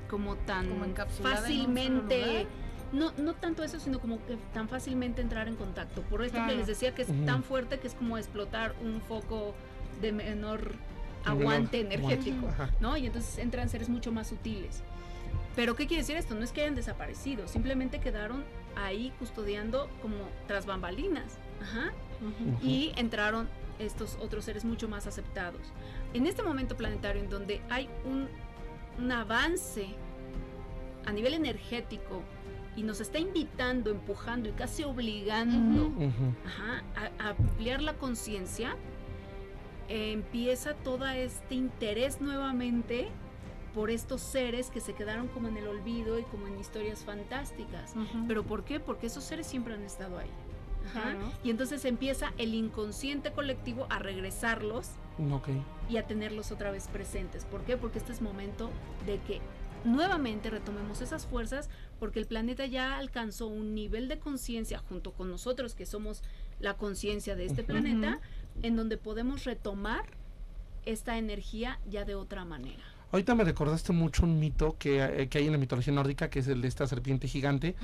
como 0.09 0.37
tan 0.37 0.69
Como 0.69 0.85
encapsulada 0.85 1.49
en 1.49 1.61
un 1.61 1.67
solo 1.67 2.01
fácilmente... 2.03 2.47
No, 2.94 3.12
no 3.18 3.35
tanto 3.35 3.62
eso, 3.64 3.80
sino 3.80 3.98
como 4.00 4.24
que 4.26 4.37
tan 4.52 4.68
fácilmente 4.68 5.20
entrar 5.20 5.48
en 5.48 5.57
contacto. 5.57 6.02
Por 6.02 6.22
esto 6.22 6.38
que 6.38 6.44
Claro. 6.44 6.59
les 6.59 6.66
decía 6.66 6.94
que 6.94 7.02
es 7.02 7.09
tan 7.26 7.42
fuerte 7.42 7.78
que 7.80 7.88
es 7.88 7.94
como 7.94 8.16
explotar 8.18 8.74
un 8.83 9.00
foco 9.02 9.54
de 10.00 10.12
menor 10.12 10.72
aguante 11.24 11.80
energético. 11.80 12.48
¿no? 12.80 12.96
Y 12.96 13.07
entonces 13.07 13.38
entran 13.38 13.68
seres 13.68 13.88
mucho 13.88 14.12
más 14.12 14.28
sutiles. 14.28 14.83
Pero 15.57 15.74
¿qué 15.76 15.87
quiere 15.87 16.02
decir 16.02 16.16
esto? 16.16 16.35
No 16.35 16.42
es 16.44 16.52
que 16.52 16.62
hayan 16.62 16.74
desaparecido, 16.74 17.46
simplemente 17.48 18.00
quedaron 18.00 18.44
ahí 18.76 19.12
custodiando 19.18 19.88
como 20.02 20.16
tras 20.48 20.66
bambalinas. 20.66 21.38
Ajá. 21.62 21.92
Y 22.62 22.92
entraron 22.96 23.48
estos 23.78 24.16
otros 24.20 24.44
seres 24.44 24.64
mucho 24.64 24.88
más 24.88 25.07
aceptados. 25.07 25.61
En 26.12 26.26
este 26.26 26.42
momento 26.42 26.76
planetario 26.76 27.22
en 27.22 27.28
donde 27.30 27.61
hay 27.70 27.88
un, 28.04 28.28
un 29.02 29.12
avance 29.12 29.87
a 31.07 31.12
nivel 31.12 31.35
energético 31.35 32.22
y 32.77 32.83
nos 32.83 33.01
está 33.01 33.19
invitando, 33.19 33.91
empujando 33.91 34.49
y 34.49 34.53
casi 34.53 34.85
obligando 34.85 35.93
ajá, 36.47 36.83
a, 37.19 37.25
a 37.25 37.29
ampliar 37.31 37.81
la 37.83 37.95
conciencia, 37.95 38.77
eh, 39.89 40.13
empieza 40.13 40.75
todo 40.75 41.07
este 41.07 41.55
interés 41.55 42.21
nuevamente 42.21 43.09
por 43.75 43.91
estos 43.91 44.21
seres 44.21 44.71
que 44.71 44.81
se 44.81 44.95
quedaron 44.95 45.29
como 45.29 45.49
en 45.49 45.57
el 45.57 45.67
olvido 45.67 46.19
y 46.19 46.23
como 46.25 46.47
en 46.47 46.59
historias 46.59 47.05
fantásticas. 47.05 47.95
¿Pero 48.29 48.45
por 48.45 48.65
qué? 48.65 48.79
Porque 48.81 49.09
esos 49.09 49.25
seres 49.25 49.47
siempre 49.49 49.75
han 49.75 49.83
estado 49.83 50.19
ahí. 50.19 50.31
Ajá. 50.87 51.03
Claro. 51.03 51.33
Y 51.43 51.51
entonces 51.51 51.85
empieza 51.85 52.33
el 52.39 52.55
inconsciente 52.55 53.33
colectivo 53.33 53.87
a 53.91 53.99
regresarlos 53.99 54.91
Ok. 55.33 55.49
y 55.89 55.97
a 55.97 56.07
tenerlos 56.07 56.53
otra 56.53 56.71
vez 56.71 56.87
presentes. 56.89 57.45
¿Por 57.47 57.63
qué? 57.63 57.77
Porque 57.77 57.99
este 57.99 58.13
es 58.13 58.23
momento 58.23 58.71
de 59.07 59.19
que 59.21 59.41
nuevamente 59.85 60.51
retomemos 60.51 61.01
esas 61.01 61.27
fuerzas 61.27 61.68
porque 61.99 62.18
el 62.18 62.27
planeta 62.27 62.66
ya 62.66 62.97
alcanzó 62.97 63.47
un 63.47 63.75
nivel 63.75 64.09
de 64.09 64.18
conciencia 64.18 64.79
junto 64.79 65.12
con 65.12 65.31
nosotros 65.31 65.75
que 65.75 65.87
somos 65.87 66.23
la 66.61 66.75
conciencia 66.75 67.37
de 67.37 67.47
este 67.47 67.62
planeta 67.62 68.20
en 68.62 68.77
donde 68.77 68.97
podemos 68.97 69.44
retomar 69.44 70.05
esta 70.85 71.18
energía 71.18 71.81
ya 71.88 72.05
de 72.05 72.14
otra 72.14 72.44
manera. 72.44 72.93
Ahorita 73.14 73.37
me 73.37 73.44
recordaste 73.44 73.92
mucho 73.92 74.24
un 74.24 74.40
mito 74.40 74.74
que, 74.77 75.00
eh, 75.00 75.29
que 75.29 75.38
hay 75.38 75.46
en 75.46 75.53
la 75.53 75.59
mitología 75.59 75.92
nórdica, 75.92 76.29
que 76.31 76.40
es 76.40 76.48
el 76.48 76.61
de 76.61 76.66
esta 76.66 76.85
serpiente 76.88 77.29
gigante, 77.29 77.77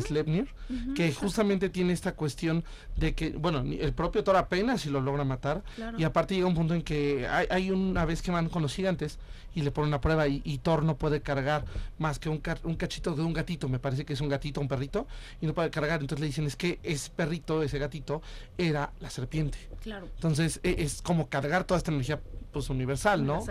Sleipnir, 0.00 0.48
que 0.96 1.12
justamente 1.12 1.68
tiene 1.68 1.92
esta 1.92 2.12
cuestión 2.12 2.64
de 2.96 3.14
que, 3.14 3.32
bueno, 3.32 3.58
el 3.60 3.92
propio 3.92 4.24
Thor 4.24 4.36
apenas 4.36 4.80
si 4.80 4.88
lo 4.88 5.02
logra 5.02 5.24
matar, 5.24 5.62
Claro. 5.76 6.00
y 6.00 6.04
aparte 6.04 6.34
llega 6.36 6.46
un 6.46 6.54
punto 6.54 6.72
en 6.72 6.80
que 6.80 7.28
hay, 7.28 7.46
hay 7.50 7.70
una 7.70 8.06
vez 8.06 8.22
que 8.22 8.30
van 8.30 8.48
con 8.48 8.62
los 8.62 8.72
gigantes 8.74 9.18
y 9.54 9.60
le 9.60 9.70
ponen 9.72 9.88
una 9.88 10.00
prueba 10.00 10.26
y, 10.26 10.40
y 10.42 10.56
Thor 10.56 10.82
no 10.82 10.96
puede 10.96 11.20
cargar 11.20 11.66
más 11.98 12.18
que 12.18 12.30
un, 12.30 12.38
ca- 12.38 12.56
un 12.64 12.76
cachito 12.76 13.14
de 13.14 13.20
un 13.20 13.34
gatito, 13.34 13.68
me 13.68 13.78
parece 13.78 14.06
que 14.06 14.14
es 14.14 14.22
un 14.22 14.30
gatito, 14.30 14.58
un 14.62 14.68
perrito, 14.68 15.06
y 15.42 15.46
no 15.46 15.52
puede 15.52 15.68
cargar, 15.68 16.00
entonces 16.00 16.20
le 16.22 16.26
dicen 16.28 16.46
es 16.46 16.56
que 16.56 16.78
ese 16.82 17.10
perrito, 17.10 17.62
ese 17.62 17.78
gatito, 17.78 18.22
era 18.56 18.90
la 19.00 19.10
serpiente. 19.10 19.58
Claro. 19.82 20.08
Entonces 20.14 20.60
e- 20.62 20.76
es 20.78 21.02
como 21.02 21.28
cargar 21.28 21.64
toda 21.64 21.76
esta 21.76 21.90
energía 21.90 22.22
pues 22.52 22.70
universal, 22.70 23.26
¿no? 23.26 23.44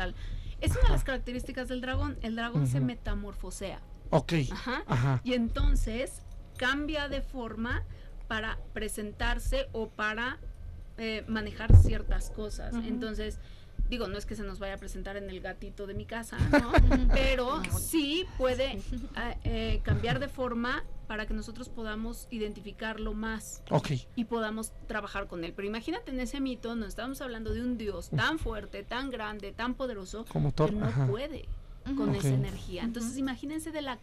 Es 0.61 0.71
una 0.71 0.83
de 0.83 0.89
las 0.89 1.03
características 1.03 1.67
del 1.67 1.81
dragón. 1.81 2.17
El 2.21 2.35
dragón 2.35 2.67
se 2.67 2.79
metamorfosea. 2.79 3.79
Ok, 4.09 4.33
Ajá. 4.51 4.83
ajá, 4.87 5.21
Y 5.23 5.33
entonces 5.33 6.21
cambia 6.57 7.09
de 7.09 7.21
forma 7.21 7.83
para 8.27 8.57
presentarse 8.73 9.67
o 9.73 9.89
para 9.89 10.39
eh, 10.97 11.23
manejar 11.27 11.75
ciertas 11.75 12.29
cosas. 12.31 12.73
Entonces, 12.73 13.39
digo, 13.89 14.07
no 14.07 14.17
es 14.17 14.25
que 14.25 14.35
se 14.35 14.43
nos 14.43 14.59
vaya 14.59 14.75
a 14.75 14.77
presentar 14.77 15.17
en 15.17 15.29
el 15.29 15.41
gatito 15.41 15.87
de 15.87 15.93
mi 15.93 16.05
casa, 16.05 16.37
¿no? 16.51 16.71
Pero 17.13 17.61
sí 17.79 18.25
puede 18.37 18.81
ah, 19.15 19.35
eh, 19.43 19.81
cambiar 19.83 20.19
de 20.19 20.27
forma 20.27 20.83
para 21.07 21.25
que 21.25 21.33
nosotros 21.33 21.69
podamos 21.69 22.27
identificarlo 22.31 23.13
más 23.13 23.63
ok. 23.71 23.91
y 24.15 24.25
podamos 24.25 24.73
trabajar 24.87 25.27
con 25.27 25.43
él. 25.45 25.53
Pero 25.55 25.67
imagínate 25.67 26.11
en 26.11 26.19
ese 26.19 26.41
mito, 26.41 26.75
nos 26.75 26.89
estamos 26.89 27.21
hablando 27.21 27.53
de 27.53 27.61
un 27.61 27.77
dios 27.77 28.09
tan 28.09 28.39
fuerte, 28.39 28.83
tan 28.83 29.09
grande, 29.09 29.53
tan 29.53 29.73
poderoso, 29.73 30.25
Como 30.31 30.53
que 30.53 30.71
no 30.71 30.85
ajá. 30.85 31.07
puede. 31.07 31.45
con 31.95 32.09
Ok. 32.09 32.15
esa 32.17 32.27
energía. 32.33 32.83
Entonces 32.83 33.17
imagínense 33.17 33.71
de 33.71 33.81
la 33.81 33.97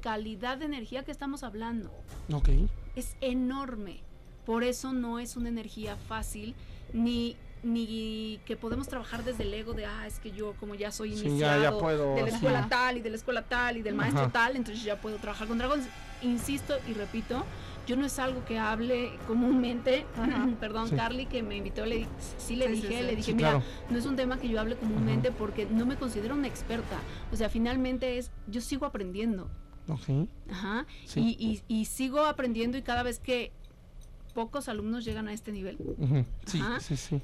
calidad 0.00 0.58
de 0.58 0.66
energía 0.66 1.02
que 1.04 1.10
estamos 1.10 1.42
hablando. 1.42 1.90
Ok. 2.32 2.48
Es 2.94 3.16
enorme. 3.20 4.00
Por 4.44 4.62
eso 4.62 4.92
no 4.92 5.18
es 5.18 5.36
una 5.36 5.48
energía 5.48 5.96
fácil 5.96 6.54
ni 6.92 7.36
ni 7.62 8.38
que 8.46 8.54
podemos 8.56 8.86
trabajar 8.86 9.24
desde 9.24 9.42
el 9.42 9.52
ego 9.54 9.72
de 9.72 9.86
ah 9.86 10.06
es 10.06 10.20
que 10.20 10.30
yo 10.30 10.52
como 10.60 10.76
ya 10.76 10.92
soy 10.92 11.16
Sí, 11.16 11.22
ya- 11.24 11.28
iniciado 11.30 11.62
ya 11.62 11.72
puedo, 11.76 12.14
de 12.14 12.22
la 12.22 12.28
escuela 12.28 12.68
tal 12.68 12.98
y 12.98 13.00
de 13.00 13.10
la 13.10 13.16
escuela 13.16 13.42
tal 13.42 13.78
y 13.78 13.82
del 13.82 13.94
maestro 13.96 14.22
Ajá. 14.24 14.30
tal 14.32 14.54
entonces 14.56 14.84
ya 14.84 15.00
puedo 15.00 15.16
trabajar 15.16 15.48
con 15.48 15.58
dragones 15.58 15.88
insisto 16.22 16.74
y 16.88 16.92
repito 16.94 17.44
yo 17.86 17.94
no 17.96 18.04
es 18.04 18.18
algo 18.18 18.44
que 18.44 18.58
hable 18.58 19.12
comúnmente 19.28 20.04
Ajá. 20.16 20.48
perdón 20.60 20.88
Sí. 20.88 20.96
Carly 20.96 21.26
que 21.26 21.42
me 21.42 21.56
invitó 21.56 21.86
le 21.86 22.06
sí 22.38 22.56
le 22.56 22.66
Sí, 22.66 22.72
dije 22.72 22.88
sí. 22.98 23.02
le 23.04 23.10
dije 23.16 23.22
Sí, 23.30 23.34
mira 23.34 23.50
claro. 23.50 23.64
no 23.90 23.98
es 23.98 24.06
un 24.06 24.16
tema 24.16 24.38
que 24.38 24.48
yo 24.48 24.60
hable 24.60 24.76
comúnmente 24.76 25.30
porque 25.32 25.66
no 25.66 25.86
me 25.86 25.96
considero 25.96 26.34
una 26.34 26.48
experta 26.48 26.96
o 27.32 27.36
sea 27.36 27.48
finalmente 27.48 28.18
es 28.18 28.30
yo 28.48 28.60
sigo 28.60 28.86
aprendiendo 28.86 29.48
Ok. 29.88 30.28
Ajá. 30.50 30.84
Sí. 31.04 31.36
Y, 31.38 31.62
y- 31.68 31.80
y 31.80 31.84
sigo 31.84 32.24
aprendiendo 32.24 32.76
y 32.76 32.82
cada 32.82 33.04
vez 33.04 33.20
que 33.20 33.52
pocos 34.34 34.68
alumnos 34.68 35.04
llegan 35.04 35.28
a 35.28 35.32
este 35.32 35.52
nivel, 35.52 35.78
Ajá. 36.60 36.80
sí, 36.80 36.96
sí. 36.96 37.22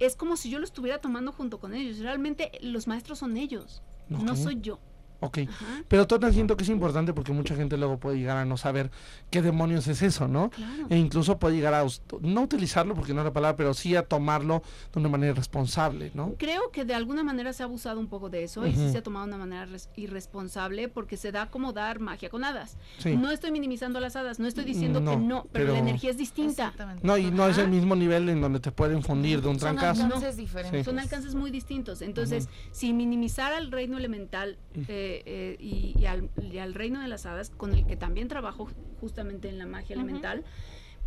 es 0.00 0.16
como 0.16 0.36
si 0.36 0.50
yo 0.50 0.58
lo 0.58 0.64
estuviera 0.64 0.98
tomando 1.00 1.30
junto 1.32 1.60
con 1.60 1.74
ellos. 1.74 1.98
Realmente 2.00 2.50
los 2.60 2.88
maestros 2.88 3.20
son 3.20 3.36
ellos, 3.36 3.82
no 4.08 4.34
soy 4.34 4.58
yo. 4.60 4.80
Ok. 5.22 5.38
Ajá. 5.48 5.82
Pero 5.88 6.06
también 6.06 6.32
siento 6.34 6.56
que 6.56 6.64
es 6.64 6.68
importante 6.68 7.12
porque 7.14 7.32
mucha 7.32 7.54
gente 7.54 7.76
luego 7.76 7.98
puede 7.98 8.18
llegar 8.18 8.36
a 8.36 8.44
no 8.44 8.56
saber 8.56 8.90
qué 9.30 9.40
demonios 9.40 9.86
es 9.86 10.02
eso, 10.02 10.28
¿no? 10.28 10.50
Claro. 10.50 10.86
E 10.90 10.96
incluso 10.98 11.38
puede 11.38 11.54
llegar 11.56 11.74
a 11.74 11.84
us- 11.84 12.02
no 12.20 12.42
utilizarlo 12.42 12.94
porque 12.94 13.14
no 13.14 13.20
es 13.20 13.24
la 13.26 13.32
palabra, 13.32 13.56
pero 13.56 13.72
sí 13.72 13.96
a 13.96 14.02
tomarlo 14.02 14.62
de 14.92 14.98
una 15.00 15.08
manera 15.08 15.32
responsable, 15.34 16.10
¿no? 16.14 16.34
Creo 16.38 16.70
que 16.72 16.84
de 16.84 16.94
alguna 16.94 17.22
manera 17.24 17.52
se 17.52 17.62
ha 17.62 17.66
abusado 17.66 18.00
un 18.00 18.08
poco 18.08 18.28
de 18.30 18.42
eso 18.44 18.66
y 18.66 18.72
sí 18.74 18.90
se 18.90 18.98
ha 18.98 19.02
tomado 19.02 19.26
de 19.26 19.34
una 19.34 19.38
manera 19.38 19.64
res- 19.66 19.88
irresponsable 19.96 20.88
porque 20.88 21.16
se 21.16 21.32
da 21.32 21.50
como 21.50 21.72
dar 21.72 22.00
magia 22.00 22.28
con 22.28 22.44
hadas. 22.44 22.76
Sí. 22.98 23.16
No 23.16 23.30
estoy 23.30 23.50
minimizando 23.52 24.00
las 24.00 24.16
hadas, 24.16 24.38
no 24.38 24.46
estoy 24.46 24.64
diciendo 24.64 25.00
No, 25.00 25.12
que 25.12 25.16
no, 25.18 25.46
pero, 25.52 25.72
la 25.72 25.78
energía 25.78 26.10
es 26.10 26.18
distinta. 26.18 26.64
Exactamente. 26.64 27.06
No, 27.06 27.16
y 27.16 27.30
no 27.30 27.46
es 27.48 27.58
el 27.58 27.68
mismo 27.68 27.94
nivel 27.94 28.28
en 28.28 28.40
donde 28.40 28.60
te 28.60 28.72
pueden 28.72 29.02
fundir 29.02 29.40
de 29.40 29.48
un 29.48 29.58
Son 29.58 29.76
trancazo. 29.76 30.04
alcances 30.04 30.36
diferentes. 30.36 30.84
Son 30.84 30.98
alcances 30.98 31.34
muy 31.34 31.50
distintos. 31.50 32.02
Entonces, 32.02 32.48
si 32.70 32.92
minimizar 32.92 33.52
al 33.52 33.70
reino 33.70 33.98
elemental 33.98 34.56
eh, 34.88 35.11
eh, 35.26 35.56
y, 35.60 35.94
y 35.98 36.06
al, 36.06 36.30
y 36.40 36.58
al 36.58 36.74
reino 36.74 37.00
de 37.00 37.08
las 37.08 37.26
hadas, 37.26 37.50
con 37.50 37.74
el 37.74 37.86
que 37.86 37.96
también 37.96 38.28
trabajo 38.28 38.68
justamente 39.00 39.48
en 39.48 39.58
la 39.58 39.66
magia 39.66 39.94
elemental, 39.94 40.44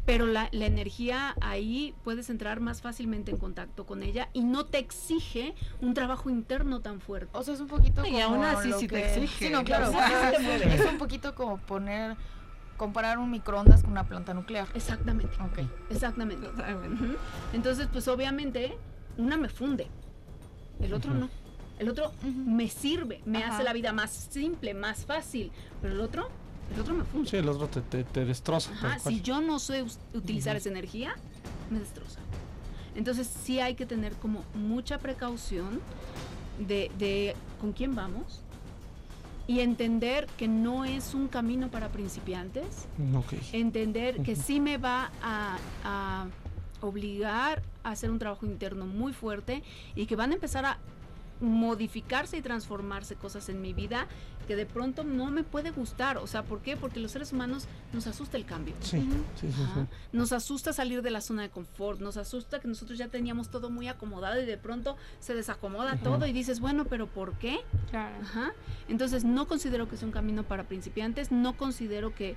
pero 0.06 0.28
la, 0.28 0.50
la 0.52 0.68
energía 0.68 1.36
ahí 1.42 1.96
puedes 2.04 2.30
entrar 2.30 2.60
más 2.60 2.82
fácilmente 2.82 3.32
en 3.32 3.38
contacto 3.38 3.88
con 3.88 4.04
ella 4.04 4.30
y 4.34 4.44
no 4.44 4.66
te 4.66 4.78
exige 4.78 5.56
un 5.82 5.96
trabajo 5.96 6.30
interno 6.30 6.82
tan 6.82 7.02
fuerte. 7.02 7.30
O 7.34 7.42
sea, 7.44 7.56
es 7.56 7.60
un 7.60 7.68
poquito 7.68 8.06
Y 8.06 8.12
como 8.12 8.24
aún 8.24 8.44
así 8.44 8.72
sí 8.74 8.88
te 8.88 9.04
exige. 9.04 9.48
Sí, 9.48 9.52
no, 9.52 9.64
claro. 9.64 9.92
Es 10.38 10.86
un 10.86 11.00
poquito 11.00 11.34
como 11.34 11.58
poner, 11.58 12.16
comparar 12.78 13.18
un 13.18 13.32
microondas 13.32 13.82
con 13.82 13.94
una 13.94 14.04
planta 14.04 14.36
nuclear. 14.36 14.68
Exactamente, 14.76 15.36
Ok. 15.42 15.68
exactamente. 15.90 16.48
Entonces, 17.54 17.88
pues 17.92 18.08
obviamente, 18.08 18.78
una 19.18 19.38
me 19.38 19.50
funde, 19.50 19.88
el 20.82 20.94
otro 20.94 21.16
no. 21.16 21.30
El 21.80 21.90
otro 21.90 22.12
me 22.24 22.70
sirve, 22.70 23.22
me 23.26 23.40
Ajá. 23.44 23.56
hace 23.56 23.64
la 23.64 23.74
vida 23.74 23.92
más 23.92 24.12
simple, 24.32 24.74
más 24.74 25.06
fácil, 25.06 25.52
pero 25.82 25.94
el 25.94 26.00
otro, 26.02 26.30
el 26.74 26.80
otro 26.82 26.94
me 26.94 27.04
funde. 27.04 27.30
Sí, 27.30 27.38
el 27.38 27.50
otro 27.50 27.68
te, 27.68 27.82
te, 27.82 28.04
te 28.04 28.24
destroza. 28.26 28.72
Ajá, 28.72 29.00
si 29.00 29.22
yo 29.22 29.42
no 29.42 29.60
sé 29.60 29.84
utilizar 30.14 30.54
Ujú. 30.56 30.60
esa 30.60 30.70
energía, 30.70 31.16
me 31.70 31.80
destroza. 31.80 32.20
Entonces 32.96 33.28
sí 33.44 33.60
hay 33.60 33.76
que 33.76 33.86
tener 33.86 34.14
como 34.14 34.44
mucha 34.54 35.00
precaución 35.00 35.82
de, 36.66 36.90
de 36.98 37.36
con 37.60 37.74
quién 37.74 37.94
vamos 37.94 38.42
y 39.48 39.60
entender 39.60 40.28
que 40.38 40.48
no 40.48 40.86
es 40.86 41.14
un 41.14 41.28
camino 41.28 41.70
para 41.70 41.90
principiantes, 41.90 42.88
Ok. 43.14 43.34
entender 43.52 44.24
que 44.24 44.36
sí 44.38 44.62
me 44.62 44.78
va 44.78 45.12
a, 45.22 45.58
a 45.84 46.28
obligar 46.82 47.62
a 47.84 47.92
hacer 47.92 48.10
un 48.10 48.18
trabajo 48.18 48.46
interno 48.46 48.86
muy 48.86 49.12
fuerte 49.14 49.62
y 49.94 50.06
que 50.06 50.16
van 50.16 50.32
a 50.32 50.36
empezar 50.36 50.66
a 50.66 50.78
modificarse 51.42 52.38
y 52.38 52.42
transformarse 52.42 53.16
cosas 53.16 53.50
en 53.50 53.62
mi 53.62 53.74
vida 53.74 54.08
que 54.48 54.56
de 54.56 54.66
pronto 54.66 55.04
no 55.04 55.32
me 55.32 55.44
puede 55.44 55.72
gustar. 55.72 56.18
O 56.18 56.28
sea, 56.28 56.44
¿por 56.44 56.62
qué? 56.62 56.78
Porque 56.78 57.00
los 57.00 57.12
seres 57.12 57.34
humanos 57.34 57.68
nos 57.94 58.06
asusta 58.08 58.38
el 58.38 58.46
cambio. 58.46 58.76
Sí, 58.80 59.02
sí, 59.42 59.52
sí. 59.52 59.64
Nos 60.14 60.32
asusta 60.34 60.72
salir 60.72 61.02
de 61.02 61.10
la 61.10 61.20
zona 61.22 61.42
de 61.42 61.50
confort, 61.50 62.00
nos 62.00 62.16
asusta 62.18 62.60
que 62.60 62.68
nosotros 62.68 62.98
ya 63.00 63.08
teníamos 63.08 63.50
todo 63.50 63.70
muy 63.72 63.88
acomodado 63.88 64.40
y 64.42 64.46
de 64.46 64.58
pronto 64.58 64.98
se 65.20 65.34
desacomoda 65.34 65.98
todo 65.98 66.28
y 66.28 66.32
dices, 66.34 66.60
bueno, 66.60 66.86
pero 66.86 67.08
¿por 67.08 67.34
qué? 67.40 67.58
Claro. 67.90 68.16
Ajá. 68.22 68.54
Entonces 68.88 69.24
no 69.24 69.48
considero 69.48 69.90
que 69.90 69.98
sea 69.98 70.06
un 70.08 70.12
camino 70.14 70.44
para 70.44 70.64
principiantes, 70.66 71.32
no 71.32 71.58
considero 71.58 72.14
que, 72.14 72.36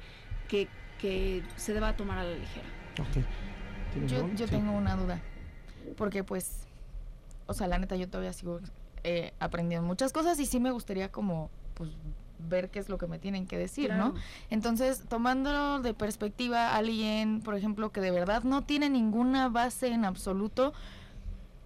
que, 0.48 0.66
que 0.98 1.42
se 1.56 1.74
deba 1.74 1.94
tomar 1.94 2.18
a 2.18 2.24
la 2.24 2.34
ligera. 2.34 2.66
Ok. 3.00 3.24
¿Tienes 3.92 4.10
Yo, 4.10 4.18
algo? 4.24 4.34
yo 4.34 4.46
Sí. 4.46 4.50
tengo 4.50 4.72
una 4.72 4.96
duda. 4.96 5.20
Porque 5.96 6.24
pues, 6.24 6.66
o 7.46 7.52
sea, 7.54 7.66
la 7.68 7.78
neta 7.78 7.96
yo 7.96 8.08
todavía 8.08 8.32
sigo 8.32 8.60
eh, 9.10 9.32
aprendiendo 9.40 9.86
muchas 9.86 10.12
cosas 10.12 10.38
y 10.38 10.44
sí 10.44 10.60
me 10.60 10.70
gustaría 10.70 11.10
como, 11.10 11.48
pues, 11.74 11.90
ver 12.50 12.68
qué 12.68 12.78
es 12.78 12.90
lo 12.90 12.98
que 12.98 13.06
me 13.06 13.18
tienen 13.18 13.46
que 13.46 13.56
decir, 13.56 13.92
¿no? 13.94 14.12
Entonces, 14.50 15.02
tomándolo 15.08 15.80
de 15.80 15.94
perspectiva, 15.94 16.76
alguien, 16.76 17.40
por 17.40 17.54
ejemplo, 17.56 17.90
que 17.90 18.02
de 18.02 18.10
verdad 18.10 18.42
no 18.42 18.64
tiene 18.64 18.90
ninguna 18.90 19.48
base 19.48 19.88
en 19.88 20.04
absoluto, 20.04 20.74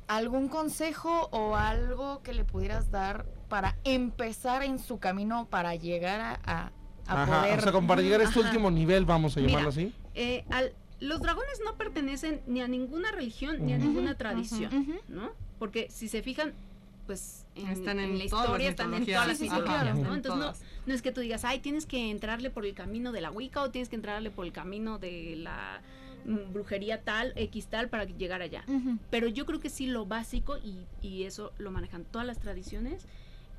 ¿algún 0.08 0.48
consejo 0.48 1.28
o 1.32 1.56
algo 1.56 2.22
que 2.22 2.32
le 2.32 2.44
pudieras 2.44 2.90
dar 2.92 3.26
para 3.48 3.76
empezar 3.84 4.62
en 4.62 4.78
su 4.78 4.98
camino 4.98 5.46
para 5.46 5.74
llegar 5.74 6.20
a, 6.20 6.40
a, 6.44 6.72
a 7.06 7.22
Ajá, 7.22 7.40
poder... 7.42 7.58
o 7.58 7.62
sea, 7.62 7.72
como 7.72 7.88
para 7.88 8.00
llegar 8.02 8.20
a 8.20 8.24
este 8.24 8.38
Ajá. 8.38 8.48
último 8.48 8.70
nivel, 8.70 9.04
vamos 9.04 9.36
a 9.36 9.40
Mira, 9.40 9.50
llamarlo 9.50 9.70
así. 9.70 9.92
Eh, 10.14 10.44
al- 10.50 10.72
los 11.00 11.20
dragones 11.20 11.60
no 11.64 11.74
pertenecen 11.76 12.40
ni 12.46 12.60
a 12.60 12.68
ninguna 12.68 13.10
religión 13.10 13.66
ni 13.66 13.72
a 13.72 13.78
ninguna 13.78 14.14
tradición. 14.14 15.00
¿no? 15.08 15.30
Porque 15.58 15.88
si 15.90 16.08
se 16.08 16.22
fijan, 16.22 16.54
pues 17.12 17.44
en, 17.54 17.68
Están 17.68 18.00
en 18.00 18.16
la 18.16 18.24
historia, 18.24 18.70
están 18.70 18.94
en 18.94 19.04
todas 19.04 19.28
las 19.28 19.40
mitologías, 19.40 19.82
Ajá. 19.82 19.94
¿no? 19.94 20.08
En 20.08 20.14
Entonces 20.14 20.34
no, 20.34 20.40
todas. 20.40 20.62
no 20.86 20.94
es 20.94 21.02
que 21.02 21.12
tú 21.12 21.20
digas, 21.20 21.44
ay, 21.44 21.58
tienes 21.58 21.84
que 21.84 22.10
entrarle 22.10 22.48
por 22.48 22.64
el 22.64 22.72
camino 22.74 23.12
de 23.12 23.20
la 23.20 23.30
Wicca 23.30 23.60
o 23.60 23.70
tienes 23.70 23.90
que 23.90 23.96
entrarle 23.96 24.30
por 24.30 24.46
el 24.46 24.52
camino 24.52 24.98
de 24.98 25.36
la 25.36 25.82
mm, 26.24 26.54
brujería 26.54 27.02
tal, 27.02 27.34
X 27.36 27.66
tal, 27.66 27.90
para 27.90 28.04
llegar 28.04 28.40
allá. 28.40 28.64
Pero 29.10 29.28
yo 29.28 29.44
creo 29.44 29.60
que 29.60 29.68
sí 29.68 29.86
lo 29.86 30.06
básico, 30.06 30.56
y, 30.56 30.78
y 31.06 31.24
eso 31.24 31.52
lo 31.58 31.70
manejan 31.70 32.04
todas 32.04 32.26
las 32.26 32.38
tradiciones, 32.38 33.06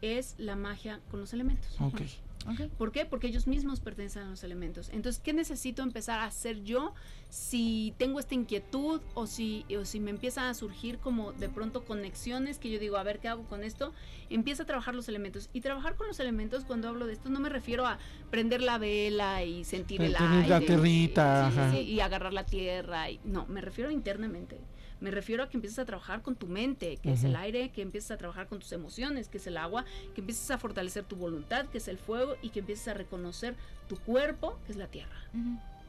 es 0.02 0.34
la 0.40 0.56
magia 0.56 1.00
con 1.12 1.20
los 1.20 1.32
elementos. 1.34 1.80
Ok. 1.80 2.02
Ok. 2.48 2.70
¿Por 2.78 2.92
qué? 2.92 3.06
Porque 3.06 3.28
ellos 3.28 3.48
mismos 3.48 3.80
pertenecen 3.80 4.24
a 4.24 4.30
los 4.30 4.44
elementos. 4.44 4.90
Entonces, 4.90 5.22
¿qué 5.22 5.34
necesito 5.34 5.82
empezar 5.82 6.20
a 6.20 6.26
hacer 6.26 6.64
yo 6.64 6.94
si 7.30 7.94
tengo 7.98 8.20
esta 8.20 8.36
inquietud 8.36 9.02
o 9.14 9.28
si, 9.28 9.66
o 9.80 9.86
si 9.86 10.00
me 10.00 10.12
empiezan 10.12 10.46
a 10.46 10.54
surgir 10.54 11.00
como 11.00 11.32
de 11.34 11.50
pronto 11.50 11.84
conexiones 11.86 12.60
que 12.60 12.70
yo 12.70 12.80
digo, 12.80 12.98
a 12.98 13.04
ver, 13.04 13.20
¿qué 13.20 13.28
hago 13.28 13.44
con 13.44 13.64
esto? 13.64 13.94
Empieza 14.30 14.64
a 14.64 14.66
trabajar 14.66 14.94
los 14.94 15.08
elementos. 15.08 15.50
Y 15.54 15.62
trabajar 15.62 15.96
con 15.96 16.08
los 16.08 16.20
elementos, 16.20 16.66
cuando 16.66 16.90
hablo 16.90 17.08
de 17.08 17.14
esto, 17.14 17.30
no 17.30 17.40
me 17.40 17.50
refiero 17.50 17.86
a 17.86 17.98
prender 18.30 18.62
la 18.62 18.78
vela 18.78 19.44
y 19.44 19.64
sentir 19.64 20.02
el 20.02 20.16
aire. 20.16 20.50
la 20.50 20.62
y- 20.62 20.66
tierrita, 20.66 21.52
sí, 21.72 21.78
sí, 21.78 21.82
y 21.84 22.00
agarrar 22.02 22.34
la 22.34 22.46
tierra. 22.46 23.10
Y, 23.10 23.20
no, 23.24 23.46
me 23.48 23.62
refiero 23.62 23.90
internamente. 23.90 24.60
Me 25.04 25.12
refiero 25.12 25.44
a 25.44 25.50
que 25.50 25.58
empieces 25.58 25.78
a 25.80 25.86
trabajar 25.86 26.22
con 26.22 26.36
tu 26.36 26.48
mente, 26.48 26.98
que 26.98 27.12
es 27.14 27.24
el 27.26 27.36
aire, 27.36 27.70
que 27.70 27.82
empieces 27.82 28.10
a 28.12 28.18
trabajar 28.18 28.48
con 28.48 28.60
tus 28.60 28.72
emociones, 28.72 29.28
que 29.28 29.38
es 29.38 29.46
el 29.48 29.58
agua, 29.58 29.86
que 30.16 30.22
empieces 30.22 30.50
a 30.50 30.58
fortalecer 30.58 31.04
tu 31.04 31.16
voluntad, 31.18 31.66
que 31.68 31.78
es 31.78 31.88
el 31.88 31.98
fuego, 31.98 32.36
y 32.42 32.50
que 32.50 32.60
empieces 32.62 32.88
a 32.88 32.94
reconocer 32.94 33.56
tu 33.88 33.98
cuerpo, 33.98 34.58
que 34.66 34.72
es 34.72 34.78
la 34.78 34.88
tierra. 34.88 35.16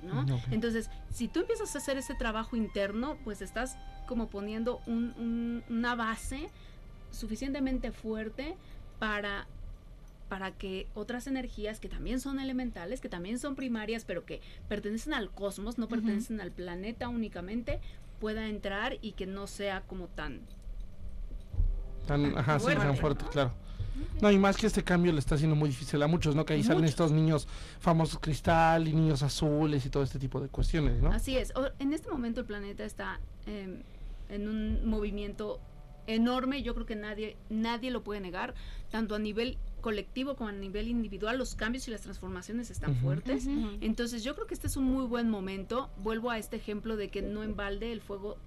¿no? 0.02 0.26
Entonces, 0.50 0.90
si 1.10 1.28
tú 1.28 1.40
empiezas 1.40 1.74
a 1.74 1.78
hacer 1.78 1.96
ese 1.96 2.14
trabajo 2.14 2.56
interno, 2.56 3.16
pues 3.24 3.40
estás 3.40 3.76
como 4.06 4.28
poniendo 4.28 4.80
un- 4.86 5.14
un- 5.16 5.62
una 5.70 5.94
base 5.94 6.50
suficientemente 7.10 7.92
fuerte 7.92 8.56
para 8.98 9.46
para 10.28 10.50
que 10.52 10.86
otras 10.94 11.26
energías 11.26 11.78
que 11.80 11.88
también 11.88 12.18
son 12.18 12.40
elementales, 12.40 13.00
que 13.00 13.10
también 13.10 13.38
son 13.38 13.54
primarias, 13.54 14.04
pero 14.06 14.24
que 14.24 14.40
pertenecen 14.68 15.12
al 15.14 15.30
cosmos, 15.30 15.76
no 15.78 15.86
pertenecen 15.86 16.40
al 16.40 16.50
planeta 16.50 17.08
únicamente, 17.08 17.78
pueda 18.20 18.48
entrar 18.48 18.96
y 19.02 19.12
que 19.12 19.26
no 19.26 19.46
sea 19.46 19.82
como 19.82 20.06
tan 20.08 20.40
Tan, 22.06 22.36
ajá, 22.36 22.58
sí, 22.58 22.66
tan 22.66 22.76
fuerte, 22.96 23.00
fuerte, 23.00 23.24
¿no? 23.24 23.30
claro. 23.30 23.52
No, 24.20 24.30
y 24.30 24.38
más 24.38 24.56
que 24.56 24.66
este 24.66 24.82
cambio 24.82 25.12
le 25.12 25.20
está 25.20 25.36
haciendo 25.36 25.54
muy 25.54 25.68
difícil 25.68 26.02
a 26.02 26.08
muchos, 26.08 26.34
¿no? 26.34 26.44
Que 26.44 26.54
ahí 26.54 26.62
salen 26.64 26.84
estos 26.84 27.12
niños 27.12 27.46
famosos 27.78 28.18
cristal 28.18 28.88
y 28.88 28.92
niños 28.92 29.22
azules 29.22 29.86
y 29.86 29.88
todo 29.90 30.02
este 30.02 30.18
tipo 30.18 30.40
de 30.40 30.48
cuestiones, 30.48 31.00
¿no? 31.00 31.10
Así 31.12 31.36
es. 31.38 31.52
O- 31.54 31.70
En 31.78 31.92
este 31.92 32.10
momento 32.10 32.40
el 32.40 32.46
planeta 32.46 32.84
está 32.84 33.20
em, 33.46 33.82
en 34.28 34.48
un 34.48 34.84
movimiento 34.88 35.60
enorme. 36.08 36.62
Yo 36.62 36.74
creo 36.74 36.86
que 36.86 36.96
nadie, 36.96 37.36
nadie 37.50 37.92
lo 37.92 38.02
puede 38.02 38.20
negar. 38.20 38.54
Tanto 38.90 39.14
a 39.14 39.18
nivel 39.20 39.58
colectivo 39.85 40.35
como 40.35 40.49
a 40.49 40.53
nivel 40.53 40.89
individual, 40.89 41.37
los 41.37 41.55
cambios 41.57 41.87
y 41.89 41.91
las 41.91 42.01
transformaciones 42.01 42.70
están 42.70 42.97
fuertes. 42.97 43.47
Entonces 43.82 44.24
yo 44.24 44.35
creo 44.35 44.47
que 44.47 44.55
este 44.55 44.66
es 44.66 44.78
un 44.78 44.85
muy 44.85 45.05
buen 45.05 45.28
momento. 45.28 45.91
Vuelvo 45.99 46.30
a 46.30 46.39
este 46.39 46.57
ejemplo 46.57 46.97
de 46.97 47.11
que 47.11 47.20
no 47.20 47.43
en 47.43 47.55
balde 47.55 47.93
el 47.93 48.01
fuego 48.01 48.39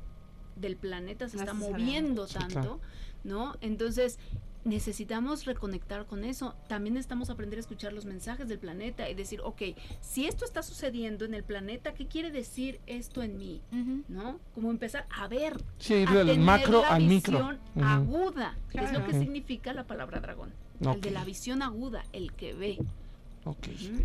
del 0.55 0.77
planeta 0.77 1.29
se 1.29 1.37
está 1.37 1.53
moviendo 1.53 2.25
tanto. 2.25 2.81
¿no? 3.23 3.55
Entonces 3.61 4.17
necesitamos 4.63 5.45
reconectar 5.45 6.07
con 6.07 6.23
eso. 6.23 6.55
También 6.67 6.95
necesitamos 6.95 7.29
aprender 7.29 7.57
a 7.57 7.61
escuchar 7.61 7.93
los 7.93 8.05
mensajes 8.05 8.47
del 8.49 8.57
planeta 8.57 9.07
y 9.07 9.13
decir, 9.13 9.39
ok, 9.43 9.61
si 10.01 10.25
esto 10.25 10.43
está 10.43 10.63
sucediendo 10.63 11.23
en 11.23 11.35
el 11.35 11.43
planeta, 11.43 11.93
¿qué 11.93 12.07
quiere 12.07 12.31
decir 12.31 12.79
esto 12.87 13.21
en 13.21 13.37
mí? 13.37 13.61
¿No? 14.07 14.39
Como 14.55 14.71
empezar 14.71 15.05
a 15.11 15.27
ver. 15.27 15.63
Sí, 15.77 16.03
a 16.07 16.11
del 16.11 16.27
tener 16.27 16.39
macro 16.39 16.81
la 16.81 16.95
al 16.95 17.03
micro. 17.03 17.37
visión 17.37 17.59
Ujú. 17.75 17.85
aguda, 17.85 18.57
que 18.71 18.79
es 18.83 18.91
lo 18.91 19.05
que 19.05 19.13
significa 19.19 19.71
la 19.73 19.85
palabra 19.85 20.19
dragón. 20.19 20.51
El 20.81 21.01
de 21.01 21.11
la 21.11 21.23
visión 21.23 21.61
aguda, 21.61 22.03
el 22.13 22.33
que 22.33 22.53
ve. 22.53 22.77
Ok. 23.45 23.67
Ujú. 23.67 24.03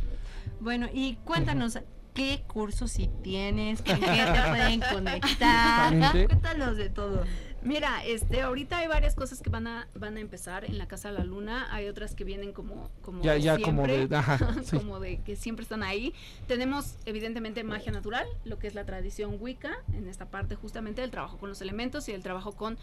Bueno, 0.60 0.88
y 0.92 1.16
cuéntanos, 1.24 1.78
¿qué 2.14 2.44
cursos 2.46 2.92
si 2.92 3.08
tienes? 3.22 3.82
¿Con 3.82 4.00
qué 4.00 4.06
te 4.06 4.48
pueden 4.48 4.80
conectar? 4.80 6.26
Cuéntanos 6.26 6.76
de 6.76 6.88
todo. 6.90 7.24
Mira, 7.64 8.04
este, 8.04 8.42
ahorita 8.42 8.78
hay 8.78 8.88
varias 8.88 9.14
cosas 9.14 9.40
que 9.40 9.48
van 9.48 9.68
a, 9.68 9.86
van 9.94 10.16
a 10.16 10.20
empezar 10.20 10.64
en 10.64 10.78
la 10.78 10.88
Casa 10.88 11.12
de 11.12 11.18
la 11.18 11.24
Luna, 11.24 11.68
hay 11.70 11.86
otras 11.86 12.16
que 12.16 12.24
vienen 12.24 12.52
como, 12.52 12.90
como 13.02 13.22
Ya, 13.22 13.36
ya 13.36 13.56
como 13.58 13.84
siempre, 13.84 14.08
de. 14.08 14.16
Ajá, 14.16 14.56
sí. 14.64 14.76
como 14.76 14.98
de 14.98 15.20
que 15.20 15.36
siempre 15.36 15.62
están 15.62 15.84
ahí. 15.84 16.12
Tenemos 16.48 16.96
evidentemente 17.04 17.62
magia 17.62 17.92
natural, 17.92 18.26
lo 18.44 18.58
que 18.58 18.66
es 18.66 18.74
la 18.74 18.84
tradición 18.84 19.36
Wicca, 19.38 19.76
en 19.92 20.08
esta 20.08 20.26
parte 20.26 20.56
justamente 20.56 21.02
del 21.02 21.12
trabajo 21.12 21.38
con 21.38 21.50
los 21.50 21.60
elementos 21.60 22.08
y 22.08 22.12
el 22.12 22.22
trabajo 22.24 22.50
con 22.52 22.78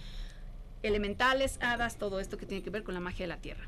elementales, 0.83 1.57
hadas, 1.61 1.97
todo 1.97 2.19
esto 2.19 2.37
que 2.37 2.45
tiene 2.45 2.63
que 2.63 2.69
ver 2.69 2.83
con 2.83 2.93
la 2.93 2.99
magia 2.99 3.23
de 3.25 3.27
la 3.27 3.37
tierra. 3.37 3.67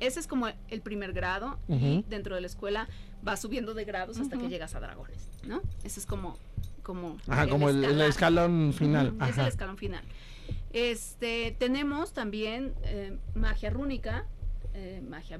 Ese 0.00 0.20
es 0.20 0.26
como 0.26 0.48
el 0.68 0.80
primer 0.82 1.12
grado 1.12 1.58
y 1.68 2.04
dentro 2.08 2.34
de 2.34 2.40
la 2.40 2.46
escuela 2.46 2.88
va 3.26 3.36
subiendo 3.36 3.74
de 3.74 3.84
grados 3.84 4.18
hasta 4.18 4.36
que 4.36 4.48
llegas 4.48 4.74
a 4.74 4.80
dragones, 4.80 5.28
¿no? 5.46 5.62
Ese 5.82 6.00
es 6.00 6.06
como 6.06 6.36
como 6.82 7.16
Ajá, 7.28 7.48
como 7.48 7.70
el, 7.70 7.82
el 7.82 8.00
escalón. 8.02 8.74
final. 8.74 9.14
Es 9.26 9.38
el 9.38 9.46
escalón 9.46 9.78
final. 9.78 10.04
Este, 10.74 11.56
tenemos 11.58 12.12
también 12.12 12.74
eh, 12.82 13.16
magia 13.34 13.70
rúnica, 13.70 14.26
eh, 14.74 15.02
magia 15.08 15.38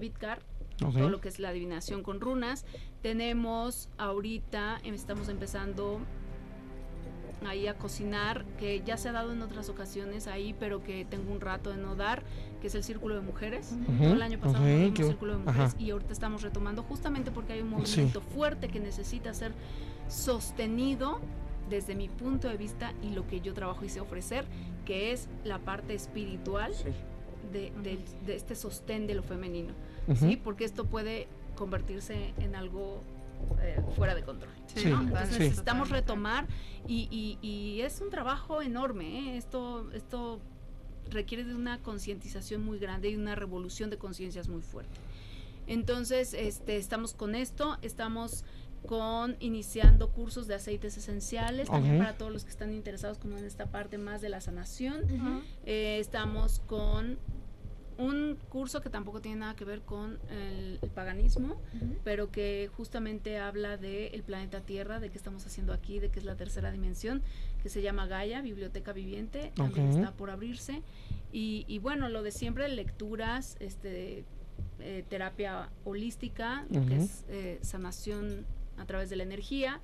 Ok. 0.82 0.94
todo 0.94 1.10
lo 1.10 1.20
que 1.20 1.28
es 1.28 1.38
la 1.40 1.50
adivinación 1.50 2.02
con 2.02 2.20
runas. 2.20 2.64
Tenemos 3.02 3.90
ahorita, 3.98 4.80
em, 4.84 4.94
estamos 4.94 5.28
empezando 5.28 6.00
ahí 7.46 7.66
a 7.66 7.74
cocinar, 7.74 8.44
que 8.58 8.82
ya 8.84 8.96
se 8.96 9.08
ha 9.08 9.12
dado 9.12 9.32
en 9.32 9.42
otras 9.42 9.68
ocasiones 9.68 10.26
ahí, 10.26 10.54
pero 10.58 10.82
que 10.82 11.04
tengo 11.04 11.32
un 11.32 11.40
rato 11.40 11.70
de 11.70 11.76
no 11.76 11.94
dar, 11.96 12.22
que 12.60 12.66
es 12.68 12.74
el 12.74 12.82
Círculo 12.84 13.14
de 13.14 13.20
Mujeres. 13.20 13.74
El 14.00 14.20
año 14.22 14.38
pasado 14.38 14.64
ok, 14.64 14.70
no 14.70 14.76
dimos 14.76 14.94
qué 14.94 15.02
bu- 15.02 15.06
Círculo 15.08 15.32
de 15.36 15.42
ajá. 15.42 15.50
Mujeres 15.52 15.76
y 15.78 15.90
ahorita 15.90 16.12
estamos 16.12 16.42
retomando 16.42 16.82
justamente 16.82 17.30
porque 17.30 17.52
hay 17.54 17.60
un 17.62 17.70
movimiento 17.70 18.20
fuerte 18.20 18.68
que 18.68 18.80
necesita 18.80 19.32
ser 19.34 19.52
sostenido 20.08 21.20
desde 21.68 21.94
mi 21.94 22.08
punto 22.08 22.48
de 22.48 22.56
vista 22.56 22.92
y 23.02 23.10
lo 23.10 23.26
que 23.26 23.40
yo 23.40 23.54
trabajo 23.54 23.84
y 23.84 23.88
sé 23.88 24.00
ofrecer, 24.00 24.44
que 24.84 25.12
es 25.12 25.28
la 25.44 25.58
parte 25.58 25.94
espiritual 25.94 26.72
de, 27.52 27.72
del- 27.82 28.04
de 28.26 28.36
este 28.36 28.54
sostén 28.54 29.06
de 29.06 29.14
lo 29.14 29.22
femenino. 29.22 29.72
¿sí? 30.14 30.36
Porque 30.36 30.64
esto 30.64 30.84
puede 30.84 31.26
convertirse 31.56 32.34
en 32.38 32.54
algo 32.54 33.00
eh, 33.60 33.80
fuera 33.96 34.14
de 34.14 34.22
control. 34.22 34.52
Sí, 34.74 34.86
¿no? 34.88 35.00
Entonces 35.02 35.36
sí. 35.36 35.38
necesitamos 35.44 35.90
retomar 35.90 36.46
y, 36.86 37.08
y- 37.10 37.38
y 37.46 37.80
es 37.82 38.00
un 38.00 38.10
trabajo 38.10 38.60
enorme, 38.62 39.34
¿eh? 39.34 39.36
esto, 39.36 39.90
esto 39.92 40.40
requiere 41.10 41.44
de 41.44 41.54
una 41.54 41.80
concientización 41.82 42.64
muy 42.64 42.78
grande 42.78 43.10
y 43.10 43.16
una 43.16 43.34
revolución 43.34 43.90
de 43.90 43.98
conciencias 43.98 44.48
muy 44.48 44.62
fuerte. 44.62 44.98
Entonces, 45.66 46.34
este, 46.34 46.76
estamos 46.76 47.14
con 47.14 47.34
esto, 47.34 47.78
estamos 47.82 48.44
con 48.86 49.36
iniciando 49.40 50.10
cursos 50.10 50.46
de 50.46 50.54
aceites 50.56 50.98
esenciales, 50.98 51.68
también 51.70 51.96
para 51.98 52.18
todos 52.18 52.30
los 52.30 52.44
que 52.44 52.50
están 52.50 52.74
interesados 52.74 53.16
como 53.16 53.38
en 53.38 53.44
esta 53.46 53.66
parte 53.66 53.96
más 53.96 54.20
de 54.20 54.28
la 54.28 54.42
sanación. 54.42 55.04
Eh, 55.64 55.98
estamos 56.00 56.60
con 56.66 57.18
un 57.98 58.38
curso 58.48 58.80
que 58.80 58.90
tampoco 58.90 59.20
tiene 59.20 59.40
nada 59.40 59.54
que 59.56 59.64
ver 59.64 59.82
con 59.82 60.18
el, 60.30 60.78
el 60.82 60.90
paganismo, 60.90 61.60
pero 62.02 62.30
que 62.30 62.70
justamente 62.76 63.38
habla 63.38 63.76
del 63.76 64.22
planeta 64.22 64.60
Tierra, 64.60 65.00
de 65.00 65.10
qué 65.10 65.16
estamos 65.16 65.46
haciendo 65.46 65.72
aquí, 65.72 65.98
de 65.98 66.10
qué 66.10 66.18
es 66.18 66.24
la 66.24 66.36
tercera 66.36 66.70
dimensión, 66.72 67.22
que 67.62 67.68
se 67.68 67.82
llama 67.82 68.06
Gaia, 68.06 68.40
Biblioteca 68.40 68.92
Viviente, 68.92 69.52
también 69.54 69.88
está 69.90 70.12
por 70.12 70.30
abrirse. 70.30 70.82
Y, 71.32 71.64
y 71.66 71.78
bueno, 71.78 72.08
lo 72.08 72.22
de 72.22 72.30
siempre, 72.30 72.68
lecturas, 72.68 73.56
este, 73.60 74.24
eh, 74.80 75.04
terapia 75.08 75.70
holística, 75.84 76.66
que 76.70 76.96
es 76.96 77.24
eh, 77.28 77.58
sanación 77.62 78.46
a 78.76 78.84
través 78.86 79.08
de 79.10 79.16
la 79.16 79.22
energía. 79.22 79.80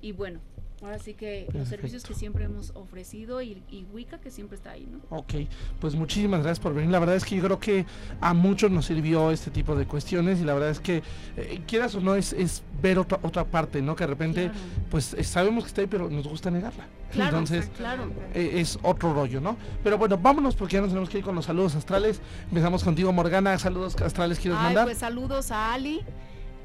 Y 0.00 0.12
bueno, 0.12 0.40
ahora 0.84 0.98
sí 0.98 1.14
que 1.14 1.46
los 1.52 1.68
servicios 1.68 2.02
que 2.04 2.14
siempre 2.14 2.44
hemos 2.44 2.70
ofrecido 2.74 3.40
y, 3.42 3.62
y 3.70 3.84
Wicca 3.92 4.18
que 4.18 4.30
siempre 4.30 4.56
está 4.56 4.72
ahí, 4.72 4.86
¿no? 4.90 5.00
Ok, 5.16 5.34
pues 5.80 5.94
muchísimas 5.94 6.40
gracias 6.42 6.60
por 6.60 6.74
venir. 6.74 6.90
La 6.90 6.98
verdad 6.98 7.16
es 7.16 7.24
que 7.24 7.36
yo 7.36 7.42
creo 7.42 7.58
que 7.58 7.86
a 8.20 8.34
muchos 8.34 8.70
nos 8.70 8.86
sirvió 8.86 9.30
este 9.30 9.50
tipo 9.50 9.74
de 9.74 9.86
cuestiones 9.86 10.40
y 10.40 10.44
la 10.44 10.52
verdad 10.54 10.70
es 10.70 10.80
que, 10.80 11.02
eh, 11.36 11.62
quieras 11.66 11.94
o 11.94 12.00
no, 12.00 12.14
es, 12.14 12.32
es 12.32 12.62
ver 12.82 12.98
otra, 12.98 13.18
otra 13.22 13.44
parte, 13.44 13.80
¿no? 13.82 13.96
Que 13.96 14.04
de 14.04 14.08
repente, 14.08 14.44
Claro. 14.44 14.58
pues 14.90 15.14
eh, 15.14 15.24
sabemos 15.24 15.64
que 15.64 15.68
está 15.68 15.80
ahí, 15.80 15.86
pero 15.86 16.08
nos 16.10 16.28
gusta 16.28 16.50
negarla. 16.50 16.86
Claro, 17.10 17.38
Entonces, 17.38 17.70
claro. 17.76 18.10
eh, 18.34 18.52
es 18.56 18.78
otro 18.82 19.14
rollo, 19.14 19.40
¿no? 19.40 19.56
Pero 19.84 19.96
bueno, 19.98 20.18
vámonos 20.18 20.56
porque 20.56 20.74
ya 20.74 20.80
nos 20.80 20.88
tenemos 20.90 21.08
que 21.08 21.18
ir 21.18 21.24
con 21.24 21.34
los 21.36 21.44
saludos 21.44 21.76
astrales. 21.76 22.20
Empezamos 22.48 22.82
contigo, 22.82 23.12
Morgana. 23.12 23.56
Saludos 23.58 23.94
astrales, 24.02 24.38
¿quieres 24.40 24.58
Ay, 24.58 24.64
mandar? 24.66 24.84
pues 24.86 24.98
saludos 24.98 25.50
a 25.52 25.72
Ali, 25.74 26.00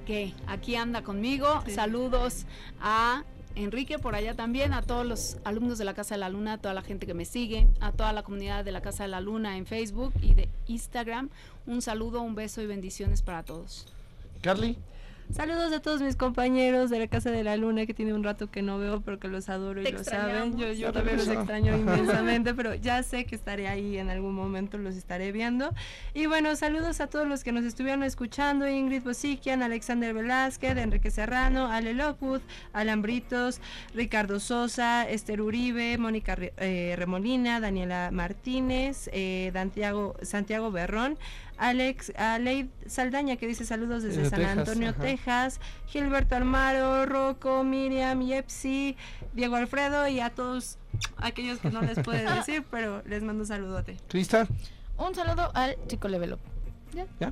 que 0.08 0.34
aquí 0.48 0.76
anda 0.76 1.04
conmigo. 1.04 1.64
Saludos 1.68 2.46
a 2.82 3.24
Enrique 3.56 4.00
por 4.00 4.16
allá 4.16 4.36
también, 4.36 4.74
a 4.74 4.82
todos 4.82 5.06
los 5.06 5.38
alumnos 5.44 5.78
de 5.78 5.86
la 5.86 5.94
Casa 5.94 6.16
de 6.16 6.20
la 6.20 6.30
Luna, 6.30 6.54
a 6.54 6.58
toda 6.58 6.74
la 6.74 6.82
gente 6.82 7.06
que 7.06 7.14
me 7.14 7.26
sigue, 7.26 7.68
a 7.80 7.92
toda 7.92 8.14
la 8.14 8.24
comunidad 8.24 8.64
de 8.64 8.72
la 8.72 8.82
Casa 8.82 9.04
de 9.04 9.10
la 9.10 9.22
Luna 9.22 9.58
en 9.58 9.66
Facebook 9.66 10.14
y 10.22 10.34
de 10.34 10.50
Instagram. 10.68 11.30
Un 11.66 11.82
saludo, 11.82 12.22
un 12.22 12.36
beso 12.36 12.62
y 12.62 12.68
bendiciones 12.68 13.22
para 13.22 13.44
todos. 13.44 13.88
Carly. 14.42 14.78
Saludos 15.32 15.72
a 15.74 15.80
todos 15.80 16.02
mis 16.02 16.16
compañeros 16.16 16.90
de 16.90 16.98
la 16.98 17.08
Casa 17.08 17.30
de 17.30 17.44
la 17.44 17.56
Luna 17.56 17.86
que 17.86 17.94
tiene 17.94 18.16
un 18.16 18.24
rato 18.24 18.50
que 18.50 18.64
no 18.64 18.80
veo 18.80 19.02
porque 19.02 19.28
los 19.28 19.48
adoro 19.48 19.80
y 19.80 19.84
Te 19.84 19.92
lo 19.92 20.04
saben. 20.04 20.58
Yo, 20.58 20.72
yo 20.72 20.92
también 20.92 21.18
los 21.18 21.28
extraño 21.28 21.78
inmensamente, 21.78 22.56
pero 22.56 22.74
ya 22.74 23.04
sé 23.04 23.26
que 23.26 23.36
estaré 23.36 23.68
ahí 23.68 24.00
en 24.00 24.10
algún 24.10 24.34
momento, 24.34 24.80
los 24.80 24.96
estaré 24.96 25.32
viendo. 25.32 25.72
Y 26.16 26.26
bueno, 26.26 26.56
saludos 26.56 27.00
a 27.00 27.08
todos 27.08 27.28
los 27.28 27.44
que 27.44 27.52
nos 27.52 27.64
estuvieron 27.64 28.02
escuchando, 28.02 28.68
Ingrid 28.68 29.04
Bosikian, 29.04 29.62
Alexander 29.62 30.16
Velázquez, 30.16 30.76
Enrique 30.76 31.12
Serrano, 31.12 31.68
Ale 31.68 31.94
Lockwood, 31.94 32.42
Alan 32.74 33.04
Britos, 33.04 33.62
Ricardo 33.94 34.40
Sosa, 34.40 35.08
Esther 35.08 35.42
Uribe, 35.42 36.00
Mónica 36.00 36.38
eh, 36.40 36.96
Remolina, 36.98 37.60
Daniela 37.60 38.10
Martínez, 38.12 39.12
eh, 39.14 39.52
Santiago, 39.54 40.16
Santiago 40.24 40.72
Berrón, 40.72 41.20
Alex, 41.60 42.14
Aleid 42.18 42.68
Saldaña 42.88 43.36
que 43.36 43.46
dice 43.48 43.66
saludos 43.66 44.02
desde 44.04 44.30
San 44.30 44.40
Texas, 44.40 44.58
Antonio, 44.58 44.90
ajá. 44.92 45.02
Texas, 45.02 45.60
Gilberto 45.88 46.36
Almaro, 46.36 47.06
Rocco, 47.06 47.64
Miriam, 47.64 48.22
Yepsi, 48.22 48.96
Diego 49.34 49.56
Alfredo 49.58 50.08
y 50.08 50.20
a 50.22 50.30
todos 50.30 50.78
aquellos 51.18 51.60
que 51.60 51.70
no 51.70 51.82
les 51.82 52.00
puede 52.00 52.24
decir, 52.36 52.64
pero 52.72 53.04
les 53.06 53.22
mando 53.24 53.42
un 53.44 53.48
saludote. 53.48 53.98
Crista. 54.08 54.48
Un 54.98 55.14
saludo 55.14 55.52
al 55.54 55.76
chico 55.88 56.08
Level 56.08 56.34
Up. 56.34 56.40
¿Ya? 57.20 57.32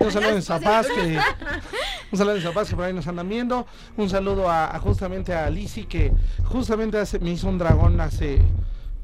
Un 0.00 0.10
saludo 0.10 0.30
a 0.30 0.34
mis 0.34 0.46
papás 0.48 0.86
que 0.88 1.18
un 2.10 2.18
saludo 2.18 2.42
papás 2.42 2.68
que 2.70 2.74
por 2.76 2.84
ahí 2.86 2.92
nos 2.92 3.06
andan 3.06 3.28
viendo. 3.28 3.66
Un 3.96 4.10
saludo 4.10 4.50
a, 4.50 4.74
a 4.74 4.78
justamente 4.80 5.32
a 5.32 5.48
Lizzy 5.48 5.84
que 5.84 6.12
justamente 6.46 6.98
hace- 6.98 7.20
me 7.20 7.30
hizo 7.30 7.48
un 7.48 7.58
dragón 7.58 8.00
hace 8.00 8.40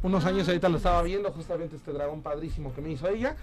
unos 0.03 0.25
años, 0.25 0.47
ahorita 0.49 0.69
lo 0.69 0.77
estaba 0.79 1.03
viendo, 1.03 1.31
justamente 1.33 1.77
este 1.77 1.93
dragón 1.93 2.23
padrísimo 2.23 2.73
que 2.75 2.81
me 2.81 2.91
hizo 2.91 3.09
ella. 3.09 3.37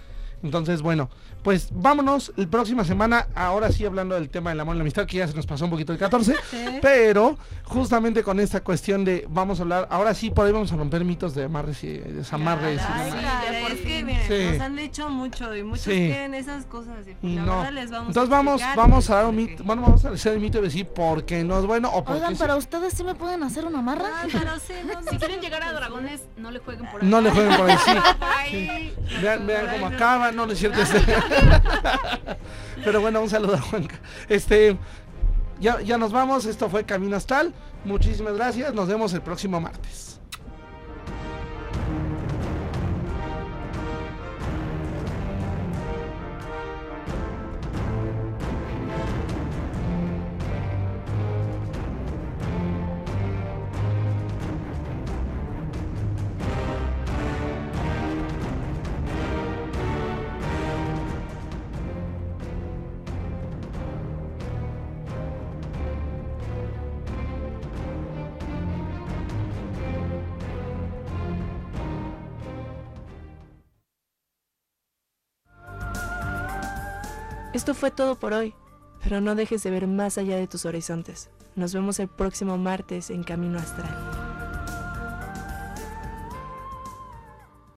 Entonces, 0.43 0.81
bueno, 0.81 1.09
pues 1.43 1.69
vámonos 1.71 2.31
la 2.35 2.47
próxima 2.47 2.83
semana, 2.83 3.27
ahora 3.35 3.71
sí 3.71 3.85
hablando 3.85 4.15
del 4.15 4.29
tema 4.29 4.49
del 4.49 4.59
amor 4.59 4.75
y 4.75 4.79
la 4.79 4.81
amistad, 4.83 5.05
que 5.05 5.17
ya 5.17 5.27
se 5.27 5.35
nos 5.35 5.45
pasó 5.45 5.65
un 5.65 5.71
poquito 5.71 5.93
el 5.93 5.99
14, 5.99 6.35
pero 6.81 7.37
justamente 7.63 8.23
con 8.23 8.39
esta 8.39 8.61
cuestión 8.63 9.05
de, 9.05 9.25
vamos 9.29 9.59
a 9.59 9.63
hablar, 9.63 9.87
ahora 9.91 10.13
sí 10.13 10.29
por 10.31 10.45
ahí 10.47 10.51
vamos 10.51 10.71
a 10.71 10.75
romper 10.75 11.03
mitos 11.05 11.35
de 11.35 11.43
amarres 11.45 11.83
y 11.83 11.87
de 11.97 12.13
desamarres. 12.13 12.81
y 12.81 12.85
caray, 12.85 13.11
ya 13.11 13.61
por 13.61 13.71
es 13.71 13.79
que 13.81 13.87
fin. 13.87 14.05
miren, 14.05 14.27
Sí. 14.27 14.51
nos 14.53 14.61
han 14.61 14.75
dicho 14.75 15.09
mucho 15.09 15.55
y 15.55 15.63
muchos 15.63 15.83
Sí. 15.85 15.91
quieren 15.91 16.33
esas 16.33 16.65
cosas 16.65 16.95
y, 17.21 17.27
Y 17.27 17.35
la 17.35 17.41
no. 17.43 17.57
verdad 17.57 17.71
les 17.73 17.91
vamos 17.91 18.07
Entonces 18.09 18.33
a 18.33 18.35
vamos, 18.37 18.61
vamos 18.75 19.09
a 19.09 19.15
dar 19.15 19.25
un 19.25 19.35
porque- 19.35 19.51
mito, 19.51 19.63
bueno, 19.63 19.81
vamos 19.83 20.05
a 20.05 20.09
hacer 20.09 20.33
el 20.33 20.39
mito 20.39 20.57
y 20.59 20.61
decir 20.61 20.87
por 20.87 21.25
qué 21.25 21.43
no 21.43 21.59
es 21.59 21.65
bueno 21.65 21.89
o 21.91 22.03
por 22.03 22.15
Oigan, 22.15 22.33
qué 22.33 22.39
pero 22.39 22.57
ustedes 22.57 22.93
sí 22.93 23.03
me 23.03 23.13
pueden 23.15 23.43
hacer 23.43 23.65
una 23.65 23.81
marra. 23.81 24.05
Ah, 24.23 24.27
pero 24.31 24.59
sí, 24.59 24.73
no, 24.85 25.11
Si 25.11 25.17
quieren 25.17 25.39
llegar 25.41 25.61
a 25.63 25.73
dragones, 25.73 26.21
no 26.37 26.49
le 26.51 26.59
jueguen 26.59 26.89
por 26.91 27.03
ahí. 27.03 27.07
no 27.09 27.21
le 27.21 27.29
jueguen 27.29 27.55
por 27.57 27.69
ahí, 27.69 27.77
sí. 27.85 28.93
Vean, 29.21 29.45
vean 29.45 29.67
cómo 29.71 29.87
acaba, 29.87 30.24
no, 30.31 30.45
no 30.45 30.53
es 30.53 30.59
cierto. 30.59 30.81
este. 30.81 30.99
Pero 32.83 33.01
bueno, 33.01 33.21
un 33.21 33.29
saludo 33.29 33.55
a 33.55 33.61
Juanca. 33.61 33.99
Este, 34.29 34.77
ya, 35.59 35.81
ya 35.81 35.97
nos 35.97 36.11
vamos, 36.11 36.45
esto 36.45 36.69
fue 36.69 36.83
Camino 36.83 37.15
Astral. 37.15 37.53
Muchísimas 37.83 38.35
gracias, 38.35 38.73
nos 38.73 38.87
vemos 38.87 39.13
el 39.13 39.21
próximo 39.21 39.59
martes. 39.61 40.14
Esto 77.65 77.73
fue 77.73 77.89
todo 77.89 78.13
por 78.13 78.33
hoy, 78.33 78.53
pero 79.03 79.21
no 79.21 79.33
dejes 79.33 79.63
de 79.63 79.71
ver 79.71 79.87
más 79.87 80.19
allá 80.19 80.37
de 80.37 80.45
tus 80.45 80.65
horizontes. 80.65 81.31
Nos 81.55 81.73
vemos 81.73 81.99
el 81.99 82.07
próximo 82.07 82.59
martes 82.59 83.09
en 83.09 83.23
Camino 83.23 83.57
Astral. 83.57 84.24